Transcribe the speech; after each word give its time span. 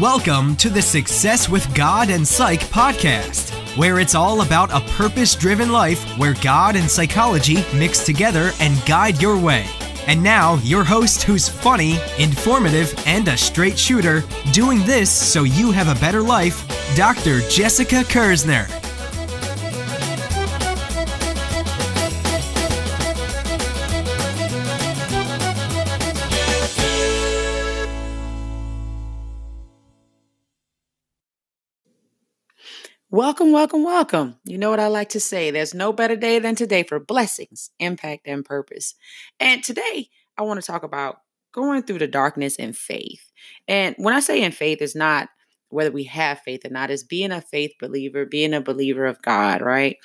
Welcome 0.00 0.56
to 0.56 0.68
the 0.68 0.82
Success 0.82 1.48
with 1.48 1.74
God 1.74 2.10
and 2.10 2.28
Psych 2.28 2.60
podcast, 2.60 3.50
where 3.78 3.98
it's 3.98 4.14
all 4.14 4.42
about 4.42 4.70
a 4.70 4.86
purpose 4.92 5.34
driven 5.34 5.72
life 5.72 6.04
where 6.18 6.34
God 6.42 6.76
and 6.76 6.90
psychology 6.90 7.64
mix 7.72 8.04
together 8.04 8.50
and 8.60 8.84
guide 8.84 9.22
your 9.22 9.38
way. 9.38 9.64
And 10.06 10.22
now, 10.22 10.56
your 10.56 10.84
host, 10.84 11.22
who's 11.22 11.48
funny, 11.48 11.98
informative, 12.18 12.92
and 13.06 13.26
a 13.28 13.38
straight 13.38 13.78
shooter, 13.78 14.22
doing 14.52 14.80
this 14.80 15.10
so 15.10 15.44
you 15.44 15.70
have 15.70 15.88
a 15.88 15.98
better 15.98 16.20
life, 16.20 16.66
Dr. 16.94 17.40
Jessica 17.48 18.02
Kersner. 18.02 18.85
Welcome, 33.16 33.50
welcome, 33.50 33.82
welcome. 33.82 34.36
You 34.44 34.58
know 34.58 34.68
what 34.68 34.78
I 34.78 34.88
like 34.88 35.08
to 35.08 35.20
say 35.20 35.50
there's 35.50 35.72
no 35.72 35.90
better 35.90 36.16
day 36.16 36.38
than 36.38 36.54
today 36.54 36.82
for 36.82 37.00
blessings, 37.00 37.70
impact, 37.78 38.26
and 38.26 38.44
purpose. 38.44 38.94
And 39.40 39.64
today, 39.64 40.10
I 40.36 40.42
want 40.42 40.60
to 40.60 40.66
talk 40.66 40.82
about 40.82 41.22
going 41.50 41.82
through 41.84 42.00
the 42.00 42.08
darkness 42.08 42.56
in 42.56 42.74
faith. 42.74 43.32
And 43.66 43.94
when 43.96 44.12
I 44.12 44.20
say 44.20 44.42
in 44.42 44.52
faith, 44.52 44.82
it's 44.82 44.94
not 44.94 45.30
whether 45.70 45.90
we 45.90 46.04
have 46.04 46.40
faith 46.40 46.66
or 46.66 46.68
not, 46.68 46.90
it's 46.90 47.04
being 47.04 47.32
a 47.32 47.40
faith 47.40 47.72
believer, 47.80 48.26
being 48.26 48.52
a 48.52 48.60
believer 48.60 49.06
of 49.06 49.22
God, 49.22 49.62
right? 49.62 49.96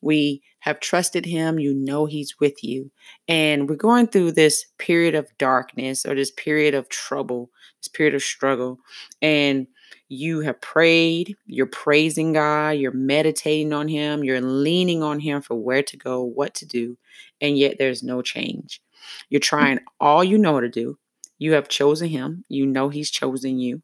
We 0.00 0.42
have 0.58 0.80
trusted 0.80 1.24
Him, 1.24 1.60
you 1.60 1.72
know 1.72 2.06
He's 2.06 2.34
with 2.40 2.64
you. 2.64 2.90
And 3.28 3.68
we're 3.68 3.76
going 3.76 4.08
through 4.08 4.32
this 4.32 4.66
period 4.76 5.14
of 5.14 5.28
darkness 5.38 6.04
or 6.04 6.16
this 6.16 6.32
period 6.32 6.74
of 6.74 6.88
trouble, 6.88 7.48
this 7.80 7.86
period 7.86 8.16
of 8.16 8.24
struggle. 8.24 8.80
And 9.22 9.68
you 10.08 10.40
have 10.40 10.60
prayed, 10.60 11.36
you're 11.46 11.66
praising 11.66 12.32
God, 12.32 12.70
you're 12.70 12.92
meditating 12.92 13.72
on 13.72 13.88
Him, 13.88 14.22
you're 14.22 14.40
leaning 14.40 15.02
on 15.02 15.20
Him 15.20 15.42
for 15.42 15.54
where 15.54 15.82
to 15.82 15.96
go, 15.96 16.22
what 16.22 16.54
to 16.54 16.66
do, 16.66 16.96
and 17.40 17.58
yet 17.58 17.76
there's 17.78 18.02
no 18.02 18.22
change. 18.22 18.80
You're 19.28 19.40
mm. 19.40 19.44
trying 19.44 19.80
all 20.00 20.22
you 20.22 20.38
know 20.38 20.60
to 20.60 20.68
do. 20.68 20.98
You 21.38 21.52
have 21.52 21.68
chosen 21.68 22.08
Him, 22.08 22.44
you 22.48 22.66
know 22.66 22.88
He's 22.88 23.10
chosen 23.10 23.58
you, 23.58 23.82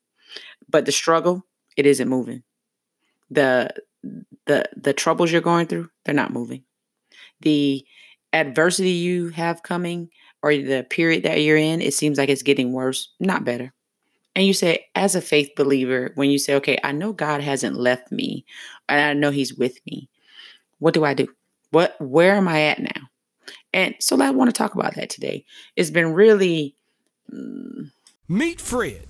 but 0.68 0.86
the 0.86 0.92
struggle, 0.92 1.44
it 1.76 1.86
isn't 1.86 2.08
moving. 2.08 2.42
The 3.30 3.70
the 4.46 4.68
the 4.76 4.92
troubles 4.92 5.32
you're 5.32 5.40
going 5.40 5.66
through, 5.66 5.90
they're 6.04 6.14
not 6.14 6.32
moving. 6.32 6.64
The 7.40 7.84
adversity 8.32 8.90
you 8.90 9.28
have 9.30 9.62
coming 9.62 10.08
or 10.42 10.54
the 10.54 10.86
period 10.88 11.22
that 11.24 11.40
you're 11.40 11.56
in, 11.56 11.80
it 11.80 11.94
seems 11.94 12.18
like 12.18 12.28
it's 12.28 12.42
getting 12.42 12.72
worse, 12.72 13.12
not 13.20 13.44
better. 13.44 13.72
And 14.34 14.46
you 14.46 14.54
say, 14.54 14.86
as 14.94 15.14
a 15.14 15.20
faith 15.20 15.50
believer, 15.56 16.12
when 16.14 16.30
you 16.30 16.38
say, 16.38 16.54
okay, 16.54 16.78
I 16.82 16.92
know 16.92 17.12
God 17.12 17.42
hasn't 17.42 17.76
left 17.76 18.10
me 18.10 18.46
and 18.88 19.00
I 19.00 19.12
know 19.12 19.30
He's 19.30 19.54
with 19.54 19.78
me, 19.86 20.08
what 20.78 20.94
do 20.94 21.04
I 21.04 21.14
do? 21.14 21.28
What 21.70 21.94
where 22.00 22.34
am 22.34 22.48
I 22.48 22.62
at 22.62 22.80
now? 22.80 23.08
And 23.72 23.94
so 24.00 24.20
I 24.20 24.30
want 24.30 24.48
to 24.48 24.56
talk 24.56 24.74
about 24.74 24.94
that 24.96 25.10
today. 25.10 25.44
It's 25.76 25.90
been 25.90 26.12
really 26.12 26.76
mm, 27.32 27.90
Meet 28.28 28.60
Fred. 28.60 29.06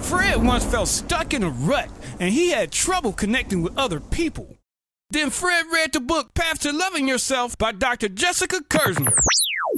Fred 0.00 0.42
once 0.42 0.64
felt 0.64 0.88
stuck 0.88 1.34
in 1.34 1.42
a 1.42 1.50
rut 1.50 1.88
and 2.18 2.32
he 2.32 2.50
had 2.50 2.72
trouble 2.72 3.12
connecting 3.12 3.62
with 3.62 3.76
other 3.78 4.00
people. 4.00 4.56
Then 5.10 5.30
Fred 5.30 5.66
read 5.72 5.92
the 5.92 6.00
book 6.00 6.34
Path 6.34 6.60
to 6.60 6.72
Loving 6.72 7.08
Yourself 7.08 7.56
by 7.58 7.72
Dr. 7.72 8.08
Jessica 8.08 8.60
Kersner. 8.68 9.12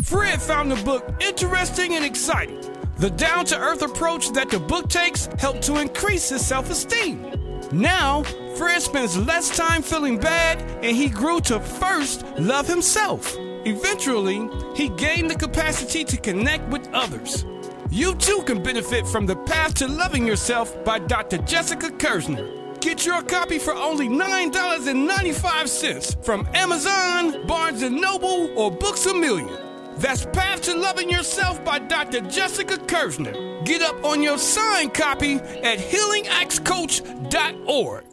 Fred 0.05 0.41
found 0.41 0.71
the 0.71 0.83
book 0.85 1.05
interesting 1.21 1.95
and 1.95 2.05
exciting. 2.05 2.61
The 3.03 3.11
down 3.11 3.45
to 3.47 3.59
earth 3.59 3.83
approach 3.83 4.31
that 4.31 4.49
the 4.49 4.61
book 4.61 4.89
takes 4.89 5.27
helped 5.37 5.63
to 5.63 5.81
increase 5.81 6.29
his 6.29 6.47
self 6.47 6.71
esteem. 6.71 7.33
Now, 7.73 8.23
Fred 8.55 8.81
spends 8.81 9.17
less 9.17 9.57
time 9.57 9.83
feeling 9.83 10.19
bad 10.19 10.63
and 10.85 10.97
he 10.97 11.09
grew 11.09 11.41
to 11.41 11.59
first 11.59 12.25
love 12.39 12.69
himself. 12.69 13.35
Eventually, 13.67 14.49
he 14.77 14.89
gained 14.91 15.29
the 15.29 15.35
capacity 15.35 16.05
to 16.05 16.17
connect 16.17 16.69
with 16.69 16.89
others. 16.93 17.45
You 17.91 18.15
too 18.15 18.45
can 18.47 18.63
benefit 18.63 19.09
from 19.09 19.27
The 19.27 19.35
Path 19.35 19.75
to 19.79 19.89
Loving 19.89 20.25
Yourself 20.25 20.85
by 20.85 21.01
Dr. 21.01 21.39
Jessica 21.39 21.91
Kersner. 21.91 22.81
Get 22.81 23.05
your 23.05 23.23
copy 23.23 23.59
for 23.59 23.75
only 23.75 24.09
$9.95 24.09 26.25
from 26.25 26.49
Amazon, 26.55 27.45
Barnes 27.49 27.83
& 27.83 27.91
Noble, 27.91 28.57
or 28.57 28.71
Books 28.71 29.07
A 29.07 29.15
Million. 29.15 29.72
That's 29.97 30.27
Path 30.27 30.63
to 30.63 30.75
Loving 30.75 31.11
Yourself 31.11 31.65
by 31.65 31.79
Dr. 31.79 32.21
Jessica 32.23 32.77
Kersner. 32.77 33.65
Get 33.65 33.83
up 33.83 34.05
on 34.05 34.21
your 34.23 34.39
signed 34.39 34.95
copy 34.95 35.35
at 35.35 35.79
healingaxcoach.org. 35.79 38.05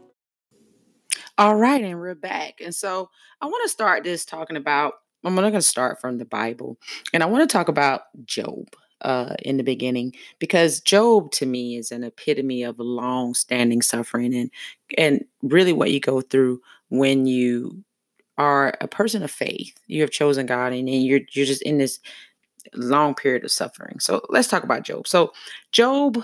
All 1.38 1.56
right, 1.56 1.84
and 1.84 2.00
we're 2.00 2.16
back. 2.16 2.62
And 2.64 2.74
so 2.76 3.10
I 3.42 3.46
want 3.46 3.64
to 3.64 3.70
start 3.70 4.04
this 4.04 4.26
talking 4.26 4.58
about, 4.58 4.96
I'm 5.24 5.36
going 5.36 5.54
to 5.54 5.62
start 5.62 6.02
from 6.02 6.18
the 6.18 6.26
Bible, 6.26 6.78
and 7.14 7.24
I 7.24 7.28
want 7.28 7.50
to 7.50 7.54
talk 7.54 7.70
about 7.70 8.02
Job 8.26 8.66
uh, 9.02 9.36
in 9.44 9.58
the 9.58 9.64
beginning 9.64 10.14
because 10.40 10.82
Job 10.82 11.32
to 11.32 11.46
me 11.46 11.78
is 11.78 11.92
an 11.92 12.04
epitome 12.04 12.64
of 12.64 12.80
long 12.80 13.34
standing 13.34 13.82
suffering 13.82 14.36
and 14.36 14.52
and 14.98 15.24
really 15.42 15.74
what 15.74 15.92
you 15.92 16.00
go 16.00 16.22
through 16.22 16.62
when 16.90 17.26
you 17.26 17.84
are 18.40 18.74
a 18.82 18.88
person 18.88 19.22
of 19.22 19.30
faith. 19.30 19.78
You 19.86 20.02
have 20.02 20.12
chosen 20.12 20.48
God 20.48 20.74
and, 20.74 20.88
and 20.90 21.04
you're 21.04 21.22
you're 21.34 21.46
just 21.46 21.62
in 21.62 21.78
this 21.78 22.00
long 22.74 23.14
period 23.14 23.44
of 23.44 23.52
suffering. 23.52 24.00
So 24.00 24.22
let's 24.30 24.48
talk 24.48 24.64
about 24.64 24.84
Job. 24.84 25.08
So 25.08 25.34
Job 25.72 26.24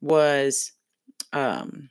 was 0.00 0.72
um 1.32 1.90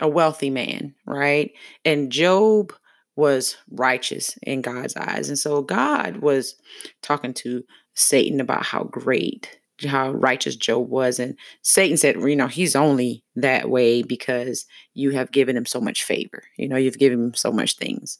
a 0.00 0.08
wealthy 0.08 0.50
man, 0.50 0.94
right? 1.04 1.52
And 1.84 2.10
Job 2.10 2.72
was 3.16 3.56
righteous 3.70 4.38
in 4.42 4.62
God's 4.62 4.96
eyes. 4.96 5.28
And 5.28 5.38
so 5.38 5.60
God 5.62 6.18
was 6.18 6.56
talking 7.02 7.34
to 7.34 7.62
Satan 7.94 8.40
about 8.40 8.64
how 8.64 8.84
great 8.84 9.58
how 9.86 10.12
righteous 10.12 10.56
Job 10.56 10.88
was. 10.88 11.18
And 11.18 11.36
Satan 11.62 11.96
said, 11.96 12.16
you 12.16 12.36
know, 12.36 12.46
he's 12.46 12.76
only 12.76 13.24
that 13.36 13.68
way 13.68 14.02
because 14.02 14.66
you 14.94 15.10
have 15.10 15.32
given 15.32 15.56
him 15.56 15.66
so 15.66 15.80
much 15.80 16.04
favor. 16.04 16.44
You 16.56 16.68
know, 16.68 16.76
you've 16.76 16.98
given 16.98 17.20
him 17.20 17.34
so 17.34 17.52
much 17.52 17.76
things. 17.76 18.18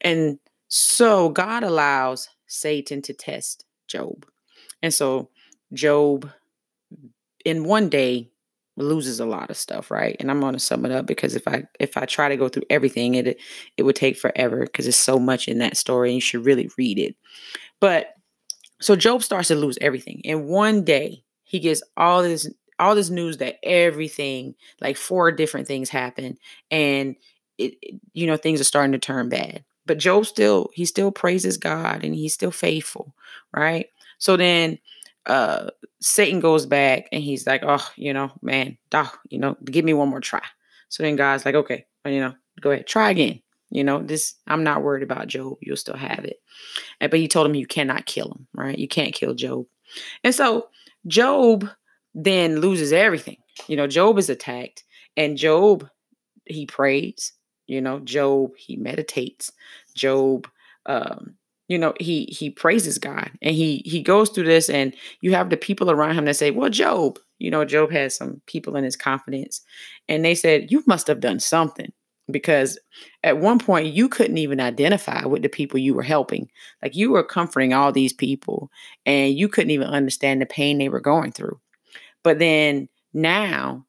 And 0.00 0.38
so 0.68 1.28
God 1.28 1.62
allows 1.62 2.28
Satan 2.46 3.02
to 3.02 3.14
test 3.14 3.64
Job. 3.88 4.26
And 4.82 4.92
so 4.92 5.30
Job, 5.72 6.30
in 7.44 7.64
one 7.64 7.88
day, 7.88 8.30
loses 8.76 9.20
a 9.20 9.26
lot 9.26 9.50
of 9.50 9.56
stuff, 9.56 9.90
right? 9.90 10.16
And 10.18 10.30
I'm 10.30 10.40
going 10.40 10.54
to 10.54 10.60
sum 10.60 10.84
it 10.84 10.92
up 10.92 11.06
because 11.06 11.36
if 11.36 11.46
I 11.46 11.64
if 11.78 11.96
I 11.96 12.06
try 12.06 12.28
to 12.28 12.36
go 12.36 12.48
through 12.48 12.64
everything, 12.70 13.14
it 13.14 13.38
it 13.76 13.82
would 13.82 13.96
take 13.96 14.16
forever 14.16 14.60
because 14.60 14.84
there's 14.84 14.96
so 14.96 15.18
much 15.18 15.48
in 15.48 15.58
that 15.58 15.76
story 15.76 16.10
and 16.10 16.16
you 16.16 16.20
should 16.20 16.44
really 16.44 16.68
read 16.76 16.98
it. 16.98 17.14
But 17.80 18.14
so 18.80 18.96
Job 18.96 19.22
starts 19.22 19.48
to 19.48 19.54
lose 19.54 19.78
everything. 19.80 20.20
In 20.24 20.46
one 20.46 20.84
day, 20.84 21.22
he 21.44 21.60
gets 21.60 21.82
all 21.96 22.22
this 22.22 22.48
all 22.78 22.94
this 22.94 23.10
news 23.10 23.38
that 23.38 23.56
everything, 23.62 24.54
like 24.80 24.96
four 24.96 25.30
different 25.30 25.68
things 25.68 25.88
happen, 25.88 26.36
and 26.70 27.16
it, 27.58 27.74
you 28.12 28.26
know 28.26 28.36
things 28.36 28.60
are 28.60 28.64
starting 28.64 28.92
to 28.92 28.98
turn 28.98 29.28
bad. 29.28 29.64
But 29.86 29.98
Job 29.98 30.26
still 30.26 30.70
he 30.74 30.84
still 30.84 31.12
praises 31.12 31.56
God 31.56 32.04
and 32.04 32.14
he's 32.14 32.34
still 32.34 32.50
faithful, 32.50 33.14
right? 33.54 33.86
So 34.18 34.36
then 34.36 34.78
uh 35.26 35.70
Satan 36.00 36.40
goes 36.40 36.66
back 36.66 37.08
and 37.12 37.22
he's 37.22 37.46
like, 37.46 37.62
"Oh, 37.66 37.86
you 37.96 38.12
know, 38.12 38.32
man, 38.42 38.78
duh, 38.90 39.08
you 39.30 39.38
know, 39.38 39.56
give 39.64 39.84
me 39.84 39.94
one 39.94 40.08
more 40.08 40.20
try." 40.20 40.42
So 40.88 41.02
then 41.02 41.16
God's 41.16 41.44
like, 41.44 41.54
"Okay, 41.54 41.86
you 42.04 42.20
know, 42.20 42.34
go 42.60 42.70
ahead, 42.70 42.86
try 42.86 43.10
again." 43.10 43.40
You 43.70 43.82
know, 43.82 44.02
this 44.02 44.34
I'm 44.46 44.62
not 44.62 44.82
worried 44.82 45.02
about 45.02 45.26
Job. 45.26 45.58
You'll 45.60 45.76
still 45.76 45.96
have 45.96 46.24
it. 46.24 46.40
And, 47.00 47.10
but 47.10 47.20
he 47.20 47.28
told 47.28 47.46
him 47.46 47.54
you 47.54 47.66
cannot 47.66 48.06
kill 48.06 48.30
him, 48.30 48.46
right? 48.54 48.78
You 48.78 48.86
can't 48.86 49.14
kill 49.14 49.34
Job. 49.34 49.66
And 50.22 50.34
so 50.34 50.68
Job 51.06 51.68
then 52.14 52.60
loses 52.60 52.92
everything. 52.92 53.38
You 53.66 53.76
know, 53.76 53.86
Job 53.86 54.18
is 54.18 54.30
attacked 54.30 54.84
and 55.16 55.36
Job 55.36 55.88
he 56.46 56.66
prays, 56.66 57.32
you 57.66 57.80
know, 57.80 58.00
Job 58.00 58.56
he 58.56 58.76
meditates. 58.76 59.52
Job 59.94 60.48
um 60.86 61.34
you 61.68 61.78
know 61.78 61.94
he 61.98 62.26
he 62.26 62.50
praises 62.50 62.98
god 62.98 63.30
and 63.40 63.54
he 63.54 63.78
he 63.86 64.02
goes 64.02 64.28
through 64.28 64.44
this 64.44 64.68
and 64.68 64.94
you 65.22 65.32
have 65.32 65.48
the 65.48 65.56
people 65.56 65.90
around 65.90 66.14
him 66.14 66.26
that 66.26 66.34
say 66.34 66.50
well 66.50 66.68
job 66.68 67.18
you 67.38 67.50
know 67.50 67.64
job 67.64 67.90
has 67.90 68.14
some 68.14 68.42
people 68.44 68.76
in 68.76 68.84
his 68.84 68.96
confidence 68.96 69.62
and 70.06 70.22
they 70.22 70.34
said 70.34 70.70
you 70.70 70.82
must 70.86 71.06
have 71.06 71.20
done 71.20 71.40
something 71.40 71.90
because 72.30 72.78
at 73.22 73.38
one 73.38 73.58
point 73.58 73.94
you 73.94 74.08
couldn't 74.08 74.38
even 74.38 74.60
identify 74.60 75.24
with 75.24 75.42
the 75.42 75.48
people 75.48 75.78
you 75.78 75.94
were 75.94 76.02
helping. 76.02 76.48
Like 76.82 76.96
you 76.96 77.10
were 77.10 77.22
comforting 77.22 77.72
all 77.72 77.92
these 77.92 78.12
people 78.12 78.70
and 79.04 79.34
you 79.34 79.48
couldn't 79.48 79.70
even 79.70 79.88
understand 79.88 80.40
the 80.40 80.46
pain 80.46 80.78
they 80.78 80.88
were 80.88 81.00
going 81.00 81.32
through. 81.32 81.60
But 82.22 82.38
then 82.38 82.88
now 83.12 83.84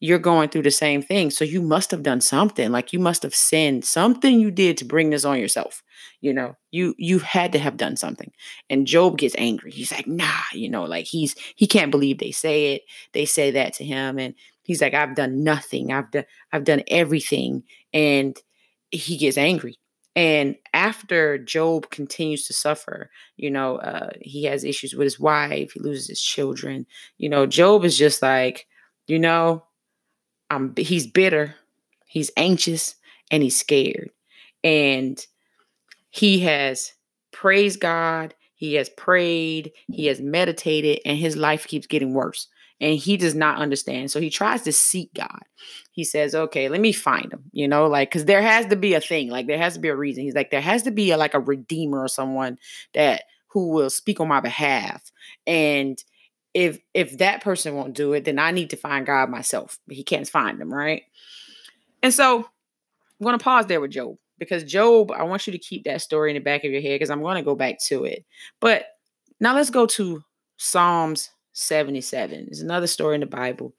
you're 0.00 0.18
going 0.18 0.48
through 0.48 0.62
the 0.62 0.70
same 0.70 1.00
thing. 1.00 1.30
So 1.30 1.44
you 1.44 1.62
must 1.62 1.90
have 1.90 2.02
done 2.02 2.20
something. 2.20 2.70
Like 2.70 2.92
you 2.92 2.98
must 2.98 3.22
have 3.22 3.34
sinned. 3.34 3.84
Something 3.84 4.40
you 4.40 4.50
did 4.50 4.76
to 4.78 4.84
bring 4.84 5.10
this 5.10 5.24
on 5.24 5.40
yourself. 5.40 5.82
You 6.20 6.34
know, 6.34 6.56
you 6.70 6.94
you 6.98 7.18
had 7.18 7.52
to 7.52 7.58
have 7.58 7.76
done 7.76 7.96
something. 7.96 8.30
And 8.68 8.86
Job 8.86 9.18
gets 9.18 9.34
angry. 9.38 9.70
He's 9.70 9.92
like, 9.92 10.06
nah, 10.06 10.42
you 10.52 10.68
know, 10.68 10.84
like 10.84 11.06
he's 11.06 11.34
he 11.54 11.66
can't 11.66 11.90
believe 11.90 12.18
they 12.18 12.30
say 12.30 12.74
it. 12.74 12.82
They 13.12 13.24
say 13.24 13.50
that 13.52 13.72
to 13.74 13.84
him. 13.84 14.18
And 14.18 14.34
he's 14.64 14.82
like, 14.82 14.94
I've 14.94 15.14
done 15.14 15.42
nothing. 15.42 15.92
I've 15.92 16.10
done 16.10 16.24
I've 16.52 16.64
done 16.64 16.82
everything. 16.88 17.62
And 17.94 18.36
he 18.90 19.16
gets 19.16 19.38
angry. 19.38 19.78
And 20.14 20.56
after 20.72 21.36
Job 21.36 21.90
continues 21.90 22.46
to 22.46 22.54
suffer, 22.54 23.10
you 23.36 23.50
know, 23.50 23.76
uh, 23.76 24.10
he 24.22 24.44
has 24.44 24.64
issues 24.64 24.94
with 24.94 25.04
his 25.04 25.20
wife, 25.20 25.72
he 25.72 25.80
loses 25.80 26.08
his 26.08 26.22
children. 26.22 26.86
You 27.18 27.28
know, 27.28 27.44
Job 27.44 27.84
is 27.84 27.98
just 27.98 28.22
like, 28.22 28.66
you 29.06 29.18
know, 29.18 29.64
I'm 30.50 30.74
he's 30.76 31.06
bitter, 31.06 31.54
he's 32.06 32.30
anxious, 32.36 32.94
and 33.30 33.42
he's 33.42 33.58
scared. 33.58 34.10
And 34.64 35.24
he 36.10 36.40
has 36.40 36.92
praised 37.32 37.80
God, 37.80 38.34
he 38.54 38.74
has 38.74 38.88
prayed, 38.88 39.72
he 39.88 40.06
has 40.06 40.20
meditated, 40.20 41.00
and 41.04 41.18
his 41.18 41.36
life 41.36 41.66
keeps 41.66 41.86
getting 41.86 42.14
worse. 42.14 42.48
And 42.78 42.98
he 42.98 43.16
does 43.16 43.34
not 43.34 43.58
understand. 43.58 44.10
So 44.10 44.20
he 44.20 44.28
tries 44.28 44.62
to 44.62 44.72
seek 44.72 45.14
God. 45.14 45.40
He 45.92 46.04
says, 46.04 46.34
okay, 46.34 46.68
let 46.68 46.80
me 46.80 46.92
find 46.92 47.32
him, 47.32 47.44
you 47.52 47.66
know, 47.66 47.86
like, 47.86 48.10
because 48.10 48.26
there 48.26 48.42
has 48.42 48.66
to 48.66 48.76
be 48.76 48.92
a 48.92 49.00
thing, 49.00 49.30
like, 49.30 49.46
there 49.46 49.56
has 49.56 49.74
to 49.74 49.80
be 49.80 49.88
a 49.88 49.96
reason. 49.96 50.24
He's 50.24 50.34
like, 50.34 50.50
there 50.50 50.60
has 50.60 50.82
to 50.82 50.90
be 50.90 51.10
a, 51.10 51.16
like 51.16 51.32
a 51.32 51.40
redeemer 51.40 52.02
or 52.02 52.08
someone 52.08 52.58
that 52.92 53.22
who 53.48 53.68
will 53.68 53.88
speak 53.88 54.20
on 54.20 54.28
my 54.28 54.40
behalf. 54.40 55.10
And 55.46 55.96
if 56.56 56.78
if 56.94 57.18
that 57.18 57.42
person 57.42 57.74
won't 57.74 57.92
do 57.92 58.14
it, 58.14 58.24
then 58.24 58.38
I 58.38 58.50
need 58.50 58.70
to 58.70 58.78
find 58.78 59.04
God 59.04 59.28
myself. 59.28 59.78
But 59.86 59.94
he 59.94 60.02
can't 60.02 60.26
find 60.26 60.58
him, 60.58 60.72
right? 60.72 61.02
And 62.02 62.14
so 62.14 62.38
I'm 62.38 63.24
going 63.24 63.38
to 63.38 63.44
pause 63.44 63.66
there 63.66 63.80
with 63.80 63.90
Job 63.90 64.16
because 64.38 64.64
Job, 64.64 65.12
I 65.12 65.24
want 65.24 65.46
you 65.46 65.52
to 65.52 65.58
keep 65.58 65.84
that 65.84 66.00
story 66.00 66.30
in 66.30 66.34
the 66.34 66.40
back 66.40 66.64
of 66.64 66.72
your 66.72 66.80
head 66.80 66.94
because 66.94 67.10
I'm 67.10 67.20
going 67.20 67.36
to 67.36 67.42
go 67.42 67.54
back 67.54 67.78
to 67.88 68.06
it. 68.06 68.24
But 68.58 68.86
now 69.38 69.54
let's 69.54 69.68
go 69.68 69.84
to 69.84 70.22
Psalms 70.56 71.28
77. 71.52 72.46
It's 72.48 72.62
another 72.62 72.86
story 72.86 73.16
in 73.16 73.20
the 73.20 73.26
Bible. 73.26 73.74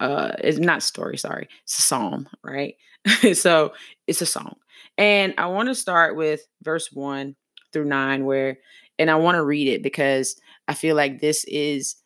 Uh 0.00 0.32
it's 0.38 0.58
not 0.58 0.82
story, 0.82 1.18
sorry. 1.18 1.50
It's 1.64 1.78
a 1.80 1.82
psalm, 1.82 2.30
right? 2.42 2.76
so 3.34 3.74
it's 4.06 4.22
a 4.22 4.26
song. 4.26 4.56
And 4.96 5.34
I 5.36 5.46
want 5.48 5.68
to 5.68 5.74
start 5.74 6.16
with 6.16 6.40
verse 6.62 6.90
1 6.92 7.36
through 7.74 7.84
9 7.84 8.24
where 8.24 8.58
and 8.98 9.10
I 9.10 9.16
want 9.16 9.34
to 9.34 9.44
read 9.44 9.68
it 9.68 9.82
because 9.82 10.36
I 10.66 10.74
feel 10.74 10.96
like 10.96 11.20
this 11.20 11.44
is 11.44 11.96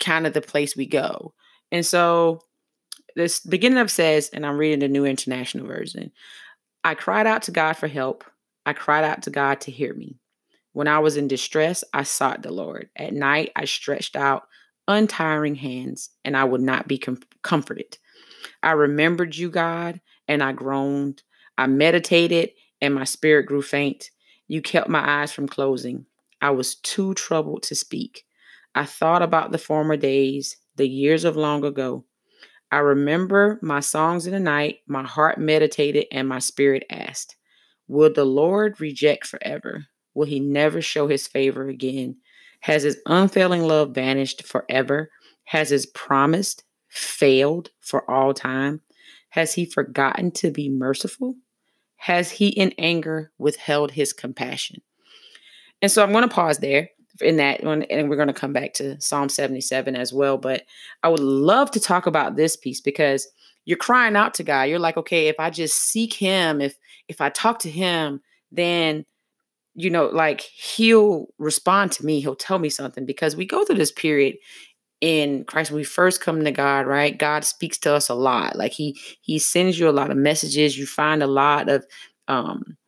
kind 0.00 0.26
of 0.26 0.32
the 0.32 0.40
place 0.40 0.76
we 0.76 0.86
go. 0.86 1.34
And 1.72 1.84
so 1.84 2.40
this 3.16 3.40
beginning 3.40 3.78
of 3.78 3.90
says, 3.90 4.30
and 4.32 4.44
I'm 4.44 4.58
reading 4.58 4.80
the 4.80 4.88
New 4.88 5.04
International 5.04 5.66
Version 5.66 6.12
I 6.84 6.94
cried 6.94 7.26
out 7.26 7.42
to 7.44 7.50
God 7.50 7.74
for 7.74 7.88
help. 7.88 8.24
I 8.66 8.74
cried 8.74 9.04
out 9.04 9.22
to 9.22 9.30
God 9.30 9.62
to 9.62 9.70
hear 9.70 9.94
me. 9.94 10.18
When 10.72 10.86
I 10.86 10.98
was 10.98 11.16
in 11.16 11.28
distress, 11.28 11.82
I 11.94 12.02
sought 12.02 12.42
the 12.42 12.52
Lord. 12.52 12.90
At 12.94 13.14
night, 13.14 13.52
I 13.56 13.64
stretched 13.64 14.16
out 14.16 14.48
untiring 14.86 15.54
hands, 15.54 16.10
and 16.26 16.36
I 16.36 16.44
would 16.44 16.60
not 16.60 16.86
be 16.86 16.98
com- 16.98 17.20
comforted. 17.42 17.96
I 18.62 18.72
remembered 18.72 19.34
you, 19.34 19.50
God, 19.50 20.00
and 20.28 20.42
I 20.42 20.52
groaned. 20.52 21.22
I 21.56 21.68
meditated, 21.68 22.50
and 22.82 22.94
my 22.94 23.04
spirit 23.04 23.46
grew 23.46 23.62
faint. 23.62 24.10
You 24.46 24.60
kept 24.60 24.90
my 24.90 25.22
eyes 25.22 25.32
from 25.32 25.48
closing. 25.48 26.04
I 26.42 26.50
was 26.50 26.74
too 26.74 27.14
troubled 27.14 27.62
to 27.64 27.74
speak. 27.74 28.26
I 28.74 28.84
thought 28.84 29.22
about 29.22 29.52
the 29.52 29.58
former 29.58 29.96
days, 29.96 30.56
the 30.76 30.88
years 30.88 31.24
of 31.24 31.36
long 31.36 31.64
ago. 31.64 32.04
I 32.72 32.78
remember 32.78 33.58
my 33.62 33.80
songs 33.80 34.26
in 34.26 34.32
the 34.32 34.40
night, 34.40 34.78
my 34.88 35.04
heart 35.04 35.38
meditated, 35.38 36.06
and 36.10 36.28
my 36.28 36.40
spirit 36.40 36.84
asked, 36.90 37.36
Will 37.86 38.12
the 38.12 38.24
Lord 38.24 38.80
reject 38.80 39.26
forever? 39.26 39.86
Will 40.14 40.26
he 40.26 40.40
never 40.40 40.82
show 40.82 41.06
his 41.06 41.28
favor 41.28 41.68
again? 41.68 42.16
Has 42.60 42.82
his 42.82 42.98
unfailing 43.06 43.62
love 43.62 43.94
vanished 43.94 44.44
forever? 44.44 45.10
Has 45.44 45.68
his 45.68 45.86
promise 45.86 46.56
failed 46.88 47.70
for 47.80 48.10
all 48.10 48.34
time? 48.34 48.80
Has 49.28 49.54
he 49.54 49.66
forgotten 49.66 50.30
to 50.32 50.50
be 50.50 50.68
merciful? 50.68 51.36
Has 51.96 52.30
he 52.30 52.48
in 52.48 52.72
anger 52.78 53.30
withheld 53.38 53.92
his 53.92 54.12
compassion? 54.12 54.80
And 55.82 55.92
so 55.92 56.02
I'm 56.02 56.12
going 56.12 56.26
to 56.26 56.34
pause 56.34 56.58
there 56.58 56.90
in 57.20 57.36
that 57.36 57.62
one 57.62 57.82
and 57.84 58.08
we're 58.08 58.16
going 58.16 58.28
to 58.28 58.34
come 58.34 58.52
back 58.52 58.72
to 58.74 59.00
psalm 59.00 59.28
77 59.28 59.94
as 59.94 60.12
well 60.12 60.36
but 60.36 60.62
i 61.02 61.08
would 61.08 61.20
love 61.20 61.70
to 61.70 61.80
talk 61.80 62.06
about 62.06 62.36
this 62.36 62.56
piece 62.56 62.80
because 62.80 63.28
you're 63.64 63.78
crying 63.78 64.16
out 64.16 64.34
to 64.34 64.42
god 64.42 64.64
you're 64.64 64.78
like 64.78 64.96
okay 64.96 65.28
if 65.28 65.36
i 65.38 65.48
just 65.48 65.76
seek 65.76 66.12
him 66.12 66.60
if 66.60 66.76
if 67.08 67.20
i 67.20 67.28
talk 67.28 67.58
to 67.60 67.70
him 67.70 68.20
then 68.50 69.04
you 69.74 69.90
know 69.90 70.06
like 70.06 70.40
he'll 70.40 71.26
respond 71.38 71.92
to 71.92 72.04
me 72.04 72.20
he'll 72.20 72.34
tell 72.34 72.58
me 72.58 72.68
something 72.68 73.06
because 73.06 73.36
we 73.36 73.46
go 73.46 73.64
through 73.64 73.76
this 73.76 73.92
period 73.92 74.36
in 75.04 75.44
Christ 75.44 75.70
when 75.70 75.76
we 75.76 75.84
first 75.84 76.22
come 76.22 76.42
to 76.42 76.50
God, 76.50 76.86
right? 76.86 77.18
God 77.18 77.44
speaks 77.44 77.76
to 77.78 77.92
us 77.92 78.08
a 78.08 78.14
lot. 78.14 78.56
Like 78.56 78.72
he 78.72 78.98
he 79.20 79.38
sends 79.38 79.78
you 79.78 79.86
a 79.86 79.92
lot 79.92 80.10
of 80.10 80.16
messages. 80.16 80.78
You 80.78 80.86
find 80.86 81.22
a 81.22 81.26
lot 81.26 81.68
of 81.68 81.84
um 82.26 82.78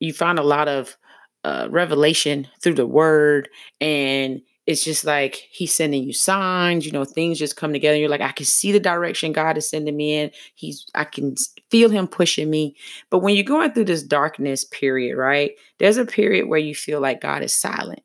you 0.00 0.14
find 0.14 0.38
a 0.38 0.42
lot 0.42 0.66
of 0.66 0.96
uh, 1.44 1.68
revelation 1.70 2.48
through 2.60 2.74
the 2.74 2.86
word 2.86 3.48
and 3.80 4.40
it's 4.66 4.84
just 4.84 5.04
like 5.04 5.46
he's 5.50 5.74
sending 5.74 6.02
you 6.02 6.12
signs 6.12 6.84
you 6.84 6.92
know 6.92 7.04
things 7.04 7.38
just 7.38 7.56
come 7.56 7.72
together 7.72 7.96
you're 7.96 8.08
like 8.08 8.20
i 8.20 8.32
can 8.32 8.44
see 8.44 8.72
the 8.72 8.80
direction 8.80 9.32
god 9.32 9.56
is 9.56 9.68
sending 9.68 9.96
me 9.96 10.14
in. 10.14 10.30
He's 10.54 10.84
i 10.94 11.04
can 11.04 11.36
feel 11.70 11.90
him 11.90 12.08
pushing 12.08 12.50
me. 12.50 12.76
But 13.10 13.20
when 13.20 13.34
you're 13.34 13.44
going 13.44 13.72
through 13.72 13.84
this 13.86 14.02
darkness 14.02 14.64
period 14.64 15.16
right 15.16 15.52
there's 15.78 15.96
a 15.96 16.04
period 16.04 16.48
where 16.48 16.58
you 16.58 16.74
feel 16.74 17.00
like 17.00 17.20
god 17.20 17.42
is 17.42 17.54
silent 17.54 18.02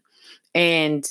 and 0.53 1.05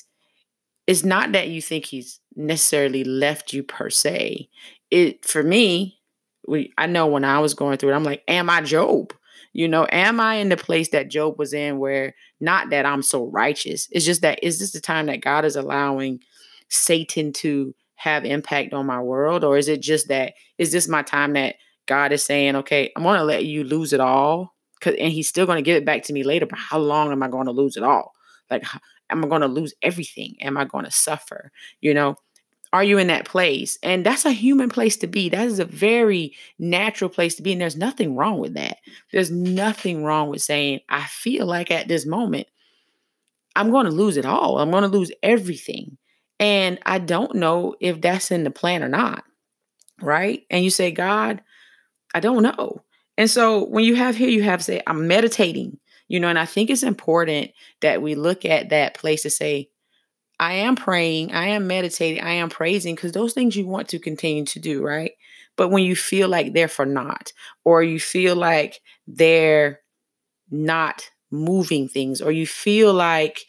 it's 0.86 1.04
not 1.04 1.32
that 1.32 1.48
you 1.48 1.62
think 1.62 1.86
he's 1.86 2.20
necessarily 2.34 3.04
left 3.04 3.52
you 3.52 3.62
per 3.62 3.88
se. 3.88 4.48
It 4.90 5.24
for 5.24 5.42
me 5.42 5.98
we 6.46 6.72
i 6.76 6.86
know 6.86 7.06
when 7.06 7.24
i 7.24 7.38
was 7.38 7.54
going 7.54 7.78
through 7.78 7.90
it 7.90 7.94
i'm 7.94 8.04
like 8.04 8.22
am 8.28 8.50
i 8.50 8.60
job 8.60 9.12
you 9.52 9.68
know, 9.68 9.86
am 9.92 10.20
I 10.20 10.36
in 10.36 10.48
the 10.48 10.56
place 10.56 10.90
that 10.90 11.10
Job 11.10 11.38
was 11.38 11.52
in 11.52 11.78
where 11.78 12.14
not 12.40 12.70
that 12.70 12.86
I'm 12.86 13.02
so 13.02 13.26
righteous, 13.26 13.88
it's 13.90 14.04
just 14.04 14.22
that 14.22 14.42
is 14.42 14.58
this 14.58 14.72
the 14.72 14.80
time 14.80 15.06
that 15.06 15.20
God 15.20 15.44
is 15.44 15.56
allowing 15.56 16.20
Satan 16.68 17.32
to 17.34 17.74
have 17.96 18.24
impact 18.24 18.72
on 18.72 18.86
my 18.86 19.00
world? 19.00 19.44
Or 19.44 19.56
is 19.56 19.68
it 19.68 19.82
just 19.82 20.08
that 20.08 20.34
is 20.58 20.72
this 20.72 20.88
my 20.88 21.02
time 21.02 21.34
that 21.34 21.56
God 21.86 22.12
is 22.12 22.24
saying, 22.24 22.56
okay, 22.56 22.90
I'm 22.96 23.02
gonna 23.02 23.24
let 23.24 23.44
you 23.44 23.64
lose 23.64 23.92
it 23.92 24.00
all? 24.00 24.54
Cause 24.80 24.94
and 24.98 25.12
he's 25.12 25.28
still 25.28 25.46
gonna 25.46 25.62
give 25.62 25.76
it 25.76 25.84
back 25.84 26.02
to 26.04 26.12
me 26.12 26.22
later, 26.22 26.46
but 26.46 26.58
how 26.58 26.78
long 26.78 27.12
am 27.12 27.22
I 27.22 27.28
gonna 27.28 27.52
lose 27.52 27.76
it 27.76 27.82
all? 27.82 28.12
Like 28.50 28.64
am 29.10 29.24
I 29.24 29.28
gonna 29.28 29.48
lose 29.48 29.74
everything? 29.82 30.36
Am 30.40 30.56
I 30.56 30.64
gonna 30.64 30.90
suffer? 30.90 31.52
You 31.80 31.94
know, 31.94 32.16
are 32.72 32.82
you 32.82 32.98
in 32.98 33.08
that 33.08 33.26
place? 33.26 33.78
And 33.82 34.04
that's 34.04 34.24
a 34.24 34.32
human 34.32 34.70
place 34.70 34.96
to 34.98 35.06
be. 35.06 35.28
That 35.28 35.46
is 35.46 35.58
a 35.58 35.64
very 35.64 36.34
natural 36.58 37.10
place 37.10 37.34
to 37.34 37.42
be. 37.42 37.52
And 37.52 37.60
there's 37.60 37.76
nothing 37.76 38.16
wrong 38.16 38.38
with 38.38 38.54
that. 38.54 38.78
There's 39.12 39.30
nothing 39.30 40.04
wrong 40.04 40.30
with 40.30 40.40
saying, 40.40 40.80
I 40.88 41.02
feel 41.02 41.46
like 41.46 41.70
at 41.70 41.88
this 41.88 42.06
moment, 42.06 42.46
I'm 43.54 43.70
going 43.70 43.84
to 43.84 43.92
lose 43.92 44.16
it 44.16 44.24
all. 44.24 44.58
I'm 44.58 44.70
going 44.70 44.82
to 44.82 44.88
lose 44.88 45.12
everything. 45.22 45.98
And 46.40 46.78
I 46.86 46.98
don't 46.98 47.34
know 47.34 47.74
if 47.78 48.00
that's 48.00 48.30
in 48.30 48.44
the 48.44 48.50
plan 48.50 48.82
or 48.82 48.88
not. 48.88 49.24
Right. 50.00 50.44
And 50.50 50.64
you 50.64 50.70
say, 50.70 50.90
God, 50.90 51.42
I 52.14 52.20
don't 52.20 52.42
know. 52.42 52.82
And 53.18 53.30
so 53.30 53.66
when 53.66 53.84
you 53.84 53.94
have 53.96 54.16
here, 54.16 54.30
you 54.30 54.42
have 54.42 54.64
say, 54.64 54.80
I'm 54.86 55.06
meditating, 55.06 55.78
you 56.08 56.18
know, 56.18 56.28
and 56.28 56.38
I 56.38 56.46
think 56.46 56.70
it's 56.70 56.82
important 56.82 57.50
that 57.82 58.00
we 58.00 58.14
look 58.14 58.46
at 58.46 58.70
that 58.70 58.94
place 58.94 59.22
to 59.22 59.30
say, 59.30 59.68
I 60.40 60.54
am 60.54 60.76
praying, 60.76 61.32
I 61.32 61.48
am 61.48 61.66
meditating, 61.66 62.22
I 62.22 62.32
am 62.32 62.50
praising 62.50 62.94
because 62.94 63.12
those 63.12 63.32
things 63.32 63.56
you 63.56 63.66
want 63.66 63.88
to 63.88 63.98
continue 63.98 64.44
to 64.46 64.58
do, 64.58 64.82
right? 64.82 65.12
But 65.56 65.68
when 65.68 65.84
you 65.84 65.94
feel 65.94 66.28
like 66.28 66.52
they're 66.52 66.68
for 66.68 66.86
naught, 66.86 67.32
or 67.64 67.82
you 67.82 68.00
feel 68.00 68.34
like 68.34 68.80
they're 69.06 69.80
not 70.50 71.10
moving 71.30 71.88
things, 71.88 72.20
or 72.20 72.32
you 72.32 72.46
feel 72.46 72.92
like, 72.92 73.44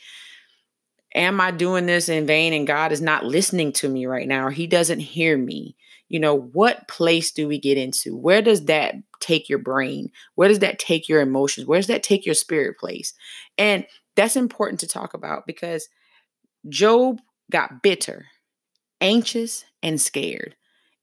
am 1.16 1.40
I 1.40 1.52
doing 1.52 1.86
this 1.86 2.10
in 2.10 2.26
vain 2.28 2.54
and 2.54 2.68
God 2.68 2.92
is 2.92 3.02
not 3.02 3.26
listening 3.26 3.72
to 3.74 3.90
me 3.90 4.06
right 4.06 4.28
now, 4.28 4.46
or 4.46 4.52
He 4.52 4.68
doesn't 4.68 5.00
hear 5.00 5.38
me? 5.38 5.76
You 6.10 6.20
know, 6.20 6.36
what 6.36 6.88
place 6.88 7.32
do 7.32 7.48
we 7.48 7.60
get 7.60 7.78
into? 7.78 8.16
Where 8.16 8.42
does 8.42 8.66
that 8.66 8.96
take 9.20 9.50
your 9.50 9.60
brain? 9.60 10.12
Where 10.36 10.50
does 10.50 10.60
that 10.60 10.78
take 10.78 11.10
your 11.10 11.22
emotions? 11.22 11.66
Where 11.66 11.80
does 11.80 11.88
that 11.88 12.04
take 12.04 12.26
your 12.26 12.36
spirit 12.36 12.78
place? 12.78 13.14
And 13.58 13.88
that's 14.16 14.36
important 14.36 14.82
to 14.82 14.88
talk 14.88 15.16
about 15.16 15.48
because 15.48 15.88
Job 16.70 17.22
got 17.52 17.82
bitter, 17.84 18.28
anxious, 19.02 19.66
and 19.82 20.00
scared. 20.00 20.56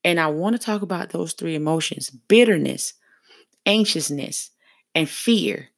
And 0.04 0.18
I 0.18 0.28
want 0.28 0.56
to 0.56 0.62
talk 0.64 0.82
about 0.82 1.10
those 1.10 1.32
three 1.34 1.54
emotions 1.54 2.10
bitterness, 2.10 2.94
anxiousness, 3.66 4.50
and 4.94 5.08
fear. 5.08 5.68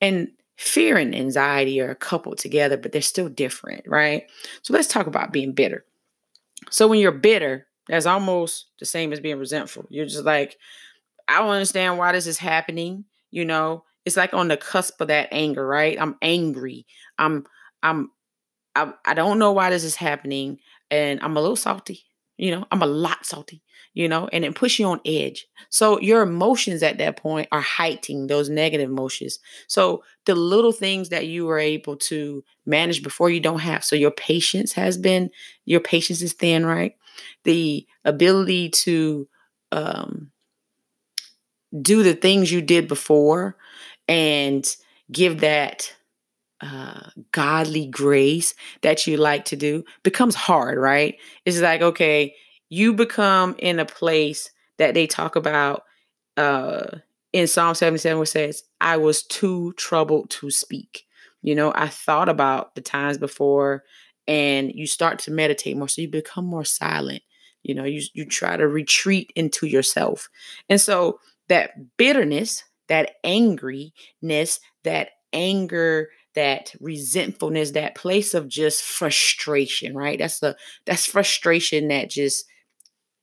And 0.00 0.28
fear 0.56 0.96
and 0.96 1.14
anxiety 1.14 1.80
are 1.80 1.94
coupled 1.94 2.38
together, 2.38 2.76
but 2.76 2.92
they're 2.92 3.02
still 3.02 3.28
different, 3.28 3.84
right? 3.86 4.24
So 4.62 4.72
let's 4.72 4.88
talk 4.88 5.06
about 5.06 5.32
being 5.32 5.52
bitter. 5.52 5.84
So 6.70 6.86
when 6.88 7.00
you're 7.00 7.12
bitter, 7.12 7.66
That's 7.88 8.06
almost 8.06 8.66
the 8.78 8.86
same 8.86 9.12
as 9.12 9.20
being 9.20 9.38
resentful. 9.38 9.86
You're 9.90 10.06
just 10.06 10.24
like, 10.24 10.56
I 11.28 11.38
don't 11.40 11.50
understand 11.50 11.98
why 11.98 12.12
this 12.12 12.26
is 12.26 12.38
happening. 12.38 13.04
You 13.30 13.44
know, 13.44 13.84
it's 14.04 14.16
like 14.16 14.34
on 14.34 14.48
the 14.48 14.56
cusp 14.56 15.00
of 15.00 15.08
that 15.08 15.28
anger, 15.32 15.66
right? 15.66 16.00
I'm 16.00 16.16
angry. 16.22 16.86
I'm, 17.18 17.44
I'm, 17.82 18.10
I, 18.74 18.92
I 19.04 19.14
don't 19.14 19.38
know 19.38 19.52
why 19.52 19.70
this 19.70 19.84
is 19.84 19.96
happening, 19.96 20.58
and 20.90 21.20
I'm 21.22 21.36
a 21.36 21.40
little 21.40 21.56
salty. 21.56 22.04
You 22.38 22.50
know, 22.52 22.66
I'm 22.70 22.82
a 22.82 22.86
lot 22.86 23.24
salty 23.26 23.62
you 23.94 24.08
know, 24.08 24.28
and 24.32 24.44
it 24.44 24.54
puts 24.54 24.78
you 24.78 24.86
on 24.86 25.00
edge. 25.04 25.46
So 25.68 26.00
your 26.00 26.22
emotions 26.22 26.82
at 26.82 26.98
that 26.98 27.16
point 27.16 27.48
are 27.52 27.60
heightening 27.60 28.26
those 28.26 28.48
negative 28.48 28.88
emotions. 28.88 29.38
So 29.66 30.02
the 30.24 30.34
little 30.34 30.72
things 30.72 31.10
that 31.10 31.26
you 31.26 31.44
were 31.44 31.58
able 31.58 31.96
to 31.96 32.42
manage 32.64 33.02
before 33.02 33.28
you 33.28 33.40
don't 33.40 33.60
have. 33.60 33.84
So 33.84 33.94
your 33.94 34.10
patience 34.10 34.72
has 34.72 34.96
been, 34.96 35.30
your 35.66 35.80
patience 35.80 36.22
is 36.22 36.32
thin, 36.32 36.64
right? 36.64 36.96
The 37.44 37.86
ability 38.04 38.70
to 38.70 39.28
um, 39.72 40.30
do 41.80 42.02
the 42.02 42.14
things 42.14 42.50
you 42.50 42.62
did 42.62 42.88
before 42.88 43.56
and 44.08 44.64
give 45.10 45.40
that 45.40 45.94
uh, 46.62 47.10
godly 47.32 47.86
grace 47.86 48.54
that 48.82 49.06
you 49.06 49.16
like 49.16 49.44
to 49.46 49.56
do 49.56 49.84
becomes 50.04 50.34
hard, 50.34 50.78
right? 50.78 51.16
It's 51.44 51.60
like, 51.60 51.82
okay, 51.82 52.34
you 52.68 52.94
become 52.94 53.56
in 53.58 53.78
a 53.78 53.84
place 53.84 54.50
that 54.78 54.94
they 54.94 55.06
talk 55.06 55.36
about 55.36 55.82
uh, 56.36 56.98
in 57.32 57.46
Psalm 57.46 57.74
77, 57.74 58.16
where 58.16 58.26
says, 58.26 58.62
I 58.80 58.96
was 58.96 59.24
too 59.24 59.72
troubled 59.76 60.30
to 60.30 60.50
speak. 60.50 61.04
You 61.42 61.54
know, 61.54 61.72
I 61.74 61.88
thought 61.88 62.28
about 62.28 62.74
the 62.74 62.80
times 62.80 63.18
before, 63.18 63.82
and 64.28 64.72
you 64.72 64.86
start 64.86 65.18
to 65.20 65.32
meditate 65.32 65.76
more. 65.76 65.88
So 65.88 66.00
you 66.02 66.08
become 66.08 66.44
more 66.44 66.64
silent. 66.64 67.22
You 67.62 67.74
know, 67.74 67.84
you, 67.84 68.02
you 68.14 68.24
try 68.24 68.56
to 68.56 68.68
retreat 68.68 69.32
into 69.34 69.66
yourself. 69.66 70.28
And 70.68 70.80
so 70.80 71.18
that 71.48 71.96
bitterness, 71.96 72.64
that 72.88 73.16
angriness, 73.24 74.60
that 74.84 75.10
anger, 75.32 76.08
that 76.34 76.74
resentfulness, 76.80 77.72
that 77.72 77.94
place 77.94 78.34
of 78.34 78.48
just 78.48 78.82
frustration, 78.82 79.96
right? 79.96 80.18
That's 80.18 80.40
the 80.40 80.56
that's 80.86 81.06
frustration 81.06 81.88
that 81.88 82.10
just 82.10 82.46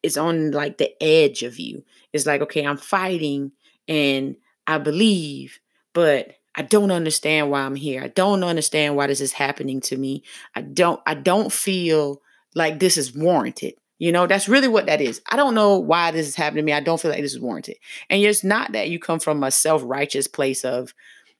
is 0.03 0.17
on 0.17 0.51
like 0.51 0.77
the 0.77 0.91
edge 1.01 1.43
of 1.43 1.59
you. 1.59 1.83
It's 2.13 2.25
like, 2.25 2.41
okay, 2.41 2.65
I'm 2.65 2.77
fighting 2.77 3.51
and 3.87 4.35
I 4.67 4.77
believe, 4.77 5.59
but 5.93 6.35
I 6.55 6.61
don't 6.61 6.91
understand 6.91 7.49
why 7.49 7.61
I'm 7.61 7.75
here. 7.75 8.03
I 8.03 8.09
don't 8.09 8.43
understand 8.43 8.95
why 8.95 9.07
this 9.07 9.21
is 9.21 9.33
happening 9.33 9.81
to 9.81 9.97
me. 9.97 10.23
I 10.55 10.61
don't 10.61 11.01
I 11.05 11.15
don't 11.15 11.51
feel 11.51 12.21
like 12.55 12.79
this 12.79 12.97
is 12.97 13.15
warranted. 13.15 13.75
You 13.97 14.13
know, 14.13 14.27
that's 14.27 14.47
really 14.47 14.69
what 14.69 14.85
that 14.85 15.01
is. 15.01 15.21
I 15.29 15.35
don't 15.35 15.55
know 15.55 15.77
why 15.77 16.11
this 16.11 16.27
is 16.27 16.35
happening 16.35 16.63
to 16.63 16.65
me. 16.65 16.73
I 16.73 16.79
don't 16.79 17.01
feel 17.01 17.11
like 17.11 17.21
this 17.21 17.33
is 17.33 17.39
warranted. 17.39 17.75
And 18.09 18.21
it's 18.21 18.45
not 18.45 18.71
that 18.71 18.89
you 18.89 18.97
come 18.97 19.19
from 19.19 19.43
a 19.43 19.51
self-righteous 19.51 20.27
place 20.27 20.63
of, 20.63 20.93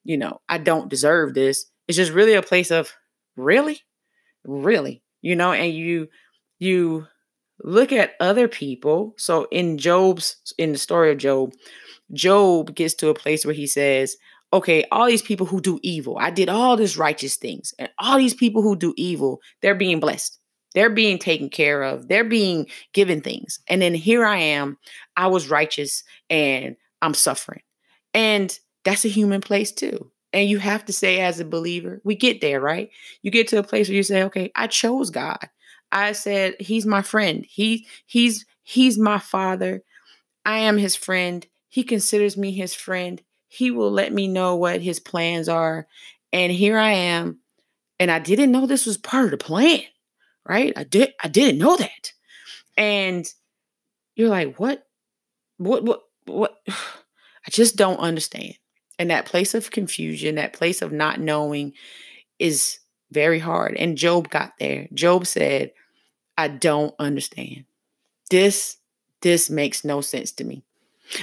you 0.04 0.18
know, 0.18 0.42
I 0.50 0.58
don't 0.58 0.90
deserve 0.90 1.34
this. 1.34 1.66
It's 1.88 1.98
just 1.98 2.12
really 2.12 2.34
a 2.34 2.42
place 2.42 2.72
of 2.72 2.92
really? 3.36 3.82
Really? 4.46 5.02
You 5.22 5.36
know, 5.36 5.52
and 5.52 5.74
you 5.74 6.08
you 6.60 7.08
look 7.64 7.92
at 7.92 8.14
other 8.20 8.48
people. 8.48 9.14
So 9.18 9.48
in 9.52 9.78
Job's 9.78 10.38
in 10.58 10.72
the 10.72 10.78
story 10.78 11.12
of 11.12 11.18
Job, 11.18 11.54
Job 12.14 12.76
gets 12.76 12.94
to 12.96 13.10
a 13.10 13.14
place 13.14 13.46
where 13.46 13.54
he 13.54 13.68
says, 13.68 14.16
okay, 14.52 14.86
all 14.92 15.08
these 15.08 15.22
people 15.22 15.46
who 15.46 15.62
do 15.62 15.80
evil, 15.84 16.18
I 16.20 16.32
did 16.32 16.50
all 16.50 16.76
these 16.76 16.98
righteous 16.98 17.36
things, 17.36 17.74
and 17.78 17.90
all 18.00 18.18
these 18.18 18.34
people 18.34 18.62
who 18.62 18.76
do 18.76 18.94
evil, 18.98 19.42
they're 19.62 19.76
being 19.76 20.00
blessed. 20.00 20.40
They're 20.76 20.90
being 20.90 21.18
taken 21.18 21.50
care 21.50 21.82
of. 21.82 22.08
They're 22.08 22.24
being 22.24 22.68
given 22.94 23.22
things. 23.22 23.60
And 23.68 23.82
then 23.82 23.94
here 23.94 24.26
I 24.26 24.38
am, 24.38 24.78
I 25.18 25.28
was 25.28 25.50
righteous 25.50 26.04
and 26.30 26.76
I'm 27.02 27.14
suffering. 27.16 27.62
And 28.14 28.58
that's 28.84 29.06
a 29.06 29.10
human 29.10 29.42
place 29.42 29.72
too. 29.72 30.12
And 30.32 30.50
you 30.50 30.60
have 30.60 30.86
to 30.86 30.94
say, 30.94 31.20
as 31.20 31.40
a 31.40 31.46
believer, 31.46 32.02
we 32.04 32.16
get 32.16 32.40
there, 32.40 32.62
right? 32.62 32.90
You 33.24 33.32
get 33.32 33.48
to 33.50 33.60
a 33.60 33.64
place 33.64 33.88
where 33.88 33.96
you 33.96 34.04
say, 34.04 34.24
okay, 34.24 34.52
I 34.56 34.68
chose 34.68 35.10
God. 35.10 35.50
I 35.92 36.12
said, 36.12 36.56
He's 36.60 36.86
my 36.86 37.02
friend. 37.02 37.46
He 37.50 37.88
he's 38.06 38.46
he's 38.64 38.98
my 38.98 39.18
father. 39.18 39.84
I 40.46 40.60
am 40.60 40.78
his 40.78 40.96
friend. 40.96 41.46
He 41.68 41.84
considers 41.84 42.38
me 42.38 42.52
his 42.52 42.74
friend. 42.74 43.22
He 43.48 43.72
will 43.72 43.92
let 43.92 44.14
me 44.14 44.28
know 44.28 44.56
what 44.56 44.82
his 44.82 45.00
plans 45.00 45.50
are. 45.50 45.88
And 46.32 46.52
here 46.52 46.78
I 46.78 46.92
am. 46.92 47.40
And 48.00 48.12
I 48.12 48.20
didn't 48.20 48.52
know 48.52 48.66
this 48.66 48.86
was 48.86 48.98
part 48.98 49.26
of 49.26 49.32
the 49.32 49.38
plan. 49.38 49.82
Right? 50.48 50.74
I 50.76 50.84
did 50.84 51.14
I 51.24 51.28
didn't 51.28 51.60
know 51.60 51.76
that. 51.78 52.14
And 52.78 53.26
you're 54.16 54.30
like, 54.30 54.60
what? 54.60 54.88
What 55.58 55.84
what 55.84 56.02
what 56.26 56.58
I 56.68 57.50
just 57.50 57.76
don't 57.76 57.98
understand. 57.98 58.56
And 59.00 59.10
that 59.10 59.26
place 59.26 59.56
of 59.56 59.72
confusion, 59.72 60.36
that 60.36 60.54
place 60.54 60.82
of 60.82 60.92
not 60.92 61.20
knowing 61.20 61.74
is 62.38 62.80
very 63.12 63.40
hard. 63.40 63.76
And 63.78 63.98
Job 63.98 64.30
got 64.30 64.54
there. 64.60 64.88
Job 64.94 65.26
said, 65.26 65.72
I 66.38 66.50
don't 66.50 66.94
understand. 67.00 67.66
This 68.30 68.78
this 69.22 69.50
makes 69.50 69.84
no 69.84 70.00
sense 70.02 70.32
to 70.34 70.44
me. 70.44 70.64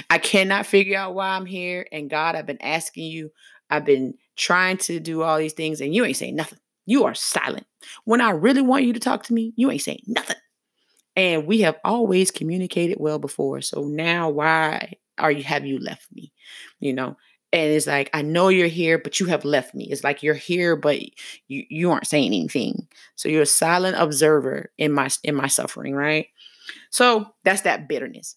I 0.09 0.17
cannot 0.17 0.65
figure 0.65 0.97
out 0.97 1.15
why 1.15 1.29
I'm 1.29 1.45
here. 1.45 1.87
And 1.91 2.09
God, 2.09 2.35
I've 2.35 2.45
been 2.45 2.61
asking 2.61 3.05
you, 3.05 3.31
I've 3.69 3.85
been 3.85 4.13
trying 4.35 4.77
to 4.77 4.99
do 4.99 5.23
all 5.23 5.37
these 5.37 5.53
things, 5.53 5.81
and 5.81 5.95
you 5.95 6.05
ain't 6.05 6.17
saying 6.17 6.35
nothing. 6.35 6.59
You 6.85 7.05
are 7.05 7.15
silent. 7.15 7.65
When 8.05 8.21
I 8.21 8.31
really 8.31 8.61
want 8.61 8.83
you 8.83 8.93
to 8.93 8.99
talk 8.99 9.23
to 9.23 9.33
me, 9.33 9.53
you 9.55 9.71
ain't 9.71 9.81
saying 9.81 10.03
nothing. 10.07 10.37
And 11.15 11.47
we 11.47 11.61
have 11.61 11.77
always 11.83 12.29
communicated 12.29 12.97
well 12.99 13.17
before. 13.17 13.61
So 13.61 13.85
now 13.85 14.29
why 14.29 14.93
are 15.17 15.31
you 15.31 15.43
have 15.43 15.65
you 15.65 15.79
left 15.79 16.11
me? 16.13 16.31
You 16.79 16.93
know, 16.93 17.17
and 17.53 17.71
it's 17.71 17.87
like 17.87 18.09
i 18.13 18.21
know 18.21 18.49
you're 18.49 18.67
here 18.67 18.97
but 18.97 19.19
you 19.19 19.25
have 19.27 19.45
left 19.45 19.73
me. 19.73 19.85
It's 19.85 20.03
like 20.03 20.23
you're 20.23 20.35
here 20.35 20.75
but 20.75 21.01
you 21.47 21.65
you 21.69 21.91
aren't 21.91 22.07
saying 22.07 22.27
anything. 22.27 22.87
So 23.15 23.29
you're 23.29 23.43
a 23.43 23.45
silent 23.45 23.97
observer 23.97 24.71
in 24.77 24.91
my 24.91 25.09
in 25.23 25.35
my 25.35 25.47
suffering 25.47 25.93
right? 25.95 26.27
So 26.89 27.27
that's 27.43 27.61
that 27.61 27.87
bitterness. 27.87 28.35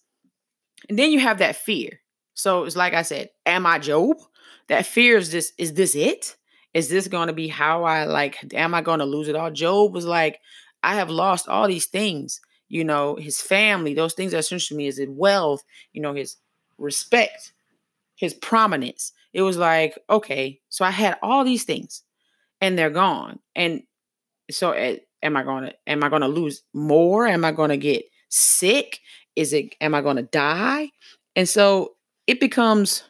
And 0.89 0.97
then 0.97 1.11
you 1.11 1.19
have 1.19 1.39
that 1.39 1.55
fear. 1.55 1.99
So 2.33 2.63
it's 2.63 2.75
like 2.75 2.93
i 2.93 3.01
said 3.01 3.29
am 3.45 3.65
i 3.65 3.79
job? 3.79 4.17
That 4.67 4.85
fear 4.85 5.17
is 5.17 5.31
this 5.31 5.53
is 5.57 5.73
this 5.73 5.95
it? 5.95 6.37
Is 6.73 6.87
this 6.87 7.07
going 7.07 7.27
to 7.27 7.33
be 7.33 7.49
how 7.49 7.83
i 7.83 8.05
like 8.05 8.53
am 8.53 8.73
i 8.73 8.81
going 8.81 8.99
to 8.99 9.05
lose 9.05 9.27
it 9.27 9.35
all? 9.35 9.51
Job 9.51 9.93
was 9.93 10.05
like 10.05 10.39
i 10.83 10.95
have 10.95 11.09
lost 11.09 11.47
all 11.47 11.67
these 11.67 11.85
things 11.85 12.41
you 12.71 12.85
know 12.85 13.15
his 13.17 13.41
family 13.41 13.93
those 13.93 14.13
things 14.13 14.31
that 14.31 14.39
essential 14.39 14.69
to 14.73 14.77
me 14.77 14.87
is 14.87 14.97
his 14.97 15.09
wealth 15.09 15.63
you 15.91 16.01
know 16.01 16.13
his 16.13 16.37
respect 16.77 17.51
his 18.21 18.35
prominence. 18.35 19.13
It 19.33 19.41
was 19.41 19.57
like, 19.57 19.97
okay, 20.09 20.61
so 20.69 20.85
I 20.85 20.91
had 20.91 21.17
all 21.23 21.43
these 21.43 21.63
things 21.63 22.03
and 22.61 22.77
they're 22.77 22.91
gone. 22.91 23.39
And 23.55 23.81
so 24.51 24.71
eh, 24.73 24.97
am 25.23 25.35
I 25.35 25.43
going 25.43 25.63
to 25.63 25.73
am 25.87 26.03
I 26.03 26.09
going 26.09 26.21
to 26.21 26.27
lose 26.27 26.61
more? 26.71 27.25
Am 27.25 27.43
I 27.43 27.51
going 27.51 27.71
to 27.71 27.77
get 27.77 28.05
sick? 28.29 28.99
Is 29.35 29.53
it 29.53 29.75
am 29.81 29.95
I 29.95 30.01
going 30.01 30.17
to 30.17 30.21
die? 30.21 30.91
And 31.35 31.49
so 31.49 31.93
it 32.27 32.39
becomes 32.39 33.03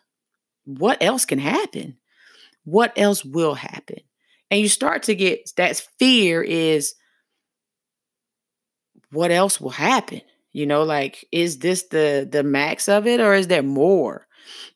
what 0.63 1.03
else 1.03 1.25
can 1.25 1.39
happen? 1.39 1.97
What 2.63 2.93
else 2.95 3.25
will 3.25 3.55
happen? 3.55 3.97
And 4.49 4.61
you 4.61 4.69
start 4.69 5.03
to 5.03 5.15
get 5.15 5.51
that 5.57 5.75
fear 5.99 6.41
is 6.41 6.93
what 9.11 9.31
else 9.31 9.59
will 9.59 9.71
happen? 9.71 10.21
You 10.53 10.65
know, 10.67 10.83
like 10.83 11.25
is 11.33 11.59
this 11.59 11.83
the 11.87 12.25
the 12.31 12.43
max 12.43 12.87
of 12.87 13.07
it 13.07 13.19
or 13.19 13.33
is 13.33 13.47
there 13.47 13.61
more? 13.61 14.25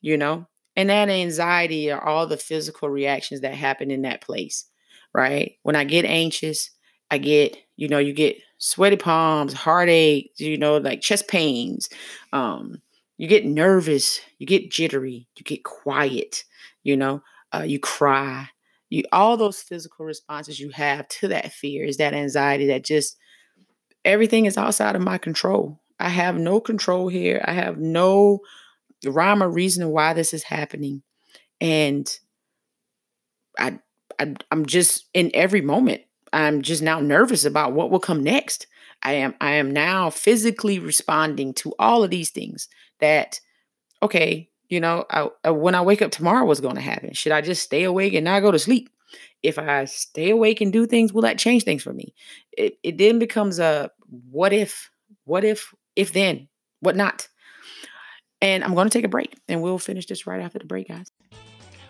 You 0.01 0.17
know? 0.17 0.47
And 0.75 0.89
that 0.89 1.09
anxiety 1.09 1.91
are 1.91 2.03
all 2.03 2.27
the 2.27 2.37
physical 2.37 2.89
reactions 2.89 3.41
that 3.41 3.53
happen 3.55 3.91
in 3.91 4.01
that 4.03 4.21
place, 4.21 4.65
right? 5.13 5.53
When 5.63 5.75
I 5.75 5.83
get 5.85 6.05
anxious, 6.05 6.69
I 7.09 7.17
get, 7.17 7.57
you 7.77 7.87
know, 7.87 7.99
you 7.99 8.13
get 8.13 8.37
sweaty 8.57 8.97
palms, 8.97 9.53
heartache, 9.53 10.31
you 10.37 10.57
know, 10.57 10.77
like 10.77 11.01
chest 11.01 11.27
pains. 11.27 11.89
Um, 12.33 12.81
you 13.17 13.27
get 13.27 13.45
nervous, 13.45 14.19
you 14.39 14.45
get 14.45 14.69
jittery, 14.71 15.27
you 15.37 15.43
get 15.43 15.63
quiet, 15.63 16.43
you 16.83 16.97
know, 16.97 17.21
uh, 17.53 17.63
you 17.63 17.79
cry. 17.79 18.49
You 18.89 19.03
all 19.11 19.35
those 19.37 19.61
physical 19.61 20.05
responses 20.05 20.59
you 20.59 20.69
have 20.69 21.07
to 21.07 21.27
that 21.29 21.51
fear 21.53 21.85
is 21.85 21.97
that 21.97 22.13
anxiety 22.13 22.67
that 22.67 22.83
just 22.83 23.17
everything 24.03 24.45
is 24.45 24.57
outside 24.57 24.95
of 24.95 25.01
my 25.01 25.17
control. 25.17 25.79
I 25.99 26.09
have 26.09 26.37
no 26.37 26.59
control 26.59 27.07
here. 27.07 27.43
I 27.47 27.53
have 27.53 27.77
no 27.77 28.39
rhyme 29.11 29.43
or 29.43 29.49
reason 29.49 29.89
why 29.89 30.13
this 30.13 30.33
is 30.33 30.43
happening. 30.43 31.03
And 31.61 32.09
I, 33.59 33.79
I 34.19 34.35
I'm 34.51 34.65
just 34.65 35.05
in 35.13 35.31
every 35.33 35.61
moment, 35.61 36.01
I'm 36.33 36.61
just 36.61 36.81
now 36.81 36.99
nervous 36.99 37.45
about 37.45 37.73
what 37.73 37.89
will 37.91 37.99
come 37.99 38.23
next. 38.23 38.67
I 39.03 39.13
am 39.13 39.35
I 39.41 39.51
am 39.53 39.71
now 39.71 40.09
physically 40.09 40.79
responding 40.79 41.53
to 41.55 41.73
all 41.79 42.03
of 42.03 42.09
these 42.09 42.29
things 42.31 42.67
that 42.99 43.39
okay, 44.03 44.49
you 44.69 44.79
know, 44.79 45.05
I, 45.09 45.49
when 45.49 45.75
I 45.75 45.81
wake 45.81 46.01
up 46.01 46.11
tomorrow 46.11 46.45
what's 46.45 46.59
going 46.59 46.75
to 46.75 46.81
happen? 46.81 47.13
Should 47.13 47.31
I 47.31 47.41
just 47.41 47.63
stay 47.63 47.83
awake 47.83 48.13
and 48.13 48.25
not 48.25 48.41
go 48.41 48.51
to 48.51 48.59
sleep? 48.59 48.89
If 49.43 49.59
I 49.59 49.85
stay 49.85 50.31
awake 50.31 50.61
and 50.61 50.73
do 50.73 50.85
things, 50.85 51.13
will 51.13 51.21
that 51.21 51.37
change 51.39 51.63
things 51.63 51.83
for 51.83 51.93
me? 51.93 52.13
It 52.57 52.77
it 52.83 52.97
then 52.97 53.19
becomes 53.19 53.59
a 53.59 53.91
what 54.31 54.53
if 54.53 54.89
What 55.25 55.43
if, 55.43 55.73
if 55.95 56.13
then, 56.13 56.47
what 56.81 56.95
not? 56.95 57.27
And 58.41 58.63
I'm 58.63 58.73
going 58.73 58.89
to 58.89 58.97
take 58.97 59.05
a 59.05 59.09
break 59.09 59.37
and 59.47 59.61
we'll 59.61 59.79
finish 59.79 60.05
this 60.05 60.27
right 60.27 60.41
after 60.41 60.59
the 60.59 60.65
break, 60.65 60.87
guys. 60.89 61.11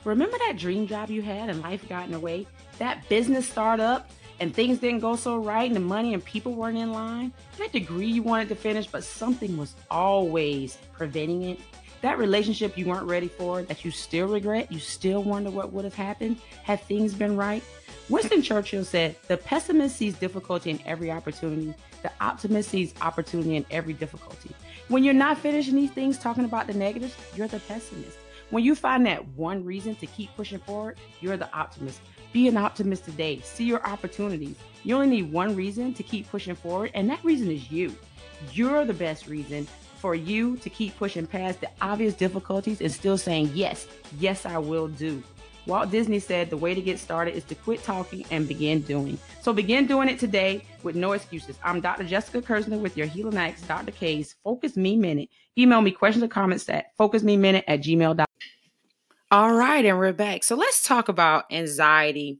Remember 0.04 0.38
that 0.38 0.58
dream 0.58 0.86
job 0.86 1.10
you 1.10 1.22
had 1.22 1.50
and 1.50 1.62
life 1.62 1.88
got 1.90 2.06
in 2.06 2.12
the 2.12 2.20
way? 2.20 2.46
That 2.78 3.08
business 3.10 3.50
startup 3.50 4.10
and 4.40 4.54
things 4.54 4.78
didn't 4.78 5.00
go 5.00 5.16
so 5.16 5.38
right 5.38 5.66
and 5.66 5.76
the 5.76 5.80
money 5.80 6.14
and 6.14 6.24
people 6.24 6.54
weren't 6.54 6.78
in 6.78 6.92
line? 6.92 7.34
That 7.58 7.72
degree 7.72 8.08
you 8.08 8.22
wanted 8.22 8.50
to 8.50 8.56
finish, 8.56 8.86
but 8.86 9.04
something 9.04 9.58
was 9.58 9.74
always 9.90 10.78
preventing 10.94 11.42
it? 11.44 11.60
That 12.02 12.20
relationship 12.20 12.78
you 12.78 12.86
weren't 12.86 13.08
ready 13.08 13.28
for, 13.28 13.64
that 13.64 13.84
you 13.84 13.90
still 13.90 14.28
regret, 14.28 14.72
you 14.72 14.78
still 14.78 15.24
wonder 15.24 15.50
what 15.50 15.74
would 15.74 15.86
have 15.86 15.96
happened 15.96 16.38
had 16.62 16.82
things 16.82 17.16
been 17.16 17.36
right? 17.36 17.64
Winston 18.08 18.44
Churchill 18.44 18.86
said, 18.86 19.16
The 19.28 19.38
pessimist 19.38 19.98
sees 19.98 20.16
difficulty 20.16 20.70
in 20.70 20.80
every 20.86 21.12
opportunity, 21.12 21.74
the 22.04 22.12
optimist 22.22 22.70
sees 22.70 22.94
opportunity 23.02 23.56
in 23.56 23.66
every 23.72 23.94
difficulty. 23.94 24.52
When 24.90 25.04
you're 25.04 25.14
not 25.14 25.40
finishing 25.40 25.76
these 25.76 25.90
things 25.90 26.20
talking 26.20 26.46
about 26.46 26.68
the 26.68 26.76
negatives, 26.76 27.16
you're 27.36 27.48
the 27.48 27.60
pessimist. 27.62 28.18
When 28.52 28.64
you 28.64 28.76
find 28.76 29.06
that 29.08 29.28
one 29.30 29.66
reason 29.66 29.96
to 29.96 30.06
keep 30.06 30.36
pushing 30.36 30.60
forward, 30.60 31.00
you're 31.20 31.38
the 31.38 31.52
optimist. 31.52 32.00
Be 32.32 32.48
an 32.48 32.58
optimist 32.58 33.06
today. 33.06 33.40
See 33.44 33.64
your 33.64 33.84
opportunities. 33.88 34.56
You 34.84 34.96
only 34.96 35.08
need 35.08 35.32
one 35.32 35.56
reason 35.56 35.96
to 35.96 36.04
keep 36.04 36.30
pushing 36.30 36.54
forward, 36.54 36.92
and 36.94 37.10
that 37.10 37.24
reason 37.24 37.50
is 37.50 37.72
you. 37.72 37.96
You're 38.52 38.86
the 38.86 38.94
best 38.94 39.26
reason 39.26 39.68
for 39.98 40.14
you 40.14 40.58
to 40.58 40.70
keep 40.70 40.96
pushing 40.98 41.26
past 41.26 41.62
the 41.62 41.70
obvious 41.82 42.14
difficulties 42.14 42.82
and 42.82 42.92
still 42.92 43.18
saying, 43.18 43.50
Yes, 43.56 43.88
yes, 44.20 44.46
I 44.46 44.60
will 44.60 44.90
do. 44.90 45.24
Walt 45.68 45.90
Disney 45.90 46.20
said 46.20 46.50
the 46.50 46.58
way 46.58 46.76
to 46.76 46.82
get 46.82 47.00
started 47.00 47.34
is 47.34 47.44
to 47.46 47.56
quit 47.56 47.84
talking 47.84 48.24
and 48.30 48.48
begin 48.48 48.82
doing. 48.82 49.18
So 49.42 49.52
begin 49.52 49.88
doing 49.88 50.10
it 50.10 50.20
today 50.20 50.64
with 50.84 50.96
no 50.96 51.14
excuses. 51.14 51.58
I'm 51.64 51.82
Dr. 51.82 52.04
Jessica 52.04 52.42
Kersner 52.42 52.80
with 52.80 52.96
your 52.96 53.08
Healing 53.08 53.38
X, 53.38 53.64
Dr. 53.64 53.92
K's 53.92 54.36
Focus 54.44 54.78
Me 54.78 54.96
Minute. 54.96 55.30
Email 55.58 55.82
me 55.82 55.90
questions 55.92 56.24
or 56.24 56.28
comments 56.28 56.70
at 56.70 56.96
focusmeminute 56.98 57.64
at 57.68 57.82
gmail.com. 57.82 58.26
All 59.32 59.54
right, 59.54 59.84
and 59.84 59.98
we're 59.98 60.14
back. 60.14 60.44
So 60.44 60.56
let's 60.56 60.84
talk 60.84 61.10
about 61.10 61.46
anxiety, 61.52 62.40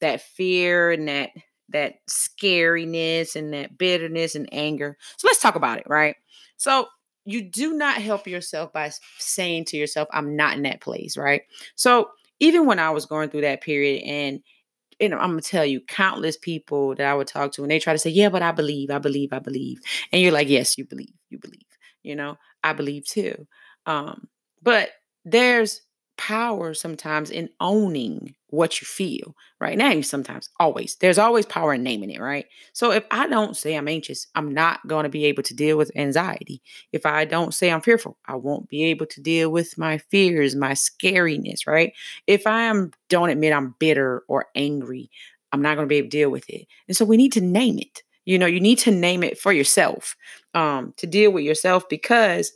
that 0.00 0.22
fear 0.22 0.92
and 0.92 1.08
that 1.08 1.30
that 1.68 2.06
scariness 2.08 3.36
and 3.36 3.52
that 3.52 3.76
bitterness 3.78 4.34
and 4.34 4.48
anger. 4.52 4.96
So 5.16 5.28
let's 5.28 5.40
talk 5.40 5.54
about 5.54 5.78
it, 5.78 5.86
right? 5.88 6.16
So 6.56 6.88
you 7.24 7.42
do 7.42 7.74
not 7.74 8.00
help 8.02 8.26
yourself 8.26 8.72
by 8.72 8.90
saying 9.18 9.66
to 9.66 9.76
yourself, 9.76 10.08
I'm 10.12 10.36
not 10.36 10.56
in 10.56 10.62
that 10.62 10.80
place, 10.80 11.16
right? 11.16 11.42
So 11.74 12.10
even 12.42 12.66
when 12.66 12.80
I 12.80 12.90
was 12.90 13.06
going 13.06 13.30
through 13.30 13.42
that 13.42 13.62
period 13.62 14.02
and 14.04 14.40
you 15.00 15.08
know, 15.08 15.18
I'm 15.18 15.30
gonna 15.30 15.42
tell 15.42 15.64
you, 15.66 15.80
countless 15.80 16.36
people 16.36 16.94
that 16.96 17.06
I 17.06 17.14
would 17.14 17.26
talk 17.28 17.52
to, 17.52 17.62
and 17.62 17.70
they 17.70 17.78
try 17.80 17.92
to 17.92 17.98
say, 17.98 18.10
"Yeah, 18.10 18.28
but 18.30 18.42
I 18.42 18.52
believe, 18.52 18.90
I 18.90 18.98
believe, 18.98 19.32
I 19.32 19.40
believe," 19.40 19.78
and 20.12 20.22
you're 20.22 20.32
like, 20.32 20.48
"Yes, 20.48 20.78
you 20.78 20.84
believe, 20.86 21.14
you 21.30 21.38
believe." 21.38 21.62
You 22.04 22.16
know, 22.16 22.38
I 22.64 22.72
believe 22.74 23.06
too. 23.06 23.46
Um, 23.86 24.28
but 24.62 24.90
there's 25.24 25.82
power 26.16 26.74
sometimes 26.74 27.30
in 27.30 27.48
owning 27.60 28.34
what 28.48 28.80
you 28.80 28.86
feel, 28.86 29.34
right? 29.60 29.78
Now, 29.78 29.98
sometimes, 30.02 30.50
always. 30.60 30.96
There's 30.96 31.18
always 31.18 31.46
power 31.46 31.74
in 31.74 31.82
naming 31.82 32.10
it, 32.10 32.20
right? 32.20 32.46
So 32.72 32.92
if 32.92 33.04
I 33.10 33.26
don't 33.26 33.56
say 33.56 33.74
I'm 33.74 33.88
anxious, 33.88 34.26
I'm 34.34 34.52
not 34.52 34.86
going 34.86 35.04
to 35.04 35.08
be 35.08 35.24
able 35.24 35.42
to 35.44 35.54
deal 35.54 35.78
with 35.78 35.90
anxiety. 35.96 36.60
If 36.92 37.06
I 37.06 37.24
don't 37.24 37.54
say 37.54 37.70
I'm 37.70 37.80
fearful, 37.80 38.18
I 38.26 38.36
won't 38.36 38.68
be 38.68 38.84
able 38.84 39.06
to 39.06 39.20
deal 39.20 39.50
with 39.50 39.78
my 39.78 39.98
fears, 39.98 40.54
my 40.54 40.72
scariness, 40.72 41.66
right? 41.66 41.92
If 42.26 42.46
I 42.46 42.62
am 42.62 42.92
don't 43.08 43.30
admit 43.30 43.52
I'm 43.52 43.74
bitter 43.78 44.22
or 44.28 44.46
angry, 44.54 45.10
I'm 45.52 45.62
not 45.62 45.76
going 45.76 45.86
to 45.86 45.92
be 45.92 45.96
able 45.96 46.06
to 46.10 46.16
deal 46.16 46.30
with 46.30 46.48
it. 46.48 46.66
And 46.88 46.96
so 46.96 47.04
we 47.04 47.16
need 47.16 47.32
to 47.32 47.40
name 47.40 47.78
it. 47.78 48.02
You 48.24 48.38
know, 48.38 48.46
you 48.46 48.60
need 48.60 48.78
to 48.80 48.90
name 48.90 49.22
it 49.22 49.38
for 49.38 49.52
yourself, 49.52 50.14
um, 50.54 50.94
to 50.98 51.06
deal 51.06 51.32
with 51.32 51.44
yourself 51.44 51.88
because, 51.88 52.52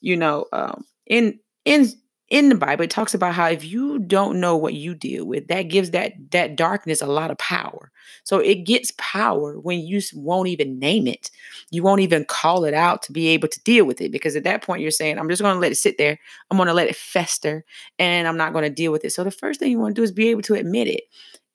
you 0.00 0.16
know, 0.16 0.46
um, 0.52 0.84
in 1.06 1.40
in 1.64 1.88
in 2.30 2.50
the 2.50 2.54
Bible, 2.54 2.84
it 2.84 2.90
talks 2.90 3.14
about 3.14 3.34
how 3.34 3.48
if 3.48 3.64
you 3.64 3.98
don't 4.00 4.38
know 4.38 4.56
what 4.56 4.74
you 4.74 4.94
deal 4.94 5.24
with, 5.24 5.48
that 5.48 5.62
gives 5.62 5.92
that 5.92 6.12
that 6.30 6.56
darkness 6.56 7.00
a 7.00 7.06
lot 7.06 7.30
of 7.30 7.38
power. 7.38 7.90
So 8.24 8.38
it 8.38 8.64
gets 8.64 8.92
power 8.98 9.58
when 9.58 9.80
you 9.80 10.00
won't 10.14 10.48
even 10.48 10.78
name 10.78 11.06
it. 11.06 11.30
You 11.70 11.82
won't 11.82 12.02
even 12.02 12.26
call 12.26 12.64
it 12.64 12.74
out 12.74 13.02
to 13.04 13.12
be 13.12 13.28
able 13.28 13.48
to 13.48 13.60
deal 13.62 13.86
with 13.86 14.00
it 14.00 14.12
because 14.12 14.36
at 14.36 14.44
that 14.44 14.62
point 14.62 14.82
you're 14.82 14.90
saying, 14.90 15.18
I'm 15.18 15.28
just 15.28 15.40
going 15.40 15.54
to 15.54 15.60
let 15.60 15.72
it 15.72 15.76
sit 15.76 15.96
there. 15.96 16.18
I'm 16.50 16.58
going 16.58 16.66
to 16.66 16.74
let 16.74 16.88
it 16.88 16.96
fester 16.96 17.64
and 17.98 18.28
I'm 18.28 18.36
not 18.36 18.52
going 18.52 18.64
to 18.64 18.70
deal 18.70 18.92
with 18.92 19.04
it. 19.04 19.10
So 19.10 19.24
the 19.24 19.30
first 19.30 19.60
thing 19.60 19.70
you 19.70 19.78
want 19.78 19.94
to 19.94 20.00
do 20.00 20.04
is 20.04 20.12
be 20.12 20.28
able 20.28 20.42
to 20.42 20.54
admit 20.54 20.88
it. 20.88 21.04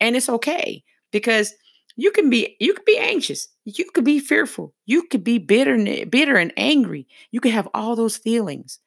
And 0.00 0.16
it's 0.16 0.28
okay 0.28 0.82
because 1.12 1.54
you 1.96 2.10
can 2.10 2.28
be 2.28 2.56
you 2.58 2.74
could 2.74 2.84
be 2.84 2.98
anxious. 2.98 3.46
You 3.64 3.84
could 3.92 4.04
be 4.04 4.18
fearful. 4.18 4.74
You 4.86 5.04
could 5.04 5.22
be 5.22 5.38
bitter, 5.38 5.76
bitter 6.06 6.36
and 6.36 6.52
angry. 6.56 7.06
You 7.30 7.40
could 7.40 7.52
have 7.52 7.68
all 7.72 7.94
those 7.94 8.16
feelings. 8.16 8.80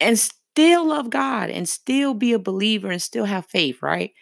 And 0.00 0.18
still 0.52 0.86
love 0.86 1.10
God 1.10 1.50
and 1.50 1.68
still 1.68 2.14
be 2.14 2.32
a 2.32 2.38
believer 2.38 2.90
and 2.90 3.00
still 3.00 3.24
have 3.24 3.46
faith, 3.46 3.82
right? 3.82 4.12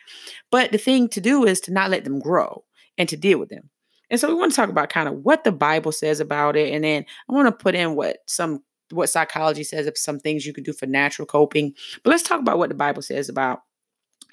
But 0.51 0.73
the 0.73 0.79
thing 0.79 1.09
to 1.11 1.21
do 1.21 1.45
is 1.45 1.61
to 1.62 1.73
not 1.73 1.91
let 1.91 2.05
them 2.05 2.19
grow 2.19 2.64
and 2.97 3.09
to 3.09 3.17
deal 3.17 3.38
with 3.38 3.49
them. 3.49 3.71
And 4.11 4.19
so 4.19 4.29
we 4.29 4.35
want 4.35 4.53
to 4.53 4.57
talk 4.57 4.71
about 4.71 4.88
kind 4.88 5.09
of 5.09 5.25
what 5.25 5.45
the 5.45 5.53
Bible 5.53 5.93
says 5.93 6.21
about 6.21 6.57
it. 6.57 6.73
And 6.73 6.85
then 6.85 7.05
I 7.29 7.33
want 7.33 7.47
to 7.47 7.53
put 7.53 7.75
in 7.75 7.95
what 7.95 8.19
some 8.27 8.62
what 8.91 9.11
psychology 9.11 9.64
says 9.64 9.87
of 9.87 9.99
some 9.99 10.19
things 10.19 10.47
you 10.47 10.55
can 10.55 10.64
do 10.64 10.73
for 10.73 10.87
natural 10.87 11.27
coping. 11.27 11.75
But 12.03 12.11
let's 12.11 12.23
talk 12.23 12.41
about 12.41 12.57
what 12.57 12.71
the 12.71 12.75
Bible 12.75 13.03
says 13.03 13.29
about 13.29 13.61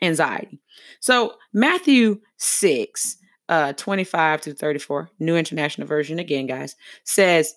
anxiety. 0.01 0.61
So 1.01 1.35
Matthew 1.53 2.21
6, 2.37 3.17
uh, 3.49 3.73
25 3.73 4.41
to 4.41 4.53
34, 4.53 5.09
New 5.19 5.35
International 5.35 5.87
Version 5.87 6.19
again, 6.19 6.47
guys, 6.47 6.77
says, 7.03 7.53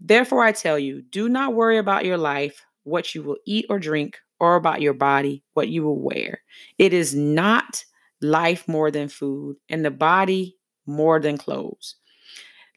Therefore 0.00 0.42
I 0.42 0.52
tell 0.52 0.78
you, 0.78 1.02
do 1.02 1.28
not 1.28 1.52
worry 1.52 1.76
about 1.76 2.06
your 2.06 2.16
life 2.16 2.64
what 2.88 3.14
you 3.14 3.22
will 3.22 3.38
eat 3.46 3.66
or 3.68 3.78
drink, 3.78 4.18
or 4.40 4.56
about 4.56 4.80
your 4.80 4.94
body, 4.94 5.42
what 5.54 5.68
you 5.68 5.82
will 5.82 6.00
wear. 6.00 6.42
It 6.78 6.92
is 6.92 7.14
not 7.14 7.84
life 8.20 8.66
more 8.68 8.90
than 8.90 9.08
food, 9.08 9.56
and 9.68 9.84
the 9.84 9.90
body 9.90 10.56
more 10.86 11.20
than 11.20 11.38
clothes. 11.38 11.96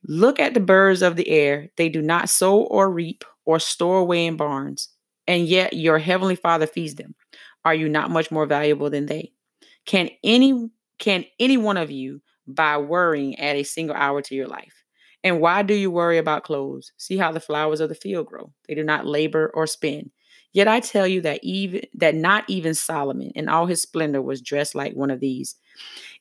Look 0.07 0.39
at 0.39 0.53
the 0.53 0.59
birds 0.59 1.01
of 1.01 1.15
the 1.15 1.29
air. 1.29 1.69
They 1.77 1.89
do 1.89 2.01
not 2.01 2.29
sow 2.29 2.61
or 2.63 2.91
reap 2.91 3.23
or 3.45 3.59
store 3.59 3.99
away 3.99 4.25
in 4.25 4.35
barns, 4.35 4.89
and 5.27 5.47
yet 5.47 5.73
your 5.73 5.99
heavenly 5.99 6.35
Father 6.35 6.67
feeds 6.67 6.95
them. 6.95 7.15
Are 7.63 7.75
you 7.75 7.87
not 7.87 8.09
much 8.09 8.31
more 8.31 8.45
valuable 8.45 8.89
than 8.89 9.05
they? 9.05 9.33
Can 9.85 10.09
any 10.23 10.69
can 10.99 11.25
any 11.39 11.57
one 11.57 11.77
of 11.77 11.89
you 11.91 12.21
by 12.47 12.77
worrying 12.77 13.39
add 13.39 13.55
a 13.55 13.63
single 13.63 13.95
hour 13.95 14.21
to 14.21 14.35
your 14.35 14.47
life? 14.47 14.80
And 15.23 15.39
why 15.39 15.61
do 15.61 15.73
you 15.73 15.91
worry 15.91 16.17
about 16.17 16.43
clothes? 16.43 16.91
See 16.97 17.17
how 17.17 17.31
the 17.31 17.39
flowers 17.39 17.79
of 17.79 17.89
the 17.89 17.95
field 17.95 18.27
grow. 18.27 18.51
They 18.67 18.75
do 18.75 18.83
not 18.83 19.05
labor 19.05 19.51
or 19.53 19.67
spin. 19.67 20.11
Yet 20.53 20.67
I 20.67 20.79
tell 20.79 21.07
you 21.07 21.21
that 21.21 21.39
even 21.43 21.81
that 21.93 22.15
not 22.15 22.43
even 22.49 22.73
Solomon 22.73 23.31
in 23.35 23.47
all 23.47 23.67
his 23.67 23.81
splendor 23.81 24.21
was 24.21 24.41
dressed 24.41 24.75
like 24.75 24.93
one 24.93 25.11
of 25.11 25.19
these. 25.19 25.55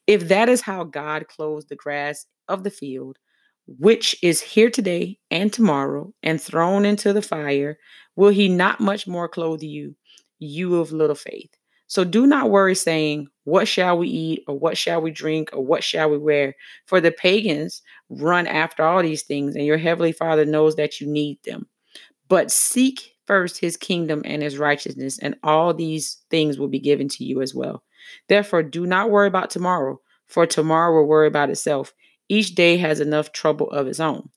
If 0.07 0.29
that 0.29 0.49
is 0.49 0.61
how 0.61 0.85
God 0.85 1.27
clothes 1.29 1.67
the 1.67 1.77
grass 1.77 2.27
of 2.49 2.63
the 2.63 2.71
field, 2.71 3.19
which 3.67 4.17
is 4.23 4.41
here 4.41 4.71
today 4.71 5.19
and 5.31 5.53
tomorrow 5.53 6.13
and 6.23 6.41
thrown 6.41 6.85
into 6.85 7.13
the 7.13 7.23
fire, 7.23 7.79
will 8.17 8.31
he 8.31 8.49
not 8.49 8.81
much 8.81 9.07
more 9.07 9.29
clothe 9.29 9.63
you, 9.63 9.97
you 10.39 10.77
of 10.77 10.93
little 10.93 11.17
faith? 11.17 11.51
So 11.91 12.05
do 12.05 12.25
not 12.25 12.51
worry, 12.51 12.77
saying, 12.77 13.27
What 13.43 13.67
shall 13.67 13.99
we 13.99 14.07
eat, 14.07 14.45
or 14.47 14.57
what 14.57 14.79
shall 14.79 15.03
we 15.03 15.11
drink, 15.11 15.51
or 15.53 15.67
what 15.67 15.83
shall 15.83 16.09
we 16.09 16.19
wear? 16.19 16.55
For 16.87 17.01
the 17.01 17.11
pagans 17.11 17.83
run 18.09 18.47
after 18.47 18.85
all 18.85 19.03
these 19.03 19.25
things, 19.25 19.57
and 19.57 19.67
your 19.67 19.77
heavenly 19.77 20.13
Father 20.13 20.45
knows 20.45 20.77
that 20.77 21.01
you 21.01 21.09
need 21.09 21.41
them. 21.45 21.67
But 22.29 22.53
seek 22.53 23.17
first 23.27 23.59
his 23.59 23.77
kingdom 23.77 24.23
and 24.25 24.41
his 24.41 24.57
righteousness, 24.57 25.19
and 25.19 25.35
all 25.43 25.75
these 25.75 26.23
things 26.31 26.61
will 26.61 26.69
be 26.69 26.79
given 26.79 27.09
to 27.09 27.25
you 27.25 27.43
as 27.43 27.57
well. 27.57 27.83
Therefore, 28.29 28.63
do 28.63 28.87
not 28.87 29.11
worry 29.11 29.27
about 29.27 29.51
tomorrow, 29.51 30.01
for 30.29 30.47
tomorrow 30.47 30.95
will 30.95 31.09
worry 31.09 31.27
about 31.27 31.51
itself. 31.51 31.93
Each 32.29 32.55
day 32.55 32.77
has 32.77 33.01
enough 33.01 33.33
trouble 33.33 33.69
of 33.73 33.89
its 33.89 33.99
own. 33.99 34.29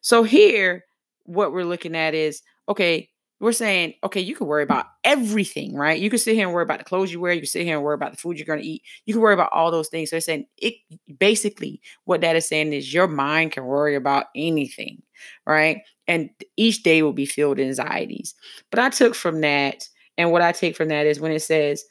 So, 0.00 0.22
here, 0.22 0.86
what 1.24 1.52
we're 1.52 1.64
looking 1.64 1.94
at 1.94 2.14
is 2.14 2.40
okay, 2.66 3.10
we're 3.40 3.52
saying, 3.52 3.94
okay, 4.02 4.20
you 4.20 4.34
can 4.34 4.46
worry 4.46 4.64
about 4.64 4.86
everything, 5.04 5.74
right? 5.74 6.00
You 6.00 6.10
can 6.10 6.18
sit 6.18 6.34
here 6.34 6.46
and 6.46 6.54
worry 6.54 6.64
about 6.64 6.78
the 6.78 6.84
clothes 6.84 7.12
you 7.12 7.20
wear. 7.20 7.32
You 7.32 7.40
can 7.40 7.46
sit 7.46 7.64
here 7.64 7.76
and 7.76 7.84
worry 7.84 7.94
about 7.94 8.10
the 8.10 8.16
food 8.16 8.36
you're 8.36 8.46
going 8.46 8.60
to 8.60 8.66
eat. 8.66 8.82
You 9.06 9.14
can 9.14 9.22
worry 9.22 9.34
about 9.34 9.52
all 9.52 9.70
those 9.70 9.88
things. 9.88 10.10
So 10.10 10.16
it's 10.16 10.26
saying 10.26 10.46
it 10.56 10.74
basically 11.18 11.80
what 12.04 12.20
that 12.22 12.36
is 12.36 12.48
saying 12.48 12.72
is 12.72 12.92
your 12.92 13.06
mind 13.06 13.52
can 13.52 13.64
worry 13.64 13.94
about 13.94 14.26
anything, 14.34 15.02
right? 15.46 15.82
And 16.08 16.30
each 16.56 16.82
day 16.82 17.02
will 17.02 17.12
be 17.12 17.26
filled 17.26 17.58
with 17.58 17.66
anxieties. 17.66 18.34
But 18.70 18.80
I 18.80 18.90
took 18.90 19.14
from 19.14 19.40
that, 19.42 19.88
and 20.16 20.32
what 20.32 20.42
I 20.42 20.52
take 20.52 20.74
from 20.74 20.88
that 20.88 21.06
is 21.06 21.20
when 21.20 21.32
it 21.32 21.40
says, 21.40 21.84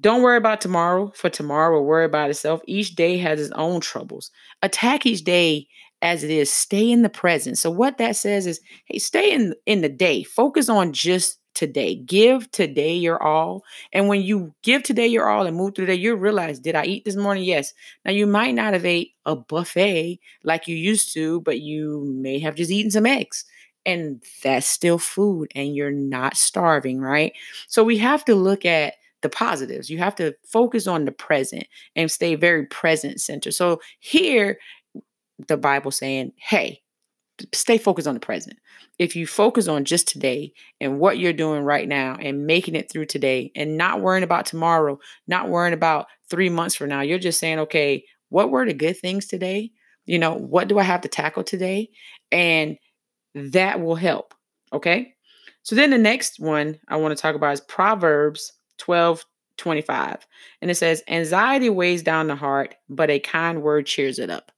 don't 0.00 0.22
worry 0.22 0.36
about 0.36 0.60
tomorrow, 0.60 1.12
for 1.14 1.28
tomorrow 1.28 1.76
will 1.76 1.86
worry 1.86 2.04
about 2.04 2.30
itself. 2.30 2.60
Each 2.66 2.94
day 2.94 3.18
has 3.18 3.40
its 3.40 3.50
own 3.52 3.80
troubles. 3.80 4.30
Attack 4.62 5.06
each 5.06 5.24
day 5.24 5.66
as 6.02 6.22
it 6.24 6.30
is. 6.30 6.52
Stay 6.52 6.90
in 6.90 7.02
the 7.02 7.08
present. 7.08 7.58
So 7.58 7.70
what 7.70 7.98
that 7.98 8.16
says 8.16 8.46
is, 8.46 8.60
hey, 8.86 8.98
stay 8.98 9.32
in 9.32 9.54
in 9.66 9.80
the 9.80 9.88
day. 9.88 10.22
Focus 10.22 10.68
on 10.68 10.92
just 10.92 11.40
today. 11.54 11.96
Give 11.96 12.48
today 12.52 12.94
your 12.94 13.20
all. 13.20 13.64
And 13.92 14.06
when 14.06 14.22
you 14.22 14.54
give 14.62 14.84
today 14.84 15.08
your 15.08 15.28
all 15.28 15.46
and 15.46 15.56
move 15.56 15.74
through 15.74 15.86
the 15.86 15.96
day, 15.96 16.00
you'll 16.00 16.16
realize, 16.16 16.60
did 16.60 16.76
I 16.76 16.84
eat 16.84 17.04
this 17.04 17.16
morning? 17.16 17.42
Yes. 17.42 17.74
Now 18.04 18.12
you 18.12 18.26
might 18.26 18.54
not 18.54 18.74
have 18.74 18.84
ate 18.84 19.12
a 19.26 19.34
buffet 19.34 20.20
like 20.44 20.68
you 20.68 20.76
used 20.76 21.12
to, 21.14 21.40
but 21.40 21.60
you 21.60 22.04
may 22.06 22.38
have 22.38 22.54
just 22.54 22.70
eaten 22.70 22.92
some 22.92 23.06
eggs. 23.06 23.44
And 23.86 24.22
that's 24.42 24.66
still 24.66 24.98
food, 24.98 25.50
and 25.54 25.74
you're 25.74 25.90
not 25.90 26.36
starving, 26.36 27.00
right? 27.00 27.32
So 27.68 27.82
we 27.82 27.96
have 27.98 28.24
to 28.26 28.34
look 28.34 28.66
at 28.66 28.94
the 29.22 29.28
positives. 29.28 29.88
You 29.88 29.98
have 29.98 30.14
to 30.16 30.34
focus 30.44 30.86
on 30.86 31.06
the 31.06 31.12
present 31.12 31.64
and 31.96 32.10
stay 32.10 32.34
very 32.34 32.66
present 32.66 33.20
centered. 33.20 33.54
So 33.54 33.80
here, 33.98 34.58
the 35.46 35.56
Bible 35.56 35.90
saying, 35.90 36.32
hey, 36.36 36.82
stay 37.52 37.78
focused 37.78 38.08
on 38.08 38.14
the 38.14 38.20
present. 38.20 38.58
If 38.98 39.14
you 39.14 39.26
focus 39.26 39.68
on 39.68 39.84
just 39.84 40.08
today 40.08 40.52
and 40.80 40.98
what 40.98 41.18
you're 41.18 41.32
doing 41.32 41.62
right 41.62 41.86
now 41.86 42.16
and 42.20 42.46
making 42.46 42.74
it 42.74 42.90
through 42.90 43.06
today 43.06 43.52
and 43.54 43.76
not 43.76 44.00
worrying 44.00 44.24
about 44.24 44.46
tomorrow, 44.46 44.98
not 45.26 45.48
worrying 45.48 45.74
about 45.74 46.06
three 46.28 46.48
months 46.48 46.74
from 46.74 46.88
now, 46.88 47.00
you're 47.00 47.18
just 47.18 47.38
saying, 47.38 47.60
okay, 47.60 48.04
what 48.30 48.50
were 48.50 48.66
the 48.66 48.74
good 48.74 48.98
things 48.98 49.26
today? 49.26 49.70
You 50.06 50.18
know, 50.18 50.34
what 50.34 50.68
do 50.68 50.78
I 50.78 50.82
have 50.82 51.02
to 51.02 51.08
tackle 51.08 51.44
today? 51.44 51.90
And 52.32 52.76
that 53.34 53.80
will 53.80 53.94
help. 53.94 54.34
Okay. 54.72 55.14
So 55.62 55.76
then 55.76 55.90
the 55.90 55.98
next 55.98 56.40
one 56.40 56.78
I 56.88 56.96
want 56.96 57.16
to 57.16 57.20
talk 57.20 57.34
about 57.34 57.52
is 57.52 57.60
Proverbs 57.60 58.52
12 58.78 59.24
25. 59.58 60.26
And 60.62 60.70
it 60.70 60.76
says, 60.76 61.02
Anxiety 61.08 61.68
weighs 61.68 62.02
down 62.02 62.28
the 62.28 62.36
heart, 62.36 62.76
but 62.88 63.10
a 63.10 63.18
kind 63.18 63.60
word 63.60 63.86
cheers 63.86 64.18
it 64.18 64.30
up. 64.30 64.52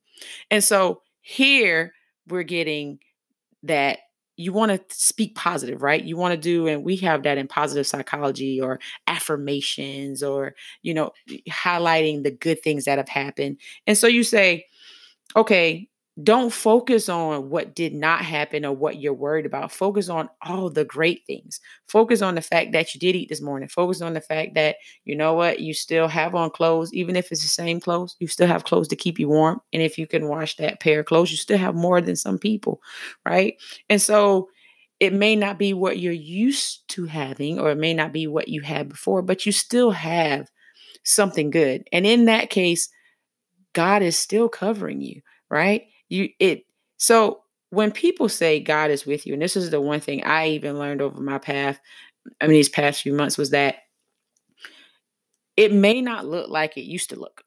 And 0.51 0.65
so 0.65 1.03
here 1.21 1.93
we're 2.29 2.43
getting 2.43 2.99
that 3.63 3.99
you 4.37 4.55
want 4.55 4.73
to 4.73 4.81
speak 4.97 5.35
positive, 5.35 5.83
right? 5.83 6.03
You 6.03 6.17
want 6.17 6.33
to 6.33 6.41
do, 6.41 6.67
and 6.67 6.83
we 6.83 6.97
have 6.97 7.25
that 7.25 7.37
in 7.37 7.47
positive 7.47 7.87
psychology 7.87 8.59
or 8.59 8.81
affirmations 9.07 10.23
or, 10.23 10.55
you 10.81 10.95
know, 10.95 11.11
highlighting 11.51 12.23
the 12.23 12.31
good 12.31 12.63
things 12.63 12.87
that 12.87 12.97
have 12.97 13.11
happened. 13.11 13.59
And 13.87 13.99
so 13.99 14.07
you 14.07 14.25
say, 14.25 14.65
okay, 15.37 15.90
don't 16.25 16.53
focus 16.53 17.09
on 17.09 17.51
what 17.51 17.75
did 17.75 17.95
not 17.95 18.23
happen 18.23 18.65
or 18.65 18.73
what 18.75 19.01
you're 19.01 19.15
worried 19.15 19.47
about. 19.47 19.71
Focus 19.71 20.09
on 20.09 20.29
all 20.43 20.69
the 20.69 20.85
great 20.85 21.23
things. 21.27 21.61
Focus 21.87 22.23
on 22.23 22.35
the 22.35 22.41
fact 22.41 22.73
that 22.73 22.95
you 22.95 23.01
did 23.01 23.15
eat 23.15 23.29
this 23.29 23.41
morning. 23.41 23.69
Focus 23.69 24.01
on 24.01 24.15
the 24.15 24.21
fact 24.21 24.55
that, 24.55 24.77
you 25.05 25.15
know 25.15 25.35
what, 25.35 25.61
you 25.61 25.73
still 25.73 26.09
have 26.09 26.35
on 26.35 26.51
clothes, 26.51 26.93
even 26.93 27.17
if 27.17 27.31
it's 27.31 27.43
the 27.43 27.49
same 27.49 27.81
clothes, 27.81 28.17
you 28.19 28.27
still 28.27 28.49
have 28.49 28.65
clothes 28.65 28.89
to 28.89 28.97
keep 28.97 29.19
you 29.19 29.29
warm. 29.29 29.61
And 29.73 29.83
if 29.83 29.99
you 29.99 30.07
can 30.07 30.29
wash 30.29 30.57
that 30.57 30.81
pair 30.81 31.01
of 31.01 31.07
clothes, 31.07 31.31
you 31.31 31.37
still 31.37 31.59
have 31.59 31.75
more 31.75 32.01
than 32.01 32.17
some 32.17 32.39
people, 32.39 32.81
right? 33.25 33.55
And 33.89 34.03
so 34.03 34.49
it 34.99 35.13
may 35.13 35.37
not 35.37 35.59
be 35.59 35.73
what 35.73 35.99
you're 35.99 36.13
used 36.13 36.89
to 36.89 37.07
having, 37.07 37.59
or 37.59 37.71
it 37.71 37.79
may 37.79 37.95
not 37.95 38.13
be 38.13 38.27
what 38.27 38.49
you 38.49 38.63
had 38.63 38.89
before, 38.89 39.23
but 39.23 39.47
you 39.47 39.53
still 39.53 39.93
have 39.93 40.51
something 41.05 41.51
good. 41.51 41.85
And 41.93 42.07
in 42.07 42.27
that 42.27 42.51
case, 42.51 42.89
God 43.73 44.03
is 44.03 44.19
still 44.19 44.49
covering 44.49 45.01
you, 45.01 45.23
right? 45.49 45.85
You 46.11 46.29
it 46.39 46.65
so 46.99 47.43
when 47.71 47.93
people 47.93 48.29
say 48.29 48.61
God 48.61 48.91
is 48.91 49.07
with 49.07 49.27
you, 49.27 49.33
and 49.33 49.41
this 49.43 49.57
is 49.57 49.71
the 49.71 49.81
one 49.81 50.01
thing 50.01 50.25
I 50.25 50.49
even 50.49 50.79
learned 50.79 51.01
over 51.01 51.21
my 51.21 51.39
path, 51.39 51.81
I 52.41 52.47
mean, 52.47 52.55
these 52.55 52.69
past 52.69 53.03
few 53.03 53.15
months 53.15 53.39
was 53.39 53.51
that 53.51 53.77
it 55.57 55.73
may 55.73 56.01
not 56.01 56.27
look 56.27 56.49
like 56.51 56.77
it 56.77 56.83
used 56.83 57.11
to 57.11 57.17
look. 57.17 57.43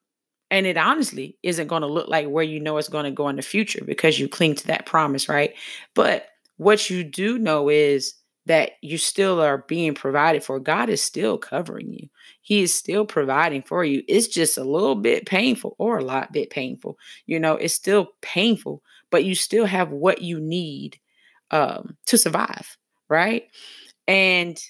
And 0.50 0.66
it 0.66 0.78
honestly 0.78 1.38
isn't 1.44 1.68
going 1.68 1.82
to 1.82 1.88
look 1.88 2.08
like 2.08 2.28
where 2.28 2.44
you 2.44 2.60
know 2.60 2.78
it's 2.78 2.90
going 2.90 3.06
to 3.06 3.12
go 3.12 3.28
in 3.28 3.36
the 3.38 3.42
future 3.42 3.84
because 3.84 4.20
you 4.20 4.30
cling 4.30 4.56
to 4.56 4.68
that 4.68 4.86
promise, 4.86 5.28
right? 5.28 5.54
But 5.96 6.28
what 6.58 6.90
you 6.90 7.04
do 7.04 7.40
know 7.40 7.70
is 7.70 8.14
that 8.46 8.72
you 8.82 8.98
still 8.98 9.42
are 9.42 9.60
being 9.68 9.94
provided 9.94 10.44
for. 10.44 10.60
God 10.60 10.90
is 10.90 11.02
still 11.02 11.38
covering 11.38 11.94
you. 11.94 12.10
He 12.42 12.62
is 12.62 12.76
still 12.76 13.06
providing 13.06 13.64
for 13.64 13.86
you. 13.86 14.04
It's 14.08 14.28
just 14.28 14.58
a 14.58 14.64
little 14.64 14.96
bit 14.96 15.26
painful 15.26 15.76
or 15.78 15.98
a 15.98 16.04
lot 16.04 16.34
bit 16.34 16.50
painful. 16.50 16.98
You 17.26 17.40
know, 17.40 17.54
it's 17.54 17.74
still 17.74 18.10
painful, 18.22 18.84
but 19.10 19.24
you 19.24 19.36
still 19.36 19.66
have 19.66 19.92
what 19.92 20.22
you 20.22 20.40
need 20.40 21.00
um, 21.52 21.96
to 22.08 22.18
survive, 22.18 22.78
right? 23.10 23.48
And 24.08 24.62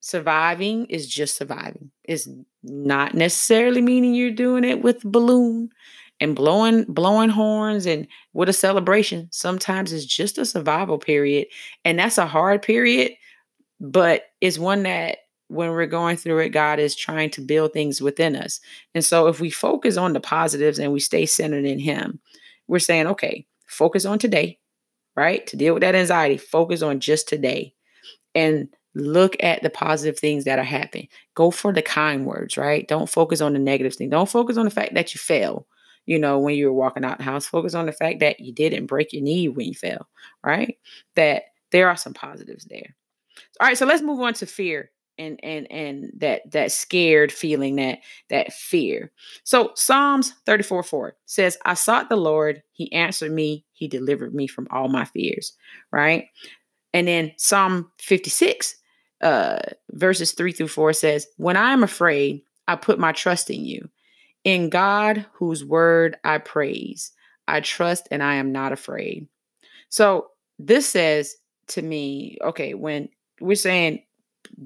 surviving 0.00 0.86
is 0.86 1.08
just 1.08 1.36
surviving. 1.36 1.90
It's 2.04 2.28
not 2.62 3.14
necessarily 3.14 3.80
meaning 3.80 4.14
you're 4.14 4.30
doing 4.30 4.64
it 4.64 4.82
with 4.82 5.02
balloon 5.02 5.70
and 6.20 6.34
blowing 6.34 6.84
blowing 6.84 7.28
horns 7.28 7.86
and 7.86 8.06
with 8.32 8.48
a 8.48 8.52
celebration 8.52 9.28
sometimes 9.30 9.92
it's 9.92 10.04
just 10.04 10.38
a 10.38 10.44
survival 10.44 10.98
period 10.98 11.46
and 11.84 11.98
that's 11.98 12.18
a 12.18 12.26
hard 12.26 12.62
period 12.62 13.12
but 13.80 14.24
it's 14.40 14.58
one 14.58 14.82
that 14.82 15.18
when 15.48 15.70
we're 15.70 15.86
going 15.86 16.16
through 16.16 16.38
it 16.38 16.50
god 16.50 16.78
is 16.78 16.96
trying 16.96 17.30
to 17.30 17.40
build 17.40 17.72
things 17.72 18.00
within 18.00 18.34
us 18.34 18.60
and 18.94 19.04
so 19.04 19.26
if 19.26 19.40
we 19.40 19.50
focus 19.50 19.96
on 19.96 20.12
the 20.12 20.20
positives 20.20 20.78
and 20.78 20.92
we 20.92 21.00
stay 21.00 21.26
centered 21.26 21.64
in 21.64 21.78
him 21.78 22.18
we're 22.66 22.78
saying 22.78 23.06
okay 23.06 23.46
focus 23.66 24.04
on 24.04 24.18
today 24.18 24.58
right 25.16 25.46
to 25.46 25.56
deal 25.56 25.74
with 25.74 25.82
that 25.82 25.94
anxiety 25.94 26.36
focus 26.36 26.82
on 26.82 27.00
just 27.00 27.28
today 27.28 27.72
and 28.34 28.68
look 28.96 29.36
at 29.40 29.62
the 29.62 29.70
positive 29.70 30.18
things 30.18 30.44
that 30.44 30.58
are 30.58 30.64
happening. 30.64 31.06
Go 31.34 31.50
for 31.50 31.72
the 31.72 31.82
kind 31.82 32.24
words 32.24 32.56
right? 32.56 32.88
Don't 32.88 33.10
focus 33.10 33.42
on 33.42 33.52
the 33.52 33.58
negative 33.58 33.94
thing. 33.94 34.08
Don't 34.08 34.28
focus 34.28 34.56
on 34.56 34.64
the 34.64 34.70
fact 34.70 34.94
that 34.94 35.14
you 35.14 35.18
fail 35.18 35.66
you 36.06 36.18
know, 36.18 36.38
when 36.38 36.54
you 36.54 36.66
were 36.66 36.72
walking 36.72 37.04
out 37.04 37.18
the 37.18 37.24
house. 37.24 37.46
Focus 37.46 37.74
on 37.74 37.86
the 37.86 37.92
fact 37.92 38.20
that 38.20 38.40
you 38.40 38.52
didn't 38.52 38.86
break 38.86 39.12
your 39.12 39.22
knee 39.22 39.48
when 39.48 39.66
you 39.66 39.74
fell, 39.74 40.08
right? 40.44 40.78
That 41.14 41.44
there 41.72 41.88
are 41.88 41.96
some 41.96 42.14
positives 42.14 42.64
there. 42.64 42.96
All 43.60 43.66
right, 43.66 43.76
so 43.76 43.86
let's 43.86 44.02
move 44.02 44.20
on 44.20 44.34
to 44.34 44.46
fear 44.46 44.90
and 45.18 45.40
and 45.42 45.70
and 45.70 46.12
that 46.16 46.50
that 46.50 46.72
scared 46.72 47.32
feeling 47.32 47.76
that 47.76 47.98
that 48.28 48.52
fear 48.52 49.10
so 49.44 49.70
psalms 49.74 50.34
34 50.44 50.82
4 50.82 51.16
says 51.24 51.58
i 51.64 51.74
sought 51.74 52.08
the 52.08 52.16
lord 52.16 52.62
he 52.72 52.92
answered 52.92 53.32
me 53.32 53.64
he 53.72 53.88
delivered 53.88 54.34
me 54.34 54.46
from 54.46 54.66
all 54.70 54.88
my 54.88 55.04
fears 55.04 55.52
right 55.90 56.26
and 56.92 57.08
then 57.08 57.32
psalm 57.36 57.90
56 57.98 58.76
uh 59.22 59.58
verses 59.92 60.32
3 60.32 60.52
through 60.52 60.68
4 60.68 60.92
says 60.92 61.26
when 61.36 61.56
i 61.56 61.72
am 61.72 61.82
afraid 61.82 62.42
i 62.68 62.76
put 62.76 62.98
my 62.98 63.12
trust 63.12 63.50
in 63.50 63.64
you 63.64 63.88
in 64.46 64.70
God, 64.70 65.26
whose 65.32 65.64
word 65.64 66.16
I 66.22 66.38
praise, 66.38 67.10
I 67.48 67.60
trust 67.60 68.06
and 68.12 68.22
I 68.22 68.36
am 68.36 68.52
not 68.52 68.72
afraid. 68.72 69.26
So 69.88 70.28
this 70.60 70.88
says 70.88 71.34
to 71.68 71.82
me, 71.82 72.38
okay, 72.42 72.72
when 72.72 73.08
we're 73.40 73.56
saying 73.56 74.04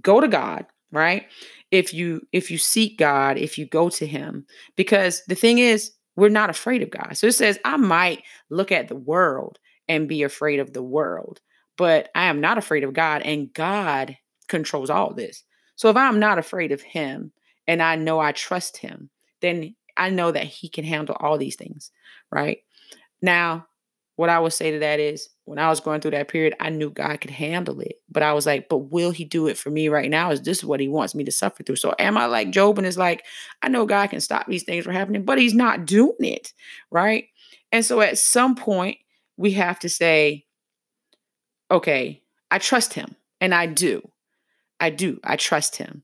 go 0.02 0.20
to 0.20 0.28
God, 0.28 0.66
right? 0.92 1.26
If 1.70 1.94
you 1.94 2.20
if 2.30 2.50
you 2.50 2.58
seek 2.58 2.98
God, 2.98 3.38
if 3.38 3.56
you 3.56 3.64
go 3.64 3.88
to 3.88 4.06
him, 4.06 4.44
because 4.76 5.22
the 5.28 5.34
thing 5.34 5.56
is, 5.56 5.92
we're 6.14 6.28
not 6.28 6.50
afraid 6.50 6.82
of 6.82 6.90
God. 6.90 7.16
So 7.16 7.28
it 7.28 7.32
says, 7.32 7.58
I 7.64 7.78
might 7.78 8.22
look 8.50 8.70
at 8.70 8.88
the 8.88 8.96
world 8.96 9.58
and 9.88 10.08
be 10.08 10.24
afraid 10.24 10.60
of 10.60 10.74
the 10.74 10.82
world, 10.82 11.40
but 11.78 12.10
I 12.14 12.24
am 12.24 12.42
not 12.42 12.58
afraid 12.58 12.84
of 12.84 12.92
God, 12.92 13.22
and 13.22 13.50
God 13.54 14.18
controls 14.46 14.90
all 14.90 15.14
this. 15.14 15.42
So 15.76 15.88
if 15.88 15.96
I'm 15.96 16.18
not 16.18 16.38
afraid 16.38 16.70
of 16.70 16.82
him 16.82 17.32
and 17.66 17.82
I 17.82 17.96
know 17.96 18.20
I 18.20 18.32
trust 18.32 18.76
him, 18.76 19.08
then 19.40 19.74
I 19.96 20.10
know 20.10 20.32
that 20.32 20.44
he 20.44 20.68
can 20.68 20.84
handle 20.84 21.16
all 21.18 21.38
these 21.38 21.56
things, 21.56 21.90
right? 22.30 22.58
Now, 23.22 23.66
what 24.16 24.28
I 24.28 24.38
would 24.38 24.52
say 24.52 24.70
to 24.72 24.78
that 24.80 25.00
is 25.00 25.30
when 25.44 25.58
I 25.58 25.68
was 25.68 25.80
going 25.80 26.00
through 26.00 26.10
that 26.12 26.28
period, 26.28 26.54
I 26.60 26.68
knew 26.68 26.90
God 26.90 27.20
could 27.20 27.30
handle 27.30 27.80
it. 27.80 27.96
But 28.10 28.22
I 28.22 28.34
was 28.34 28.44
like, 28.46 28.68
but 28.68 28.78
will 28.78 29.10
he 29.10 29.24
do 29.24 29.46
it 29.46 29.56
for 29.56 29.70
me 29.70 29.88
right 29.88 30.10
now? 30.10 30.30
Is 30.30 30.42
this 30.42 30.62
what 30.62 30.78
he 30.80 30.88
wants 30.88 31.14
me 31.14 31.24
to 31.24 31.32
suffer 31.32 31.62
through? 31.62 31.76
So 31.76 31.94
am 31.98 32.18
I 32.18 32.26
like 32.26 32.50
Job 32.50 32.76
and 32.76 32.86
is 32.86 32.98
like, 32.98 33.24
I 33.62 33.68
know 33.68 33.86
God 33.86 34.10
can 34.10 34.20
stop 34.20 34.46
these 34.46 34.62
things 34.62 34.84
from 34.84 34.94
happening, 34.94 35.24
but 35.24 35.38
he's 35.38 35.54
not 35.54 35.86
doing 35.86 36.14
it, 36.20 36.52
right? 36.90 37.24
And 37.72 37.84
so 37.84 38.00
at 38.00 38.18
some 38.18 38.54
point, 38.54 38.98
we 39.36 39.52
have 39.52 39.78
to 39.80 39.88
say, 39.88 40.44
okay, 41.70 42.22
I 42.50 42.58
trust 42.58 42.92
him. 42.92 43.16
And 43.40 43.54
I 43.54 43.64
do. 43.64 44.06
I 44.78 44.90
do. 44.90 45.18
I 45.24 45.36
trust 45.36 45.76
him 45.76 46.02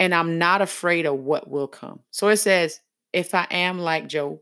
and 0.00 0.14
I'm 0.14 0.38
not 0.38 0.62
afraid 0.62 1.06
of 1.06 1.18
what 1.18 1.48
will 1.50 1.68
come. 1.68 2.00
So 2.10 2.28
it 2.28 2.36
says, 2.38 2.80
if 3.12 3.34
I 3.34 3.46
am 3.50 3.78
like 3.78 4.08
Job, 4.08 4.38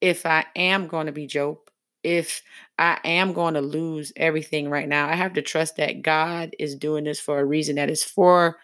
if 0.00 0.26
I 0.26 0.44
am 0.54 0.86
going 0.86 1.06
to 1.06 1.12
be 1.12 1.26
Job, 1.26 1.58
if 2.04 2.42
I 2.78 2.98
am 3.04 3.32
going 3.32 3.54
to 3.54 3.60
lose 3.60 4.12
everything 4.16 4.70
right 4.70 4.88
now, 4.88 5.08
I 5.08 5.14
have 5.14 5.34
to 5.34 5.42
trust 5.42 5.76
that 5.76 6.02
God 6.02 6.54
is 6.58 6.76
doing 6.76 7.04
this 7.04 7.20
for 7.20 7.40
a 7.40 7.44
reason 7.44 7.76
that 7.76 7.90
is 7.90 8.04
for 8.04 8.58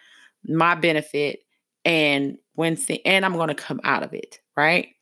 my 0.45 0.75
benefit 0.75 1.39
and 1.83 2.37
when 2.53 2.77
th- 2.77 3.01
and 3.05 3.25
I'm 3.25 3.33
going 3.33 3.49
to 3.49 3.55
come 3.55 3.81
out 3.83 4.03
of 4.03 4.13
it, 4.13 4.39
right? 4.55 4.94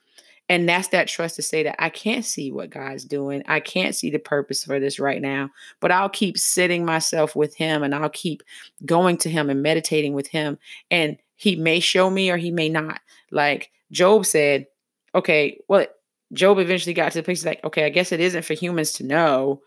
And 0.53 0.69
that's 0.69 0.89
that 0.89 1.07
trust 1.07 1.35
to 1.37 1.41
say 1.41 1.63
that 1.63 1.83
I 1.83 1.89
can't 1.89 2.23
see 2.23 2.51
what 2.51 2.69
God's 2.69 3.05
doing. 3.05 3.41
I 3.47 3.59
can't 3.59 3.95
see 3.95 4.11
the 4.11 4.19
purpose 4.19 4.63
for 4.63 4.79
this 4.79 4.99
right 4.99 5.19
now, 5.19 5.49
but 5.79 5.91
I'll 5.91 6.09
keep 6.09 6.37
sitting 6.37 6.85
myself 6.85 7.35
with 7.35 7.55
Him 7.55 7.81
and 7.81 7.95
I'll 7.95 8.11
keep 8.11 8.43
going 8.85 9.17
to 9.17 9.31
Him 9.31 9.49
and 9.49 9.63
meditating 9.63 10.13
with 10.13 10.27
Him. 10.27 10.59
And 10.91 11.17
He 11.37 11.55
may 11.55 11.79
show 11.79 12.07
me 12.07 12.29
or 12.29 12.37
He 12.37 12.51
may 12.51 12.69
not. 12.69 13.01
Like 13.31 13.71
Job 13.91 14.27
said, 14.27 14.67
okay, 15.15 15.57
well, 15.67 15.87
Job 16.33 16.59
eventually 16.59 16.93
got 16.93 17.13
to 17.13 17.17
the 17.17 17.23
place 17.23 17.43
like, 17.43 17.63
okay, 17.63 17.87
I 17.87 17.89
guess 17.89 18.11
it 18.11 18.19
isn't 18.19 18.45
for 18.45 18.53
humans 18.53 18.91
to 18.93 19.03
know 19.03 19.63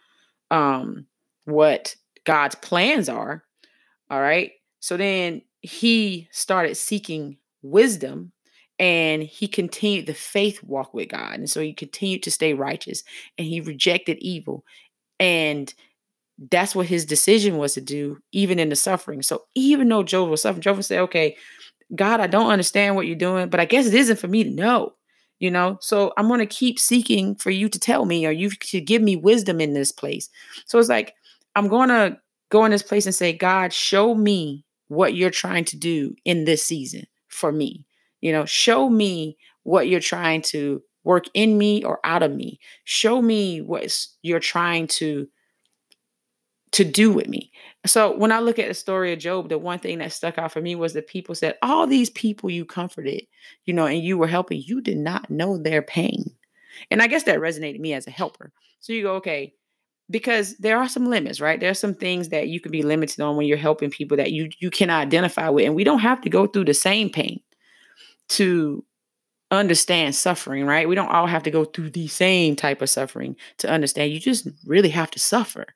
um, 0.53 1.07
what 1.47 1.97
God's 2.23 2.55
plans 2.55 3.09
are. 3.09 3.43
All 4.09 4.21
right. 4.21 4.53
So 4.79 4.97
then 4.97 5.43
he 5.63 6.29
started 6.31 6.77
seeking 6.77 7.39
wisdom 7.63 8.31
and 8.79 9.23
he 9.23 9.49
continued 9.49 10.07
the 10.07 10.15
faith 10.15 10.63
walk 10.63 10.93
with 10.93 11.09
God. 11.09 11.35
And 11.35 11.49
so 11.49 11.61
he 11.61 11.73
continued 11.73 12.23
to 12.25 12.31
stay 12.31 12.55
righteous 12.55 13.03
and 13.39 13.47
he 13.47 13.61
rejected 13.61 14.19
evil. 14.21 14.65
And 15.19 15.73
that's 16.51 16.75
what 16.75 16.87
his 16.87 17.07
decision 17.07 17.57
was 17.57 17.75
to 17.75 17.81
do, 17.81 18.19
even 18.33 18.59
in 18.59 18.69
the 18.69 18.77
suffering. 18.77 19.23
So 19.23 19.45
even 19.55 19.89
though 19.89 20.03
Job 20.03 20.29
was 20.29 20.43
suffering, 20.43 20.61
Job 20.61 20.77
would 20.77 20.85
say, 20.85 20.99
okay, 20.99 21.37
God, 21.95 22.21
I 22.21 22.27
don't 22.27 22.51
understand 22.51 22.97
what 22.97 23.07
you're 23.07 23.17
doing, 23.17 23.49
but 23.49 23.61
I 23.61 23.65
guess 23.65 23.87
it 23.87 23.95
isn't 23.95 24.19
for 24.19 24.29
me 24.29 24.45
to 24.45 24.51
know, 24.51 24.93
you 25.39 25.51
know? 25.51 25.79
So 25.81 26.13
I'm 26.19 26.29
going 26.29 26.41
to 26.41 26.47
keep 26.47 26.79
seeking 26.79 27.37
for 27.37 27.51
you 27.51 27.71
to 27.71 27.79
tell 27.79 28.05
me, 28.05 28.27
or 28.27 28.33
you 28.33 28.51
to 28.51 28.81
give 28.81 29.01
me 29.01 29.17
wisdom 29.17 29.61
in 29.61 29.73
this 29.73 29.93
place. 29.93 30.29
So 30.67 30.79
it's 30.79 30.91
like, 30.91 31.15
I'm 31.55 31.69
going 31.69 31.89
to 31.89 32.19
go 32.51 32.67
in 32.67 32.73
this 32.73 32.83
place 32.83 33.07
and 33.07 33.15
say, 33.15 33.33
God, 33.33 33.73
show 33.73 34.15
me 34.15 34.65
what 34.89 35.15
you're 35.15 35.31
trying 35.31 35.65
to 35.67 35.77
do 35.77 36.15
in 36.25 36.45
this 36.45 36.63
season 36.63 37.07
for 37.29 37.51
me. 37.51 37.86
You 38.27 38.33
know, 38.33 38.45
show 38.45 38.91
me 38.91 39.39
what 39.63 39.87
you're 39.87 40.01
trying 40.01 40.43
to 40.43 40.83
work 41.05 41.27
in 41.33 41.57
me 41.57 41.85
or 41.85 42.01
out 42.03 42.25
of 42.25 42.35
me. 42.35 42.59
Show 42.83 43.23
me 43.23 43.61
what 43.61 43.97
you're 44.23 44.41
trying 44.41 44.89
to 44.99 45.29
to 46.73 46.83
do 46.83 47.13
with 47.13 47.29
me. 47.29 47.53
So 47.87 48.17
when 48.17 48.33
I 48.33 48.41
look 48.41 48.59
at 48.59 48.67
the 48.67 48.75
story 48.75 49.13
of 49.13 49.21
Job, 49.21 49.49
the 49.49 49.59
one 49.59 49.79
thing 49.79 49.99
that 49.99 50.11
stuck 50.11 50.39
out 50.39 50.51
for 50.51 50.61
me 50.61 50.75
was 50.75 50.93
that 50.95 51.07
people 51.07 51.37
said, 51.37 51.55
All 51.63 51.87
these 51.87 52.11
people 52.11 52.51
you 52.51 52.65
comforted, 52.65 53.23
you 53.65 53.73
know, 53.73 53.87
and 53.87 54.03
you 54.03 54.19
were 54.19 54.27
helping, 54.27 54.61
you 54.61 54.81
did 54.81 54.99
not 54.99 55.31
know 55.31 55.57
their 55.57 55.81
pain. 55.81 56.29
And 56.91 57.01
I 57.01 57.07
guess 57.07 57.23
that 57.23 57.39
resonated 57.39 57.79
me 57.79 57.93
as 57.93 58.09
a 58.09 58.11
helper. 58.11 58.53
So 58.81 58.93
you 58.93 59.05
go, 59.05 59.15
okay, 59.15 59.55
because 60.11 60.57
there 60.57 60.79
are 60.79 60.89
some 60.89 61.07
limits, 61.07 61.41
right? 61.41 61.61
There 61.61 61.71
are 61.71 61.75
some 61.75 61.95
things 61.95 62.31
that 62.31 62.49
you 62.49 62.59
can 62.59 62.73
be 62.73 62.83
limited 62.83 63.21
on 63.21 63.37
when 63.37 63.47
you're 63.47 63.57
helping 63.57 63.89
people 63.89 64.17
that 64.17 64.33
you 64.33 64.49
you 64.59 64.73
can 64.73 64.91
identify 64.91 65.49
with. 65.49 65.65
And 65.65 65.77
we 65.77 65.85
don't 65.85 66.01
have 66.01 66.21
to 66.23 66.29
go 66.29 66.49
through 66.49 66.65
the 66.65 66.75
same 66.75 67.09
pain 67.09 67.41
to 68.29 68.85
understand 69.51 70.15
suffering, 70.15 70.67
right? 70.67 70.89
We 70.89 70.95
don't 70.95 71.11
all 71.11 71.27
have 71.27 71.45
to 71.45 71.51
go 71.51 71.65
through 71.65 71.91
the 71.91 72.09
same 72.09 72.57
type 72.57 72.83
of 72.83 72.91
suffering 72.91 73.37
to 73.59 73.71
understand. 73.71 74.13
You 74.13 74.21
just 74.21 74.49
really 74.67 74.89
have 74.91 75.11
to 75.13 75.19
suffer. 75.19 75.67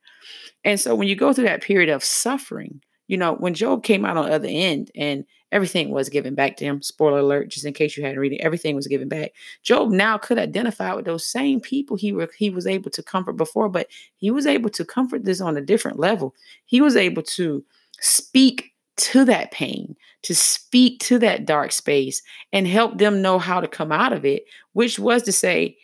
And 0.64 0.78
so 0.78 0.94
when 0.94 1.08
you 1.08 1.16
go 1.16 1.32
through 1.32 1.44
that 1.44 1.62
period 1.62 1.88
of 1.88 2.04
suffering, 2.04 2.80
you 3.06 3.16
know, 3.16 3.34
when 3.34 3.54
Job 3.54 3.82
came 3.82 4.04
out 4.04 4.16
on 4.16 4.26
the 4.26 4.34
other 4.34 4.48
end 4.48 4.90
and 4.94 5.24
everything 5.52 5.90
was 5.90 6.08
given 6.08 6.34
back 6.34 6.56
to 6.56 6.64
him, 6.64 6.82
spoiler 6.82 7.18
alert, 7.18 7.48
just 7.48 7.66
in 7.66 7.72
case 7.72 7.96
you 7.96 8.04
hadn't 8.04 8.20
read 8.20 8.32
it, 8.32 8.40
everything 8.40 8.76
was 8.76 8.86
given 8.86 9.08
back. 9.08 9.32
Job 9.62 9.90
now 9.90 10.16
could 10.16 10.38
identify 10.38 10.92
with 10.94 11.06
those 11.06 11.26
same 11.26 11.60
people 11.60 11.96
he 11.96 12.12
were, 12.12 12.30
he 12.36 12.50
was 12.50 12.66
able 12.66 12.90
to 12.90 13.02
comfort 13.02 13.32
before, 13.32 13.68
but 13.68 13.88
he 14.16 14.30
was 14.30 14.46
able 14.46 14.70
to 14.70 14.84
comfort 14.84 15.24
this 15.24 15.40
on 15.40 15.56
a 15.56 15.60
different 15.60 15.98
level. 15.98 16.34
He 16.66 16.80
was 16.80 16.94
able 16.96 17.22
to 17.22 17.64
speak 18.00 18.69
to 19.00 19.24
that 19.24 19.50
pain, 19.50 19.96
to 20.22 20.34
speak 20.34 21.00
to 21.00 21.18
that 21.18 21.46
dark 21.46 21.72
space 21.72 22.22
and 22.52 22.66
help 22.66 22.98
them 22.98 23.22
know 23.22 23.38
how 23.38 23.60
to 23.60 23.68
come 23.68 23.90
out 23.90 24.12
of 24.12 24.24
it, 24.24 24.44
which 24.72 24.98
was 24.98 25.22
to 25.24 25.32
say, 25.32 25.76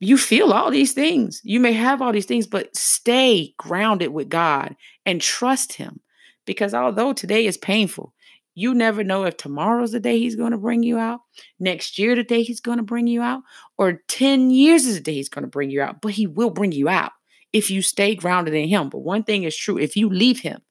you 0.00 0.16
feel 0.16 0.52
all 0.52 0.70
these 0.70 0.92
things. 0.92 1.40
You 1.44 1.60
may 1.60 1.72
have 1.72 2.00
all 2.00 2.12
these 2.12 2.26
things, 2.26 2.46
but 2.46 2.74
stay 2.74 3.54
grounded 3.58 4.12
with 4.12 4.30
God 4.30 4.74
and 5.04 5.20
trust 5.20 5.74
Him. 5.74 6.00
Because 6.46 6.72
although 6.72 7.12
today 7.12 7.46
is 7.46 7.58
painful, 7.58 8.14
you 8.54 8.74
never 8.74 9.04
know 9.04 9.24
if 9.24 9.36
tomorrow's 9.36 9.92
the 9.92 10.00
day 10.00 10.18
He's 10.18 10.36
going 10.36 10.52
to 10.52 10.58
bring 10.58 10.82
you 10.82 10.98
out, 10.98 11.20
next 11.58 11.98
year, 11.98 12.14
the 12.14 12.24
day 12.24 12.42
He's 12.42 12.60
going 12.60 12.78
to 12.78 12.82
bring 12.82 13.06
you 13.06 13.20
out, 13.20 13.42
or 13.76 14.00
10 14.08 14.50
years 14.50 14.86
is 14.86 14.96
the 14.96 15.02
day 15.02 15.14
He's 15.14 15.28
going 15.28 15.44
to 15.44 15.50
bring 15.50 15.70
you 15.70 15.82
out. 15.82 16.00
But 16.00 16.12
He 16.12 16.26
will 16.26 16.50
bring 16.50 16.72
you 16.72 16.88
out 16.88 17.12
if 17.52 17.70
you 17.70 17.82
stay 17.82 18.14
grounded 18.14 18.54
in 18.54 18.68
Him. 18.68 18.88
But 18.88 19.00
one 19.00 19.22
thing 19.22 19.44
is 19.44 19.56
true 19.56 19.78
if 19.78 19.96
you 19.96 20.08
leave 20.08 20.40
Him, 20.40 20.62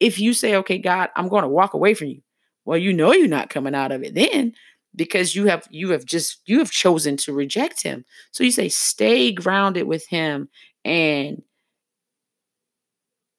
if 0.00 0.18
you 0.18 0.34
say, 0.34 0.56
okay, 0.56 0.78
God, 0.78 1.10
I'm 1.16 1.28
going 1.28 1.42
to 1.42 1.48
walk 1.48 1.74
away 1.74 1.94
from 1.94 2.08
you, 2.08 2.22
well, 2.64 2.78
you 2.78 2.92
know 2.92 3.12
you're 3.12 3.28
not 3.28 3.50
coming 3.50 3.74
out 3.74 3.92
of 3.92 4.02
it 4.02 4.14
then 4.14 4.52
because 4.94 5.36
you 5.36 5.46
have 5.46 5.66
you 5.70 5.90
have 5.90 6.04
just 6.04 6.40
you 6.46 6.58
have 6.58 6.70
chosen 6.70 7.16
to 7.18 7.32
reject 7.32 7.82
him. 7.82 8.04
So 8.32 8.42
you 8.42 8.50
say 8.50 8.68
stay 8.68 9.30
grounded 9.30 9.86
with 9.86 10.06
him 10.08 10.48
and 10.84 11.42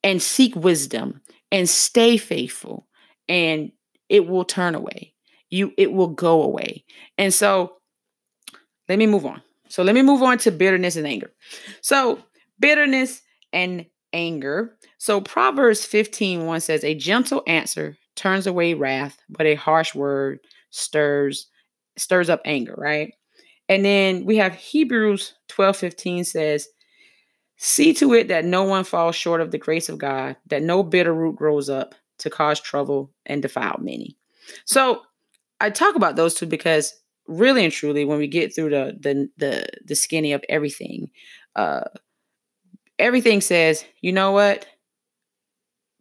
and 0.04 0.22
seek 0.22 0.56
wisdom 0.56 1.22
and 1.52 1.68
stay 1.68 2.18
faithful 2.18 2.88
and 3.28 3.72
it 4.08 4.28
will 4.28 4.46
turn 4.46 4.76
away. 4.76 5.14
You 5.50 5.74
it 5.78 5.92
will 5.92 6.08
go 6.08 6.44
away. 6.44 6.86
And 7.18 7.34
so 7.34 7.74
let 8.88 9.00
me 9.00 9.08
move 9.08 9.26
on. 9.26 9.42
So 9.68 9.84
let 9.84 9.96
me 9.96 10.02
move 10.02 10.22
on 10.22 10.38
to 10.40 10.52
bitterness 10.52 10.96
and 10.96 11.08
anger. 11.08 11.34
So 11.82 12.20
bitterness 12.60 13.22
and 13.52 13.86
anger 14.14 14.77
so 14.98 15.22
proverbs 15.22 15.86
15 15.86 16.46
1 16.46 16.62
says 16.62 16.84
a 16.84 16.96
gentle 16.96 17.44
answer 17.48 17.98
turns 18.16 18.48
away 18.48 18.74
wrath 18.74 19.18
but 19.30 19.46
a 19.46 19.56
harsh 19.56 19.94
word 19.94 20.40
stirs 20.72 21.48
stirs 21.98 22.30
up 22.30 22.42
anger, 22.46 22.76
right? 22.78 23.14
And 23.70 23.84
then 23.84 24.26
we 24.26 24.38
have 24.38 24.54
Hebrews 24.54 25.34
12 25.50 25.76
15 25.76 26.24
says, 26.24 26.68
See 27.58 27.94
to 27.96 28.14
it 28.14 28.28
that 28.28 28.46
no 28.46 28.64
one 28.64 28.84
falls 28.84 29.16
short 29.16 29.42
of 29.42 29.50
the 29.52 29.58
grace 29.58 29.90
of 29.90 29.98
God, 29.98 30.38
that 30.46 30.62
no 30.62 30.84
bitter 30.84 31.14
root 31.14 31.36
grows 31.36 31.70
up 31.70 31.96
to 32.20 32.30
cause 32.30 32.60
trouble 32.60 33.12
and 33.26 33.42
defile 33.42 33.78
many. 33.82 34.16
So 34.66 35.02
I 35.60 35.72
talk 35.72 35.96
about 35.96 36.16
those 36.16 36.36
two 36.36 36.46
because 36.46 36.94
really 37.28 37.64
and 37.64 37.74
truly, 37.74 38.06
when 38.06 38.20
we 38.20 38.28
get 38.28 38.54
through 38.54 38.70
the 38.70 38.98
the 39.00 39.30
the, 39.38 39.68
the 39.86 39.96
skinny 39.96 40.34
of 40.34 40.44
everything, 40.48 41.10
uh 41.56 41.86
everything 43.00 43.42
says, 43.42 43.84
you 44.02 44.12
know 44.12 44.32
what? 44.32 44.66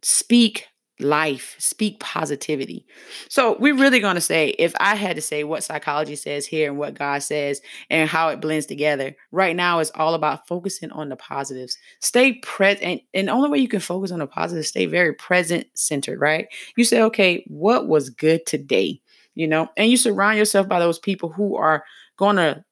Speak 0.01 0.67
life, 0.99 1.55
speak 1.59 1.99
positivity. 1.99 2.85
So 3.29 3.55
we're 3.59 3.75
really 3.75 3.99
going 3.99 4.15
to 4.15 4.21
say, 4.21 4.49
if 4.57 4.73
I 4.79 4.95
had 4.95 5.15
to 5.15 5.21
say 5.21 5.43
what 5.43 5.63
psychology 5.63 6.15
says 6.15 6.45
here 6.45 6.69
and 6.69 6.79
what 6.79 6.95
God 6.95 7.21
says 7.21 7.61
and 7.89 8.09
how 8.09 8.29
it 8.29 8.41
blends 8.41 8.65
together, 8.65 9.15
right 9.31 9.55
now 9.55 9.79
is 9.79 9.91
all 9.93 10.15
about 10.15 10.47
focusing 10.47 10.91
on 10.91 11.09
the 11.09 11.15
positives. 11.15 11.77
Stay 12.01 12.33
present. 12.33 13.01
And 13.13 13.27
the 13.27 13.31
only 13.31 13.49
way 13.49 13.59
you 13.59 13.67
can 13.67 13.79
focus 13.79 14.11
on 14.11 14.19
the 14.19 14.27
positives, 14.27 14.69
stay 14.69 14.85
very 14.85 15.13
present 15.13 15.67
centered, 15.75 16.19
right? 16.19 16.47
You 16.75 16.83
say, 16.83 17.01
okay, 17.03 17.43
what 17.47 17.87
was 17.87 18.09
good 18.09 18.45
today? 18.45 18.99
You 19.35 19.47
know, 19.47 19.69
and 19.77 19.91
you 19.91 19.97
surround 19.97 20.39
yourself 20.39 20.67
by 20.67 20.79
those 20.79 20.97
people 20.97 21.29
who 21.29 21.57
are 21.57 21.83
going 22.17 22.37
to 22.37 22.63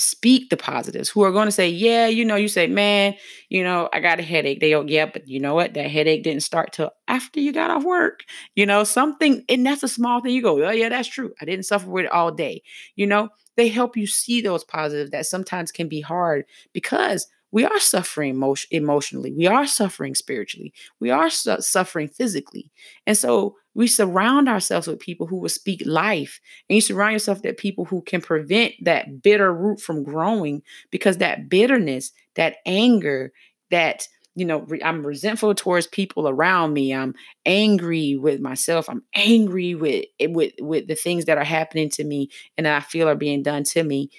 speak 0.00 0.50
the 0.50 0.56
positives 0.56 1.08
who 1.08 1.22
are 1.22 1.32
going 1.32 1.46
to 1.46 1.52
say, 1.52 1.68
Yeah, 1.68 2.06
you 2.06 2.24
know, 2.24 2.36
you 2.36 2.48
say, 2.48 2.66
Man, 2.66 3.14
you 3.48 3.62
know, 3.64 3.88
I 3.92 4.00
got 4.00 4.18
a 4.20 4.22
headache. 4.22 4.60
They 4.60 4.70
go, 4.70 4.82
Yeah, 4.86 5.06
but 5.06 5.28
you 5.28 5.40
know 5.40 5.54
what? 5.54 5.74
That 5.74 5.90
headache 5.90 6.22
didn't 6.22 6.42
start 6.42 6.72
till 6.72 6.90
after 7.08 7.40
you 7.40 7.52
got 7.52 7.70
off 7.70 7.84
work. 7.84 8.24
You 8.54 8.66
know, 8.66 8.84
something, 8.84 9.44
and 9.48 9.64
that's 9.66 9.82
a 9.82 9.88
small 9.88 10.20
thing. 10.20 10.34
You 10.34 10.42
go, 10.42 10.62
Oh, 10.64 10.70
yeah, 10.70 10.88
that's 10.88 11.08
true. 11.08 11.32
I 11.40 11.44
didn't 11.44 11.66
suffer 11.66 11.88
with 11.88 12.06
it 12.06 12.12
all 12.12 12.32
day. 12.32 12.62
You 12.94 13.06
know, 13.06 13.28
they 13.56 13.68
help 13.68 13.96
you 13.96 14.06
see 14.06 14.40
those 14.40 14.64
positives 14.64 15.10
that 15.10 15.26
sometimes 15.26 15.72
can 15.72 15.88
be 15.88 16.00
hard 16.00 16.44
because 16.72 17.26
we 17.56 17.64
are 17.64 17.80
suffering 17.80 18.28
emotion- 18.34 18.68
emotionally. 18.70 19.32
We 19.32 19.46
are 19.46 19.66
suffering 19.66 20.14
spiritually. 20.14 20.74
We 21.00 21.08
are 21.08 21.30
su- 21.30 21.56
suffering 21.60 22.08
physically. 22.08 22.70
And 23.06 23.16
so 23.16 23.56
we 23.72 23.86
surround 23.86 24.46
ourselves 24.46 24.86
with 24.86 25.00
people 25.00 25.26
who 25.26 25.36
will 25.36 25.48
speak 25.48 25.80
life. 25.86 26.38
And 26.68 26.74
you 26.74 26.82
surround 26.82 27.14
yourself 27.14 27.40
with 27.42 27.56
people 27.56 27.86
who 27.86 28.02
can 28.02 28.20
prevent 28.20 28.74
that 28.82 29.22
bitter 29.22 29.54
root 29.54 29.80
from 29.80 30.04
growing 30.04 30.64
because 30.90 31.16
that 31.16 31.48
bitterness, 31.48 32.12
that 32.34 32.56
anger, 32.66 33.32
that 33.70 34.06
you 34.36 34.44
know 34.44 34.60
re- 34.60 34.82
i'm 34.84 35.04
resentful 35.04 35.54
towards 35.54 35.86
people 35.88 36.28
around 36.28 36.72
me 36.72 36.94
i'm 36.94 37.14
angry 37.44 38.16
with 38.16 38.40
myself 38.40 38.88
i'm 38.88 39.02
angry 39.14 39.74
with 39.74 40.04
eh, 40.20 40.28
with 40.28 40.52
with 40.60 40.86
the 40.86 40.94
things 40.94 41.24
that 41.24 41.38
are 41.38 41.44
happening 41.44 41.88
to 41.88 42.04
me 42.04 42.28
and 42.56 42.66
that 42.66 42.76
i 42.76 42.80
feel 42.80 43.08
are 43.08 43.16
being 43.16 43.42
done 43.42 43.64
to 43.64 43.82
me 43.82 44.10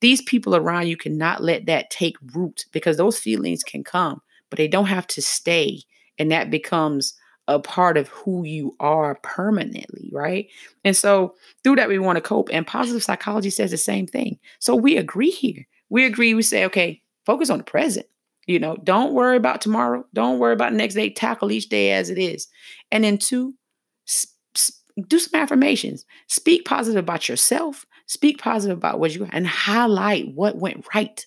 these 0.00 0.22
people 0.22 0.56
around 0.56 0.88
you 0.88 0.96
cannot 0.96 1.42
let 1.42 1.66
that 1.66 1.90
take 1.90 2.16
root 2.34 2.64
because 2.72 2.96
those 2.96 3.18
feelings 3.18 3.62
can 3.62 3.84
come 3.84 4.20
but 4.50 4.56
they 4.56 4.68
don't 4.68 4.86
have 4.86 5.06
to 5.06 5.22
stay 5.22 5.80
and 6.18 6.30
that 6.30 6.50
becomes 6.50 7.14
a 7.48 7.60
part 7.60 7.96
of 7.96 8.08
who 8.08 8.44
you 8.44 8.74
are 8.80 9.16
permanently, 9.22 10.10
right? 10.12 10.48
And 10.84 10.96
so 10.96 11.34
through 11.62 11.76
that, 11.76 11.88
we 11.88 11.98
want 11.98 12.16
to 12.16 12.20
cope. 12.20 12.48
And 12.52 12.66
positive 12.66 13.04
psychology 13.04 13.50
says 13.50 13.70
the 13.70 13.76
same 13.76 14.06
thing. 14.06 14.38
So 14.58 14.74
we 14.74 14.96
agree 14.96 15.30
here. 15.30 15.66
We 15.88 16.04
agree, 16.04 16.34
we 16.34 16.42
say, 16.42 16.64
okay, 16.64 17.02
focus 17.24 17.48
on 17.50 17.58
the 17.58 17.64
present. 17.64 18.06
You 18.46 18.60
know, 18.60 18.76
don't 18.84 19.12
worry 19.12 19.36
about 19.36 19.60
tomorrow. 19.60 20.04
Don't 20.14 20.38
worry 20.38 20.52
about 20.52 20.72
next 20.72 20.94
day. 20.94 21.10
Tackle 21.10 21.50
each 21.50 21.68
day 21.68 21.92
as 21.92 22.10
it 22.10 22.18
is. 22.18 22.46
And 22.92 23.02
then 23.02 23.18
two, 23.18 23.54
do 25.08 25.18
some 25.18 25.40
affirmations. 25.40 26.04
Speak 26.28 26.64
positive 26.64 27.00
about 27.00 27.28
yourself. 27.28 27.84
Speak 28.06 28.38
positive 28.38 28.78
about 28.78 29.00
what 29.00 29.14
you 29.14 29.28
and 29.32 29.46
highlight 29.46 30.32
what 30.34 30.56
went 30.58 30.86
right 30.94 31.26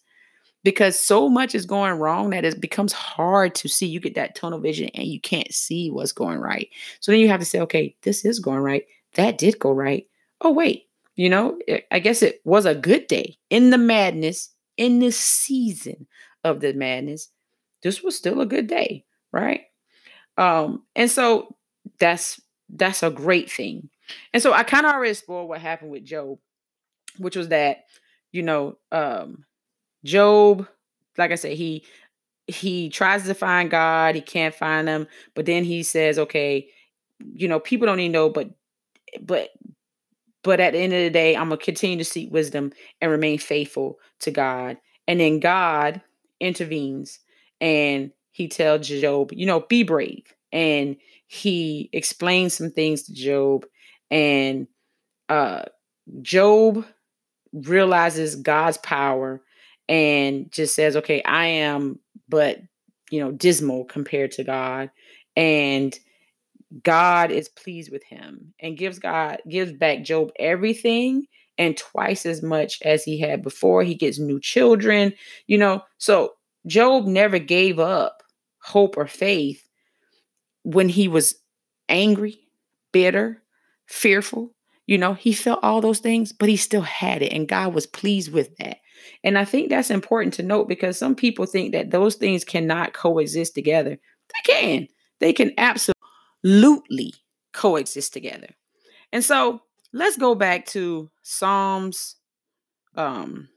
because 0.64 1.00
so 1.00 1.30
much 1.30 1.56
is 1.56 1.66
going 1.66 1.94
wrong 1.94 2.30
that 2.32 2.46
it 2.46 2.60
becomes 2.62 2.94
hard 2.94 3.56
to 3.56 3.68
see. 3.68 3.86
You 3.86 4.00
get 4.00 4.16
that 4.16 4.36
tunnel 4.36 4.60
vision 4.60 4.90
and 4.94 5.08
you 5.08 5.20
can't 5.20 5.54
see 5.54 5.90
what's 5.90 6.12
going 6.12 6.40
right. 6.40 6.70
So 7.00 7.12
then 7.12 7.20
you 7.20 7.28
have 7.30 7.40
to 7.40 7.46
say, 7.46 7.60
okay, 7.62 7.96
this 8.04 8.26
is 8.26 8.40
going 8.40 8.60
right. 8.60 8.84
That 9.16 9.38
did 9.38 9.60
go 9.60 9.72
right. 9.72 10.06
Oh, 10.42 10.52
wait, 10.52 10.86
you 11.16 11.30
know, 11.30 11.60
I 11.92 12.00
guess 12.00 12.22
it 12.22 12.42
was 12.46 12.66
a 12.66 12.76
good 12.76 13.08
day 13.08 13.38
in 13.50 13.72
the 13.72 13.78
madness, 13.78 14.50
in 14.78 15.00
this 15.00 15.20
season 15.20 16.08
of 16.44 16.60
the 16.60 16.74
madness. 16.74 17.30
This 17.84 18.02
was 18.04 18.16
still 18.16 18.42
a 18.42 18.46
good 18.46 18.68
day, 18.68 19.06
right? 19.32 19.62
Um, 20.38 20.84
and 20.96 21.10
so 21.10 21.56
that's 22.00 22.42
that's 22.70 23.04
a 23.04 23.10
great 23.10 23.52
thing. 23.52 23.90
And 24.34 24.42
so 24.42 24.54
I 24.54 24.64
kind 24.64 24.86
of 24.86 24.94
already 24.94 25.14
spoiled 25.14 25.50
what 25.50 25.62
happened 25.62 25.92
with 25.92 26.06
Job, 26.06 26.40
which 27.18 27.36
was 27.36 27.50
that, 27.50 27.86
you 28.32 28.44
know, 28.44 28.78
um, 28.92 29.46
Job, 30.04 30.68
like 31.18 31.32
I 31.32 31.36
said, 31.36 31.54
he 31.54 31.86
he 32.48 32.90
tries 32.90 33.26
to 33.26 33.34
find 33.34 33.70
God, 33.70 34.16
he 34.16 34.22
can't 34.22 34.56
find 34.56 34.88
him, 34.88 35.08
but 35.36 35.46
then 35.46 35.64
he 35.64 35.84
says, 35.84 36.18
okay, 36.18 36.68
you 37.34 37.48
know, 37.48 37.60
people 37.60 37.86
don't 37.86 38.00
even 38.00 38.12
know, 38.12 38.30
but 38.30 38.50
but 39.22 39.50
but 40.44 40.60
at 40.60 40.74
the 40.74 40.80
end 40.80 40.94
of 40.94 41.00
the 41.00 41.10
day, 41.10 41.36
I'm 41.36 41.50
gonna 41.50 41.58
continue 41.58 41.98
to 41.98 42.06
seek 42.06 42.32
wisdom 42.32 42.72
and 43.02 43.12
remain 43.12 43.40
faithful 43.40 44.00
to 44.22 44.32
God. 44.32 44.78
And 45.08 45.20
then 45.20 45.40
God 45.40 46.02
intervenes 46.40 47.20
and 47.62 48.12
he 48.32 48.48
tells 48.48 48.88
Job, 48.88 49.32
you 49.34 49.46
know, 49.46 49.62
be 49.62 49.84
brave. 49.84 50.24
And 50.52 50.98
he 51.28 51.90
explains 51.94 52.54
some 52.54 52.72
things 52.72 53.04
to 53.04 53.14
Job. 53.14 53.66
And 54.10 54.68
uh 55.28 55.64
Job 56.22 56.86
realizes 57.54 58.36
God's 58.36 58.78
power 58.78 59.42
and 59.88 60.52
just 60.52 60.76
says, 60.76 60.96
okay, 60.96 61.22
I 61.24 61.46
am 61.46 62.00
but 62.28 62.60
you 63.12 63.20
know, 63.20 63.32
dismal 63.32 63.86
compared 63.86 64.32
to 64.34 64.44
God. 64.44 64.92
And 65.36 65.98
God 66.84 67.32
is 67.32 67.50
pleased 67.50 67.92
with 67.92 68.04
him 68.04 68.54
and 68.60 68.78
gives 68.78 69.00
God 69.00 69.40
gives 69.50 69.72
back 69.72 70.04
Job 70.04 70.32
everything 70.38 71.26
and 71.60 71.78
twice 71.78 72.26
as 72.26 72.42
much 72.42 72.82
as 72.84 73.04
he 73.04 73.20
had 73.20 73.44
before. 73.44 73.84
He 73.84 73.94
gets 73.94 74.18
new 74.18 74.40
children, 74.40 75.14
you 75.46 75.58
know. 75.58 75.84
So 76.00 76.34
Job 76.66 77.06
never 77.06 77.38
gave 77.38 77.78
up 77.78 78.24
hope 78.62 78.98
or 78.98 79.06
faith 79.06 79.68
when 80.64 80.90
he 80.90 81.08
was 81.08 81.36
angry, 81.90 82.40
bitter, 82.92 83.44
fearful. 83.86 84.56
You 84.88 84.98
know, 84.98 85.14
he 85.14 85.34
felt 85.34 85.60
all 85.62 85.82
those 85.82 86.00
things, 86.00 86.34
but 86.34 86.50
he 86.50 86.58
still 86.58 86.82
had 86.82 87.22
it, 87.22 87.32
and 87.32 87.48
God 87.48 87.76
was 87.76 87.86
pleased 87.86 88.32
with 88.32 88.56
that. 88.58 88.78
And 89.24 89.38
I 89.38 89.46
think 89.46 89.70
that's 89.70 89.92
important 89.92 90.34
to 90.36 90.44
note 90.44 90.68
because 90.68 90.98
some 90.98 91.16
people 91.16 91.46
think 91.46 91.74
that 91.74 91.92
those 91.92 92.16
things 92.16 92.44
cannot 92.44 92.94
coexist 92.94 93.54
together. 93.54 93.92
They 93.92 94.54
can. 94.54 94.88
They 95.20 95.34
can 95.34 95.52
absolutely 95.58 97.14
coexist 97.54 98.14
together. 98.14 98.50
And 99.12 99.24
so 99.24 99.62
let's 99.94 100.18
go 100.18 100.36
back 100.36 100.66
to 100.68 101.10
Psalms. 101.22 102.16
Um, 102.96 103.50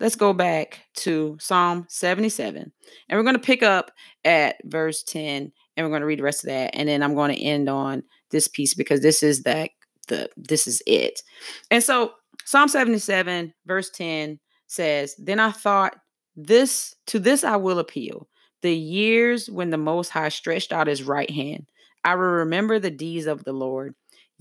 let's 0.00 0.16
go 0.16 0.32
back 0.32 0.80
to 0.96 1.36
Psalm 1.40 1.86
77. 1.88 2.72
And 3.08 3.16
we're 3.16 3.22
going 3.22 3.36
to 3.36 3.40
pick 3.40 3.62
up 3.62 3.90
at 4.24 4.56
verse 4.64 5.02
10 5.02 5.52
and 5.76 5.86
we're 5.86 5.90
going 5.90 6.00
to 6.00 6.06
read 6.06 6.18
the 6.18 6.24
rest 6.24 6.44
of 6.44 6.48
that. 6.48 6.74
And 6.74 6.88
then 6.88 7.02
I'm 7.02 7.14
going 7.14 7.34
to 7.34 7.42
end 7.42 7.68
on 7.68 8.02
this 8.30 8.48
piece 8.48 8.74
because 8.74 9.00
this 9.00 9.22
is 9.22 9.42
that 9.42 9.70
the 10.08 10.28
this 10.36 10.66
is 10.66 10.82
it. 10.86 11.22
And 11.70 11.82
so 11.82 12.12
Psalm 12.44 12.68
77, 12.68 13.54
verse 13.66 13.90
10 13.90 14.40
says, 14.66 15.14
Then 15.18 15.38
I 15.38 15.52
thought, 15.52 15.94
this 16.34 16.94
to 17.08 17.18
this 17.18 17.44
I 17.44 17.56
will 17.56 17.78
appeal. 17.78 18.28
The 18.62 18.74
years 18.74 19.50
when 19.50 19.70
the 19.70 19.76
Most 19.76 20.08
High 20.08 20.30
stretched 20.30 20.72
out 20.72 20.86
his 20.86 21.02
right 21.02 21.30
hand 21.30 21.66
I 22.04 22.14
will 22.14 22.24
remember 22.24 22.78
the 22.78 22.90
deeds 22.90 23.26
of 23.26 23.44
the 23.44 23.52
Lord. 23.52 23.94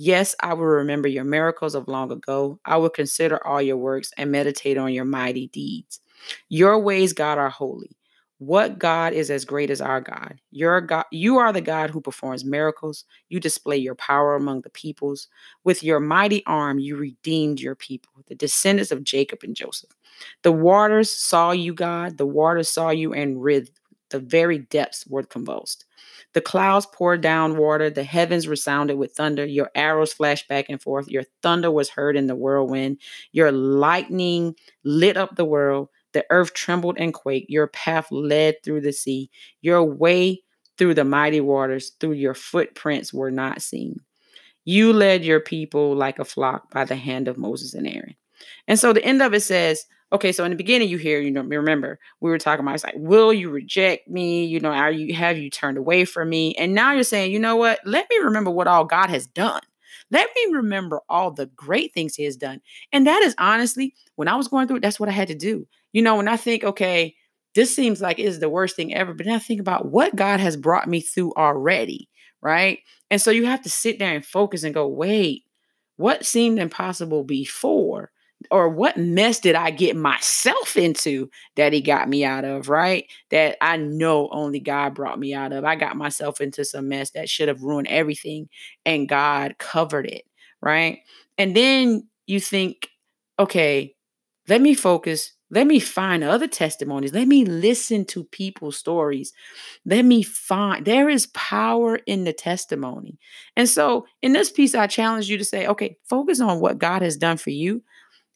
Yes, 0.04 0.34
I 0.40 0.56
will 0.56 0.66
remember 0.66 1.08
your 1.08 1.24
miracles 1.24 1.76
of 1.76 1.88
long 1.88 2.12
ago. 2.12 2.60
I 2.66 2.78
will 2.78 2.90
consider 2.90 3.46
all 3.46 3.62
your 3.62 3.78
works 3.78 4.10
and 4.18 4.32
meditate 4.32 4.76
on 4.76 4.94
your 4.94 5.06
mighty 5.06 5.50
deeds. 5.50 6.00
Your 6.50 6.80
ways, 6.80 7.14
God, 7.14 7.38
are 7.38 7.52
holy. 7.52 7.96
What 8.40 8.80
God 8.80 9.14
is 9.14 9.30
as 9.30 9.46
great 9.46 9.70
as 9.70 9.80
our 9.80 10.02
God? 10.02 10.42
Your 10.50 10.82
God, 10.82 11.06
you 11.12 11.38
are 11.38 11.54
the 11.54 11.62
God 11.62 11.92
who 11.92 12.02
performs 12.02 12.44
miracles. 12.44 13.06
You 13.30 13.40
display 13.40 13.78
your 13.78 13.94
power 13.94 14.34
among 14.34 14.62
the 14.62 14.72
peoples. 14.72 15.28
With 15.64 15.84
your 15.84 16.00
mighty 16.00 16.44
arm, 16.48 16.80
you 16.80 16.96
redeemed 16.96 17.60
your 17.60 17.76
people, 17.76 18.12
the 18.26 18.34
descendants 18.34 18.92
of 18.92 19.04
Jacob 19.04 19.44
and 19.44 19.56
Joseph. 19.56 19.92
The 20.42 20.52
waters 20.52 21.12
saw 21.12 21.52
you, 21.52 21.76
God. 21.76 22.18
The 22.18 22.26
waters 22.26 22.70
saw 22.70 22.90
you 22.90 23.14
and 23.14 23.44
writhed. 23.44 23.80
The 24.12 24.20
very 24.20 24.60
depths 24.60 25.06
were 25.08 25.24
convulsed. 25.24 25.86
The 26.34 26.42
clouds 26.42 26.88
poured 26.94 27.22
down 27.22 27.58
water, 27.58 27.90
the 27.90 28.04
heavens 28.04 28.48
resounded 28.48 28.98
with 28.98 29.14
thunder, 29.14 29.46
your 29.46 29.70
arrows 29.76 30.14
flashed 30.14 30.48
back 30.48 30.66
and 30.70 30.82
forth, 30.82 31.10
your 31.10 31.24
thunder 31.42 31.72
was 31.72 31.90
heard 31.90 32.16
in 32.16 32.28
the 32.28 32.36
whirlwind, 32.36 33.00
your 33.32 33.52
lightning 33.52 34.56
lit 34.84 35.18
up 35.18 35.36
the 35.36 35.46
world, 35.46 35.90
the 36.14 36.26
earth 36.30 36.54
trembled 36.54 36.98
and 36.98 37.14
quaked, 37.14 37.50
your 37.50 37.68
path 37.68 38.08
led 38.12 38.56
through 38.64 38.82
the 38.82 38.94
sea, 38.94 39.30
your 39.62 39.84
way 39.84 40.42
through 40.78 40.94
the 40.94 41.04
mighty 41.04 41.42
waters, 41.42 41.92
through 42.00 42.14
your 42.14 42.34
footprints 42.34 43.14
were 43.14 43.32
not 43.32 43.62
seen. 43.62 44.00
You 44.64 44.94
led 44.94 45.26
your 45.26 45.40
people 45.40 45.96
like 45.96 46.20
a 46.20 46.26
flock 46.26 46.72
by 46.72 46.86
the 46.86 46.96
hand 46.96 47.28
of 47.28 47.38
Moses 47.38 47.74
and 47.74 47.88
Aaron. 47.88 48.16
And 48.68 48.80
so 48.80 48.94
the 48.94 49.04
end 49.04 49.22
of 49.22 49.34
it 49.34 49.42
says, 49.42 49.86
okay, 50.14 50.32
so 50.32 50.44
in 50.44 50.52
the 50.52 50.58
beginning 50.58 50.90
you 50.90 50.98
hear, 50.98 51.20
you 51.20 51.32
know, 51.32 51.42
remember 51.42 52.00
we 52.20 52.30
were 52.30 52.38
talking 52.38 52.64
about 52.64 52.76
it's 52.76 52.84
like, 52.84 52.96
will 52.98 53.32
you 53.34 53.50
reject 53.50 54.08
me? 54.08 54.46
You 54.46 54.60
know, 54.60 54.72
are 54.72 54.92
you 54.92 55.14
have 55.14 55.38
you 55.38 55.50
turned 55.50 55.78
away 55.78 56.06
from 56.06 56.30
me? 56.30 56.54
And 56.56 56.74
now 56.74 56.94
you're 56.94 57.04
saying, 57.04 57.32
you 57.32 57.40
know 57.40 57.56
what? 57.56 57.80
Let 57.86 58.08
me 58.10 58.18
remember 58.18 58.52
what 58.52 58.68
all 58.68 58.86
God 58.86 59.10
has 59.10 59.26
done. 59.28 59.62
Let 60.10 60.30
me 60.36 60.54
remember 60.54 61.02
all 61.10 61.32
the 61.32 61.46
great 61.48 61.94
things 61.94 62.16
he 62.16 62.24
has 62.26 62.36
done. 62.36 62.62
And 62.92 63.08
that 63.08 63.22
is 63.22 63.36
honestly, 63.38 63.96
when 64.16 64.28
I 64.28 64.36
was 64.36 64.50
going 64.50 64.68
through 64.68 64.78
it, 64.78 64.82
that's 64.82 65.00
what 65.00 65.10
I 65.10 65.14
had 65.14 65.30
to 65.30 65.36
do. 65.36 65.68
You 65.94 66.02
know, 66.02 66.18
when 66.18 66.28
I 66.28 66.38
think, 66.38 66.64
okay, 66.64 67.16
this 67.56 67.74
seems 67.76 68.02
like 68.02 68.20
is 68.20 68.40
the 68.40 68.50
worst 68.50 68.76
thing 68.76 68.94
ever, 68.94 69.14
but 69.14 69.26
then 69.26 69.36
I 69.36 69.40
think 69.40 69.60
about 69.60 69.88
what 69.88 70.16
God 70.16 70.40
has 70.40 70.56
brought 70.58 70.88
me 70.88 71.02
through 71.02 71.34
already, 71.36 72.10
right? 72.42 72.80
And 73.10 73.22
so 73.22 73.32
you 73.32 73.46
have 73.46 73.62
to 73.64 73.70
sit 73.70 74.00
there 74.00 74.14
and 74.14 74.26
focus 74.26 74.64
and 74.64 74.74
go, 74.74 74.88
wait, 74.88 75.44
what 75.98 76.26
seemed 76.26 76.60
impossible 76.60 77.24
before? 77.24 78.12
Or 78.50 78.70
what 78.70 78.98
mess 78.98 79.40
did 79.40 79.56
I 79.56 79.72
get 79.72 79.96
myself 79.96 80.76
into 80.76 81.30
that 81.56 81.74
he 81.74 81.82
got 81.82 82.10
me 82.10 82.24
out 82.24 82.46
of, 82.46 82.70
right? 82.70 83.06
That 83.30 83.58
I 83.62 83.78
know 83.78 84.30
only 84.32 84.60
God 84.60 84.96
brought 84.96 85.20
me 85.20 85.34
out 85.34 85.54
of. 85.54 85.64
I 85.64 85.76
got 85.76 85.98
myself 85.98 86.42
into 86.42 86.66
some 86.66 86.88
mess 86.88 87.12
that 87.12 87.30
should 87.30 87.48
have 87.48 87.64
ruined 87.64 87.88
everything 87.88 88.50
and 88.86 89.10
God 89.10 89.58
covered 89.58 90.06
it, 90.06 90.24
right? 90.62 91.00
And 91.38 91.56
then 91.56 92.08
you 92.28 92.40
think, 92.40 92.90
okay, 93.38 93.96
let 94.48 94.62
me 94.62 94.74
focus. 94.74 95.34
Let 95.50 95.68
me 95.68 95.80
find 95.80 96.24
other 96.24 96.48
testimonies. 96.48 97.14
Let 97.14 97.28
me 97.28 97.44
listen 97.44 98.06
to 98.06 98.24
people's 98.24 98.78
stories. 98.78 99.34
Let 99.86 100.06
me 100.06 100.24
find, 100.24 100.86
there 100.86 101.10
is 101.10 101.28
power 101.28 102.00
in 102.06 102.24
the 102.24 102.32
testimony. 102.32 103.18
And 103.58 103.68
so 103.68 104.06
in 104.22 104.32
this 104.32 104.50
piece, 104.50 104.76
I 104.76 104.88
challenge 104.88 105.30
you 105.30 105.38
to 105.38 105.44
say, 105.44 105.68
okay, 105.68 105.98
focus 106.06 106.40
on 106.40 106.62
what 106.62 106.78
God 106.78 107.02
has 107.02 107.18
done 107.18 107.36
for 107.38 107.50
you 107.50 107.84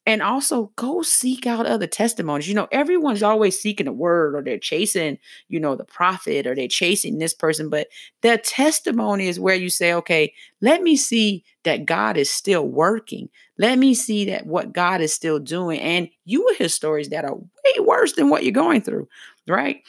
and 0.06 0.22
also 0.22 0.72
go 0.76 1.02
seek 1.02 1.48
out 1.48 1.66
other 1.66 1.88
testimonies. 1.88 2.48
You 2.48 2.54
know, 2.54 2.68
everyone's 2.72 3.24
always 3.24 3.60
seeking 3.60 3.88
a 3.88 3.92
word 3.92 4.36
or 4.36 4.44
they're 4.44 4.60
chasing, 4.60 5.18
you 5.48 5.60
know, 5.60 5.76
the 5.76 5.84
prophet 5.84 6.46
or 6.46 6.54
they're 6.54 6.68
chasing 6.68 7.18
this 7.18 7.34
person. 7.34 7.70
But 7.70 7.88
the 8.22 8.38
testimony 8.38 9.28
is 9.28 9.40
where 9.40 9.56
you 9.56 9.70
say, 9.70 9.94
okay, 9.94 10.34
let 10.62 10.84
me 10.84 10.96
see 10.96 11.44
that 11.64 11.86
God 11.86 12.18
is 12.18 12.30
still 12.30 12.68
working. 12.68 13.30
Let 13.58 13.80
me 13.80 13.94
see 13.96 14.26
that 14.26 14.46
what 14.46 14.74
God 14.74 15.02
is 15.02 15.14
still 15.14 15.40
doing. 15.40 15.80
And 15.80 16.10
you 16.26 16.44
will 16.44 16.56
hear 16.56 16.70
stories 16.70 17.10
that 17.10 17.26
are 17.26 17.36
way 17.36 17.80
worse 17.80 18.14
than 18.14 18.30
what 18.30 18.44
you're 18.44 18.52
going 18.52 18.82
through, 18.82 19.08
right? 19.48 19.82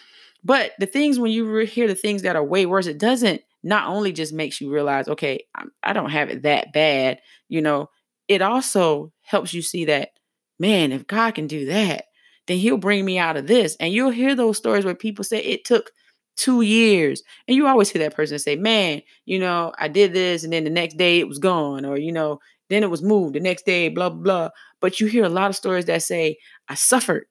But 0.43 0.73
the 0.79 0.87
things 0.87 1.19
when 1.19 1.33
you 1.33 1.59
hear 1.67 1.89
the 1.89 1.95
things 1.95 2.23
that 2.23 2.37
are 2.37 2.45
way 2.45 2.65
worse, 2.65 2.87
it 2.87 2.99
doesn't 2.99 3.43
not 3.63 3.89
only 3.89 4.13
just 4.13 4.33
makes 4.33 4.61
you 4.61 4.73
realize, 4.73 5.09
okay, 5.09 5.45
I 5.83 5.93
don't 5.93 6.11
have 6.11 6.31
it 6.31 6.43
that 6.43 6.73
bad, 6.73 7.19
you 7.49 7.61
know, 7.61 7.91
it 8.29 8.43
also 8.43 9.13
helps 9.23 9.55
you 9.55 9.63
see 9.63 9.85
that, 9.87 10.11
man, 10.59 10.93
if 10.93 11.07
God 11.07 11.35
can 11.35 11.47
do 11.47 11.67
that, 11.67 12.07
then 12.47 12.59
he'll 12.59 12.77
bring 12.77 13.05
me 13.05 13.19
out 13.19 13.37
of 13.37 13.47
this. 13.47 13.77
And 13.81 13.93
you'll 13.93 14.11
hear 14.11 14.35
those 14.35 14.57
stories 14.57 14.85
where 14.85 14.95
people 14.95 15.25
say 15.25 15.39
it 15.39 15.65
took 15.65 15.91
two 16.37 16.61
years. 16.61 17.23
And 17.49 17.57
you 17.57 17.67
always 17.67 17.91
hear 17.91 18.03
that 18.03 18.15
person 18.15 18.39
say, 18.39 18.57
man, 18.57 19.03
you 19.25 19.39
know, 19.39 19.73
I 19.79 19.89
did 19.89 20.13
this 20.13 20.45
and 20.45 20.53
then 20.53 20.65
the 20.65 20.71
next 20.71 20.97
day 20.97 21.19
it 21.19 21.29
was 21.29 21.39
gone. 21.39 21.85
Or, 21.85 21.97
you 21.97 22.13
know, 22.13 22.41
then 22.69 22.83
it 22.83 22.91
was 22.91 23.03
moved 23.03 23.35
the 23.35 23.41
next 23.41 23.65
day, 23.65 23.89
blah, 23.89 24.11
blah, 24.11 24.23
blah. 24.23 24.49
But 24.81 25.01
you 25.01 25.07
hear 25.07 25.25
a 25.25 25.31
lot 25.31 25.51
of 25.51 25.57
stories 25.57 25.87
that 25.87 26.03
say, 26.03 26.37
I 26.69 26.75
suffered, 26.75 27.27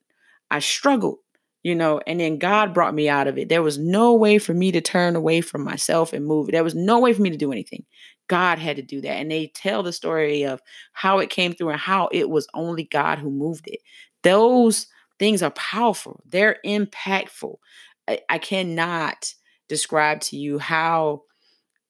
I 0.50 0.60
struggled, 0.60 1.20
you 1.64 1.76
know, 1.76 2.02
and 2.08 2.20
then 2.20 2.40
God 2.40 2.74
brought 2.74 2.94
me 2.94 3.10
out 3.10 3.28
of 3.28 3.38
it. 3.38 3.50
There 3.50 3.64
was 3.64 3.78
no 3.78 4.14
way 4.14 4.38
for 4.38 4.54
me 4.54 4.72
to 4.72 4.82
turn 4.82 5.16
away 5.16 5.42
from 5.42 5.64
myself 5.64 6.14
and 6.14 6.26
move. 6.26 6.48
There 6.48 6.64
was 6.64 6.76
no 6.76 7.00
way 7.00 7.14
for 7.14 7.22
me 7.22 7.30
to 7.30 7.38
do 7.38 7.52
anything. 7.52 7.86
God 8.28 8.60
had 8.60 8.76
to 8.78 8.82
do 8.82 9.02
that. 9.02 9.14
And 9.14 9.30
they 9.30 9.48
tell 9.48 9.84
the 9.84 9.94
story 9.94 10.44
of 10.44 10.62
how 10.94 11.20
it 11.20 11.30
came 11.30 11.54
through 11.54 11.70
and 11.70 11.80
how 11.80 12.10
it 12.12 12.30
was 12.30 12.48
only 12.54 12.84
God 12.86 13.20
who 13.20 13.30
moved 13.30 13.68
it. 13.68 13.80
Those 14.24 14.88
things 15.20 15.44
are 15.44 15.52
powerful, 15.52 16.22
they're 16.26 16.58
impactful. 16.66 17.56
I, 18.08 18.20
I 18.30 18.38
cannot 18.38 19.34
describe 19.68 20.22
to 20.22 20.38
you 20.38 20.60
how 20.60 21.24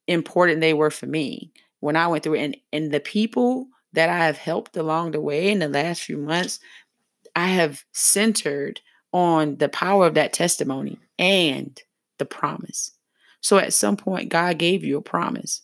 important 0.08 0.62
they 0.62 0.74
were 0.74 0.92
for 0.92 1.08
me 1.08 1.52
when 1.80 1.96
I 1.96 2.08
went 2.08 2.24
through 2.24 2.36
it. 2.36 2.44
And, 2.44 2.58
and 2.72 2.92
the 2.92 3.00
people 3.00 3.68
that 3.94 4.10
I 4.10 4.26
have 4.26 4.38
helped 4.38 4.78
along 4.78 5.12
the 5.12 5.22
way 5.22 5.50
in 5.50 5.60
the 5.60 5.68
last 5.68 6.04
few 6.04 6.18
months, 6.18 6.60
I 7.36 7.48
have 7.48 7.84
centered 7.94 8.82
on 9.12 9.58
the 9.58 9.70
power 9.70 10.06
of 10.06 10.14
that 10.16 10.34
testimony 10.34 11.00
and 11.18 11.80
the 12.18 12.26
promise. 12.26 12.92
So 13.42 13.58
at 13.58 13.74
some 13.74 13.96
point, 13.96 14.30
God 14.30 14.58
gave 14.58 14.84
you 14.84 14.98
a 14.98 15.02
promise. 15.02 15.62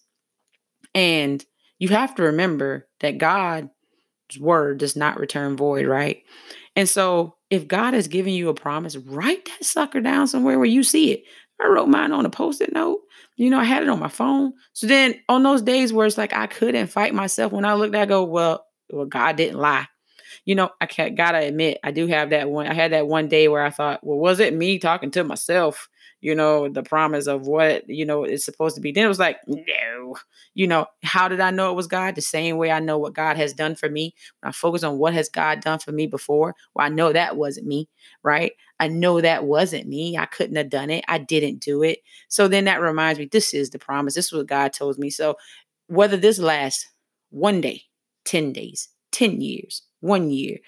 And 0.94 1.44
you 1.80 1.90
have 1.90 2.16
to 2.16 2.24
remember 2.24 2.88
that 3.00 3.18
God's 3.18 3.70
word 4.40 4.78
does 4.78 4.96
not 4.96 5.20
return 5.20 5.58
void, 5.58 5.88
right? 5.88 6.24
And 6.76 6.88
so 6.88 7.36
if 7.50 7.68
God 7.68 7.94
has 7.94 8.08
given 8.08 8.34
you 8.34 8.50
a 8.50 8.54
promise, 8.54 8.96
write 8.96 9.46
that 9.46 9.66
sucker 9.66 10.00
down 10.00 10.28
somewhere 10.28 10.58
where 10.58 10.66
you 10.66 10.84
see 10.84 11.12
it. 11.12 11.24
I 11.62 11.68
wrote 11.68 11.90
mine 11.90 12.12
on 12.12 12.26
a 12.26 12.30
post-it 12.30 12.74
note. 12.74 13.00
You 13.36 13.50
know, 13.50 13.60
I 13.60 13.66
had 13.66 13.84
it 13.84 13.90
on 13.90 14.00
my 14.00 14.08
phone. 14.08 14.54
So 14.74 14.88
then 14.88 15.16
on 15.30 15.44
those 15.44 15.62
days 15.62 15.94
where 15.94 16.08
it's 16.08 16.18
like 16.18 16.34
I 16.34 16.48
couldn't 16.48 16.88
fight 16.88 17.14
myself, 17.14 17.52
when 17.52 17.66
I 17.66 17.74
looked, 17.74 17.96
I 17.96 18.06
go, 18.06 18.24
well, 18.24 18.66
well, 18.90 19.06
God 19.06 19.36
didn't 19.36 19.60
lie. 19.60 19.88
You 20.46 20.56
know, 20.56 20.70
I 20.80 20.88
gotta 21.10 21.40
admit, 21.40 21.80
I 21.84 21.92
do 21.92 22.08
have 22.08 22.32
that 22.32 22.50
one. 22.50 22.68
I 22.68 22.74
had 22.74 22.94
that 22.94 23.08
one 23.08 23.28
day 23.28 23.48
where 23.48 23.64
I 23.64 23.70
thought, 23.70 24.00
well, 24.04 24.18
was 24.18 24.40
it 24.40 24.56
me 24.56 24.80
talking 24.80 25.12
to 25.12 25.24
myself? 25.24 25.88
You 26.22 26.36
know, 26.36 26.70
the 26.70 26.84
promise 26.84 27.28
of 27.28 27.48
what, 27.48 27.90
you 27.90 28.06
know, 28.06 28.24
it's 28.24 28.46
supposed 28.46 28.76
to 28.76 28.82
be. 28.82 28.92
Then 28.92 29.06
it 29.06 29.10
was 29.10 29.20
like, 29.20 29.38
no, 29.48 30.16
you 30.54 30.68
know, 30.68 30.86
how 31.04 31.28
did 31.28 31.40
I 31.40 31.50
know 31.50 31.72
it 31.72 31.76
was 31.76 31.88
God? 31.88 32.16
The 32.16 32.22
same 32.22 32.58
way 32.58 32.72
I 32.72 32.80
know 32.80 33.00
what 33.00 33.14
God 33.14 33.38
has 33.38 33.54
done 33.54 33.76
for 33.76 33.90
me. 33.90 34.14
When 34.40 34.50
I 34.50 34.52
focus 34.52 34.84
on 34.84 35.00
what 35.00 35.14
has 35.16 35.30
God 35.30 35.62
done 35.62 35.80
for 35.80 35.92
me 35.92 36.06
before, 36.06 36.56
well, 36.76 36.86
I 36.86 36.90
know 36.90 37.12
that 37.12 37.38
wasn't 37.38 37.68
me, 37.68 37.90
right? 38.22 38.52
I 38.80 38.88
know 38.88 39.20
that 39.20 39.46
wasn't 39.46 39.88
me. 39.88 40.16
I 40.18 40.26
couldn't 40.26 40.56
have 40.56 40.70
done 40.70 40.92
it. 40.92 41.04
I 41.08 41.18
didn't 41.18 41.60
do 41.60 41.82
it. 41.82 42.00
So 42.28 42.48
then 42.48 42.66
that 42.66 42.82
reminds 42.82 43.20
me, 43.20 43.26
this 43.26 43.54
is 43.54 43.72
the 43.72 43.80
promise. 43.80 44.14
This 44.14 44.28
is 44.28 44.34
what 44.34 44.48
God 44.48 44.74
told 44.74 45.00
me. 45.00 45.10
So 45.10 45.38
whether 45.88 46.18
this 46.18 46.38
lasts 46.38 46.88
one 47.32 47.62
day, 47.62 47.84
10 48.26 48.54
days, 48.54 48.90
10 49.12 49.42
years, 49.42 49.82
one 50.02 50.30
year, 50.30 50.60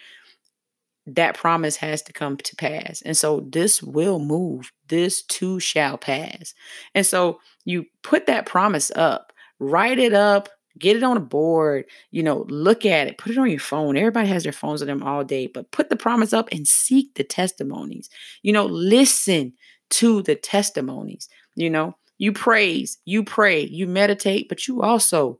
that 1.05 1.35
promise 1.35 1.75
has 1.77 2.01
to 2.03 2.13
come 2.13 2.37
to 2.37 2.55
pass. 2.55 3.01
And 3.01 3.17
so 3.17 3.45
this 3.49 3.83
will 3.83 4.19
move. 4.19 4.71
This 4.87 5.21
too 5.21 5.59
shall 5.59 5.97
pass. 5.97 6.53
And 6.95 7.05
so 7.05 7.39
you 7.65 7.85
put 8.03 8.25
that 8.27 8.45
promise 8.45 8.91
up, 8.95 9.33
write 9.59 9.99
it 9.99 10.13
up, 10.13 10.49
get 10.79 10.95
it 10.95 11.03
on 11.03 11.17
a 11.17 11.21
board, 11.21 11.85
you 12.11 12.23
know, 12.23 12.45
look 12.49 12.85
at 12.85 13.07
it, 13.07 13.17
put 13.17 13.31
it 13.31 13.37
on 13.37 13.49
your 13.49 13.59
phone. 13.59 13.97
Everybody 13.97 14.27
has 14.29 14.43
their 14.43 14.51
phones 14.51 14.81
on 14.81 14.87
them 14.87 15.03
all 15.03 15.23
day, 15.23 15.47
but 15.47 15.71
put 15.71 15.89
the 15.89 15.95
promise 15.95 16.33
up 16.33 16.49
and 16.51 16.67
seek 16.67 17.13
the 17.15 17.23
testimonies. 17.23 18.09
You 18.41 18.53
know, 18.53 18.65
listen 18.65 19.53
to 19.91 20.21
the 20.21 20.35
testimonies. 20.35 21.29
You 21.55 21.69
know, 21.69 21.95
you 22.17 22.31
praise, 22.31 22.97
you 23.05 23.23
pray, 23.23 23.65
you 23.65 23.87
meditate, 23.87 24.47
but 24.49 24.67
you 24.67 24.81
also 24.81 25.39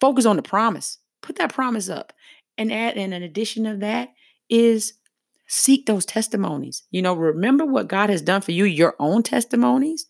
focus 0.00 0.26
on 0.26 0.36
the 0.36 0.42
promise. 0.42 0.98
Put 1.22 1.36
that 1.36 1.54
promise 1.54 1.88
up. 1.88 2.12
And 2.58 2.72
add, 2.72 2.96
in 2.96 3.12
an 3.12 3.22
addition 3.22 3.66
of 3.66 3.80
that, 3.80 4.14
is 4.48 4.94
seek 5.46 5.86
those 5.86 6.04
testimonies. 6.04 6.82
You 6.90 7.02
know, 7.02 7.14
remember 7.14 7.64
what 7.64 7.88
God 7.88 8.10
has 8.10 8.22
done 8.22 8.40
for 8.40 8.52
you, 8.52 8.64
your 8.64 8.94
own 8.98 9.22
testimonies. 9.22 10.06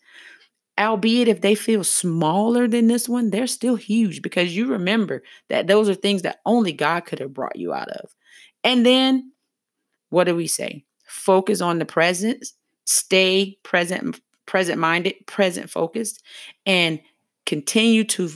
Albeit 0.79 1.29
if 1.29 1.41
they 1.41 1.55
feel 1.55 1.85
smaller 1.85 2.69
than 2.69 2.87
this 2.87 3.09
one, 3.09 3.31
they're 3.31 3.47
still 3.47 3.77
huge 3.77 4.21
because 4.21 4.55
you 4.55 4.67
remember 4.67 5.23
that 5.49 5.67
those 5.67 5.89
are 5.89 5.95
things 5.95 6.23
that 6.23 6.41
only 6.45 6.73
God 6.73 7.07
could 7.07 7.19
have 7.19 7.33
brought 7.33 7.57
you 7.57 7.73
out 7.73 7.89
of. 7.89 8.15
And 8.63 8.85
then 8.85 9.33
what 10.11 10.25
do 10.25 10.37
we 10.37 10.47
say? 10.47 10.85
Focus 11.07 11.61
on 11.63 11.79
the 11.79 11.87
present, 11.87 12.45
stay 12.85 13.59
present, 13.63 14.21
present 14.45 14.79
minded, 14.79 15.15
present 15.27 15.71
focused, 15.71 16.23
and 16.67 17.01
continue 17.47 18.05
to 18.05 18.31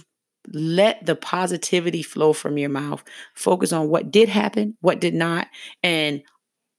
let 0.52 1.04
the 1.04 1.14
positivity 1.16 2.02
flow 2.02 2.32
from 2.32 2.58
your 2.58 2.70
mouth. 2.70 3.04
Focus 3.34 3.72
on 3.72 3.88
what 3.88 4.10
did 4.10 4.28
happen, 4.28 4.76
what 4.80 5.00
did 5.00 5.14
not, 5.14 5.48
and 5.82 6.22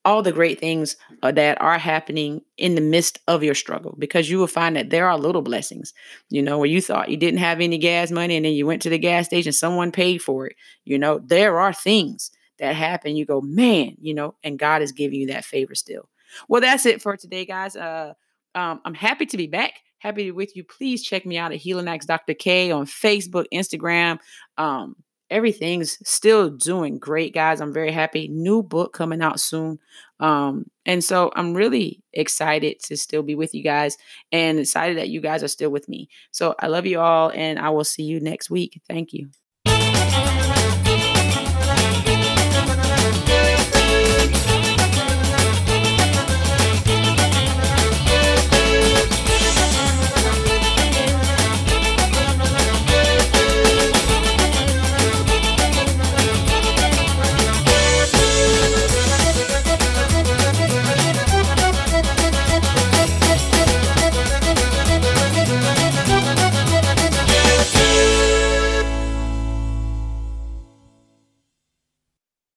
all 0.04 0.24
the 0.24 0.32
great 0.32 0.60
things 0.60 0.96
uh, 1.22 1.32
that 1.32 1.62
are 1.62 1.78
happening 1.78 2.42
in 2.58 2.74
the 2.76 2.82
midst 2.82 3.20
of 3.28 3.44
your 3.44 3.54
struggle 3.54 3.96
because 4.00 4.30
you 4.30 4.40
will 4.40 4.48
find 4.48 4.76
that 4.76 4.90
there 4.90 5.08
are 5.08 5.18
little 5.18 5.44
blessings. 5.44 5.94
You 6.30 6.42
know 6.42 6.58
where 6.58 6.68
you 6.68 6.82
thought 6.82 7.10
you 7.10 7.18
didn't 7.18 7.40
have 7.40 7.62
any 7.62 7.78
gas 7.78 8.10
money 8.10 8.36
and 8.36 8.46
then 8.46 8.54
you 8.54 8.66
went 8.66 8.82
to 8.84 8.90
the 8.90 8.98
gas 8.98 9.28
station 9.28 9.52
someone 9.52 9.92
paid 9.92 10.22
for 10.22 10.48
it. 10.48 10.56
You 10.86 10.98
know 10.98 11.20
there 11.20 11.60
are 11.60 11.74
things 11.74 12.32
that 12.58 12.76
happen. 12.76 13.16
You 13.16 13.26
go 13.26 13.42
man 13.42 13.96
you 14.00 14.14
know 14.14 14.36
and 14.44 14.58
god 14.58 14.82
is 14.82 14.92
giving 14.92 15.20
you 15.20 15.28
that 15.28 15.46
favor 15.46 15.76
still. 15.76 16.10
Well 16.48 16.62
that's 16.62 16.86
it 16.88 17.02
for 17.02 17.16
today 17.16 17.46
guys. 17.46 17.76
Uh 17.76 18.14
um, 18.54 18.82
i'm 18.84 18.94
happy 18.94 19.26
to 19.26 19.38
be 19.38 19.48
back 19.48 19.72
happy 20.02 20.24
to 20.24 20.28
be 20.28 20.32
with 20.32 20.56
you. 20.56 20.64
Please 20.64 21.04
check 21.04 21.26
me 21.26 21.38
out 21.38 21.52
at 21.52 21.60
Healing 21.60 21.88
Axe 21.88 22.06
Dr. 22.06 22.34
K 22.34 22.72
on 22.72 22.86
Facebook, 22.86 23.46
Instagram. 23.54 24.20
Um, 24.58 24.96
everything's 25.30 25.98
still 26.08 26.50
doing 26.50 26.98
great, 26.98 27.34
guys. 27.34 27.62
I'm 27.62 27.72
very 27.72 27.92
happy. 27.92 28.28
New 28.28 28.64
book 28.64 28.94
coming 28.94 29.22
out 29.22 29.40
soon. 29.40 29.80
Um, 30.20 30.66
and 30.86 31.04
so 31.04 31.32
I'm 31.36 31.54
really 31.54 32.04
excited 32.14 32.80
to 32.86 32.98
still 32.98 33.24
be 33.24 33.36
with 33.36 33.54
you 33.54 33.64
guys 33.64 33.98
and 34.32 34.60
excited 34.60 34.98
that 34.98 35.10
you 35.10 35.22
guys 35.22 35.44
are 35.44 35.48
still 35.48 35.70
with 35.70 35.88
me. 35.88 36.10
So 36.32 36.56
I 36.60 36.68
love 36.68 36.86
you 36.86 37.00
all, 37.00 37.32
and 37.32 37.60
I 37.60 37.70
will 37.70 37.84
see 37.84 38.04
you 38.04 38.20
next 38.20 38.50
week. 38.50 38.82
Thank 38.88 39.14
you. 39.14 39.30